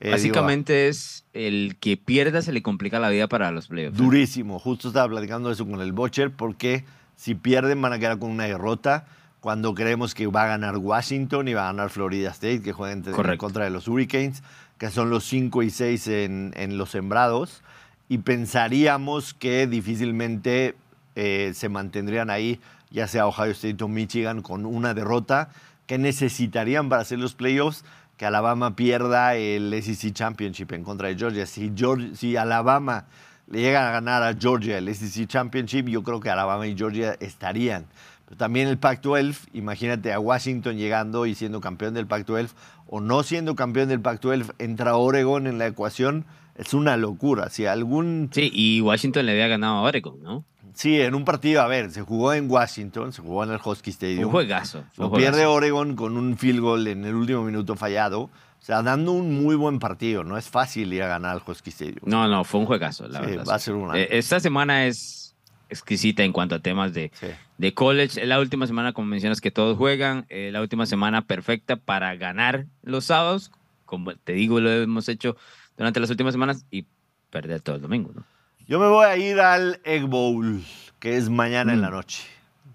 [0.00, 3.98] Eh, Básicamente es el que pierda se le complica la vida para los playoffs.
[3.98, 4.58] Durísimo.
[4.58, 6.84] Justo estaba platicando eso con el Butcher porque
[7.16, 9.06] si pierden van a quedar con una derrota
[9.40, 13.02] cuando creemos que va a ganar Washington y va a ganar Florida State, que juegan
[13.06, 14.42] en contra de los Hurricanes,
[14.78, 17.62] que son los 5 y 6 en, en los sembrados.
[18.08, 20.76] Y pensaríamos que difícilmente
[21.14, 22.60] eh, se mantendrían ahí,
[22.90, 25.50] ya sea Ohio State o Michigan, con una derrota
[25.86, 27.84] que necesitarían para hacer los playoffs
[28.20, 31.46] que Alabama pierda el SEC Championship en contra de Georgia.
[31.46, 33.06] Si, Georgia, si Alabama
[33.46, 37.16] le llega a ganar a Georgia el SEC Championship, yo creo que Alabama y Georgia
[37.18, 37.86] estarían.
[38.26, 42.50] Pero también el Pac-12, imagínate a Washington llegando y siendo campeón del Pac-12
[42.88, 46.26] o no siendo campeón del Pac-12, entra Oregon en la ecuación,
[46.56, 47.48] es una locura.
[47.48, 48.28] Si algún...
[48.34, 50.44] Sí, y Washington le había ganado a Oregon, ¿no?
[50.74, 53.90] Sí, en un partido, a ver, se jugó en Washington, se jugó en el Husky
[53.90, 54.24] Stadium.
[54.26, 54.84] Un juegazo.
[54.96, 55.46] Lo pierde.
[55.46, 58.22] Oregon con un field goal en el último minuto fallado.
[58.22, 60.22] O sea, dando un muy buen partido.
[60.22, 62.00] No es fácil ir a ganar al Husky Stadium.
[62.04, 63.44] No, no, fue un juegazo, la Sí, verdad.
[63.48, 65.34] va a ser una- Eh, Esta semana es
[65.70, 67.28] exquisita en cuanto a temas de, Sí.
[67.58, 68.24] de college.
[68.26, 70.26] La última semana, como mencionas, que todos juegan.
[70.28, 73.50] eh, la última semana perfecta para ganar los sábados.
[73.86, 75.36] Como te digo, lo hemos hecho
[75.76, 76.84] durante las últimas semanas y
[77.30, 78.24] perder todo el domingo, ¿no?
[78.70, 80.62] Yo me voy a ir al Egg Bowl,
[81.00, 81.82] que es mañana en Mm.
[81.82, 82.22] la noche.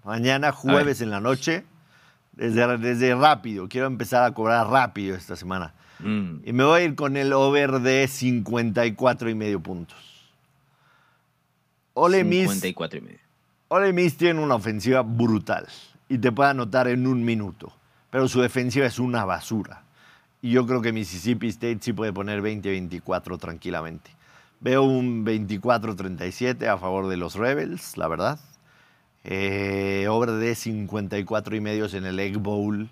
[0.03, 1.63] Mañana jueves en la noche.
[2.33, 3.69] Desde, desde rápido.
[3.69, 5.73] Quiero empezar a cobrar rápido esta semana.
[5.99, 6.39] Mm.
[6.43, 9.97] Y me voy a ir con el over de 54 y medio puntos.
[11.93, 13.19] Ole Miss 54 y medio.
[13.69, 15.65] Ole Miss tiene una ofensiva brutal
[16.09, 17.71] y te puede anotar en un minuto,
[18.11, 19.83] pero su defensiva es una basura.
[20.41, 24.11] Y yo creo que Mississippi State sí puede poner 20-24 tranquilamente.
[24.65, 28.39] Veo un 24-37 a favor de los Rebels, la verdad.
[29.23, 32.89] Eh, obra de 54 y medios en el Egg Bowl,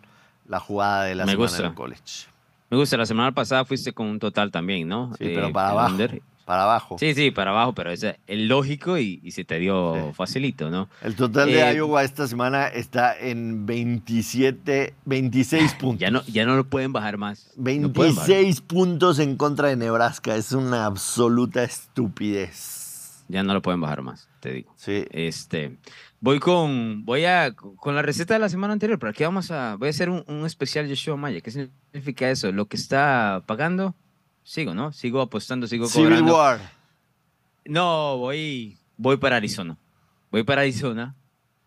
[0.47, 1.63] la jugada de la Me semana gusta.
[1.63, 2.27] del college.
[2.69, 5.15] Me gusta, la semana pasada fuiste con un total también, ¿no?
[5.17, 5.91] Sí, Eh, pero para el abajo.
[5.93, 6.21] under.
[6.45, 6.97] Para abajo.
[6.99, 10.13] Sí, sí, para abajo, pero es el lógico y, y se te dio Sí.
[10.13, 10.89] facilito, ¿no?
[11.01, 15.99] El total de Eh, Iowa esta semana está en 27, 26 puntos.
[16.01, 17.49] Ya no, ya no lo pueden bajar más.
[17.55, 18.29] No pueden bajar.
[18.29, 20.35] 26 puntos en contra de Nebraska.
[20.35, 23.23] Es una absoluta estupidez.
[23.29, 24.73] Ya no lo pueden bajar más, te digo.
[24.75, 25.05] Sí.
[25.11, 25.77] Este,
[26.19, 29.75] voy con, voy a, con la receta de la semana anterior, pero aquí vamos a,
[29.77, 31.39] voy a hacer un, un especial Yoshua Maya.
[31.41, 32.51] ¿Qué significa eso?
[32.51, 33.95] Lo que está pagando,
[34.43, 34.91] sigo, ¿no?
[34.93, 36.35] Sigo apostando, sigo Civil cobrando.
[36.37, 36.59] War.
[37.65, 39.77] No, voy, voy para Arizona.
[40.31, 41.15] Voy para Arizona,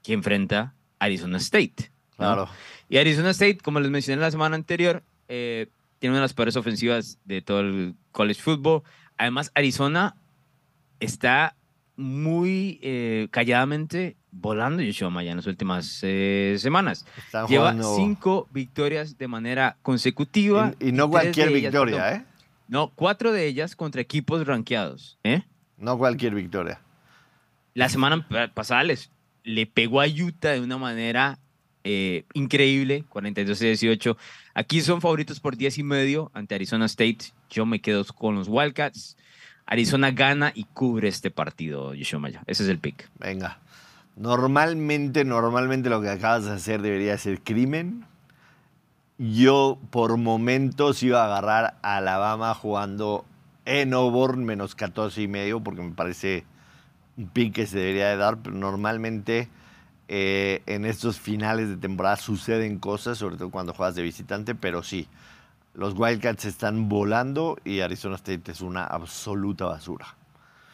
[0.03, 1.91] que enfrenta Arizona State.
[2.19, 2.25] ¿no?
[2.27, 2.49] Claro.
[2.89, 6.57] Y Arizona State, como les mencioné la semana anterior, eh, tiene una de las peores
[6.57, 8.83] ofensivas de todo el college football.
[9.17, 10.17] Además, Arizona
[11.01, 11.57] está
[11.97, 17.07] muy eh, calladamente volando Yoshua Maya en las últimas eh, semanas.
[17.49, 20.75] Lleva jugando- cinco victorias de manera consecutiva.
[20.79, 22.25] Y, y no cualquier victoria, ¿eh?
[22.69, 25.19] No, cuatro de ellas contra equipos rankeados.
[25.25, 25.43] ¿eh?
[25.79, 26.81] No cualquier victoria.
[27.75, 29.11] La semana pa- pasada les,
[29.45, 31.39] le pegó a Utah de una manera
[31.85, 34.17] eh, increíble, 42-18.
[34.55, 37.19] Aquí son favoritos por 10 y medio ante Arizona State.
[37.51, 39.17] Yo me quedo con los Wildcats.
[39.67, 42.43] Arizona gana y cubre este partido, Yoshua Maya.
[42.47, 43.09] Ese es el pick.
[43.19, 43.59] Venga.
[44.17, 48.05] Normalmente, normalmente lo que acabas de hacer debería ser crimen.
[49.19, 53.25] Yo por momentos iba a agarrar a Alabama jugando
[53.65, 56.45] en Auburn menos 14 y medio porque me parece
[57.17, 59.49] un pick que se debería de dar, pero normalmente
[60.09, 64.83] eh, en estos finales de temporada suceden cosas, sobre todo cuando juegas de visitante, pero
[64.83, 65.09] sí,
[65.75, 70.15] los Wildcats están volando y Arizona State es una absoluta basura.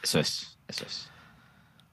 [0.02, 1.11] Eso es, eso es.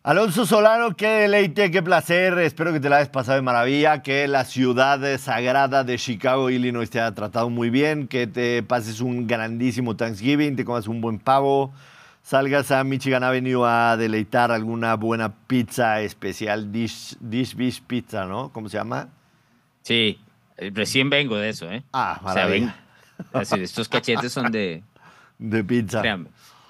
[0.02, 2.38] Alonso Solano, qué deleite, qué placer.
[2.40, 6.90] Espero que te la hayas pasado de maravilla, que la ciudad sagrada de Chicago, Illinois,
[6.90, 11.20] te haya tratado muy bien, que te pases un grandísimo Thanksgiving, te comas un buen
[11.20, 11.74] pavo,
[12.24, 18.54] salgas a Michigan Avenue a deleitar alguna buena pizza especial, Dish, Dish Pizza, ¿no?
[18.54, 19.10] ¿Cómo se llama?
[19.82, 20.18] Sí,
[20.58, 21.84] eh, recién vengo de eso, ¿eh?
[21.92, 22.76] Ah, O sea, ven, maravilla.
[23.34, 24.82] es decir, estos cachetes son de...
[25.40, 26.02] De pizza.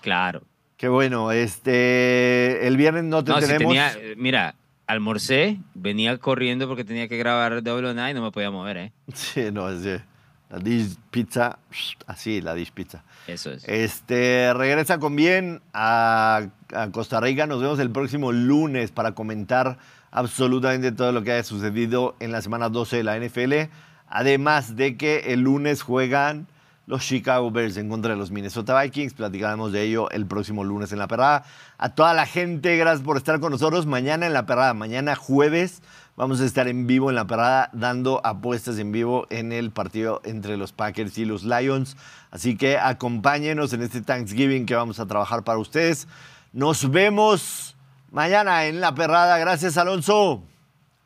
[0.01, 0.41] Claro.
[0.79, 1.33] Qué bueno.
[1.33, 3.67] Este, el viernes no te No, si tenemos.
[3.73, 4.55] tenía, mira,
[4.87, 8.91] almorcé, venía corriendo porque tenía que grabar Nine y no me podía mover, ¿eh?
[9.13, 10.01] Sí, no, es de-
[10.49, 11.59] la Dish Pizza,
[12.07, 13.03] así, la Dish Pizza.
[13.27, 13.67] Eso es.
[13.67, 17.45] Este, regresa con bien a, a Costa Rica.
[17.45, 19.77] Nos vemos el próximo lunes para comentar
[20.11, 23.69] absolutamente todo lo que haya sucedido en la semana 12 de la NFL.
[24.07, 26.47] Además de que el lunes juegan
[26.89, 29.13] los Chicago Bears en contra de los Minnesota Vikings.
[29.13, 31.45] Platicaremos de ello el próximo lunes en la perrada.
[31.77, 33.85] A toda la gente, gracias por estar con nosotros.
[33.85, 35.83] Mañana en la perrada, mañana jueves,
[36.15, 40.19] vamos a estar en vivo en la perrada dando apuestas en vivo en el partido
[40.25, 41.95] entre los Packers y los Lions.
[42.31, 46.07] Así que acompáñenos en este Thanksgiving que vamos a trabajar para ustedes.
[46.53, 47.75] Nos vemos
[48.09, 49.37] mañana en la perrada.
[49.37, 50.41] Gracias, Alonso.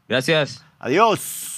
[0.08, 0.64] Gracias.
[0.80, 1.53] Adiós.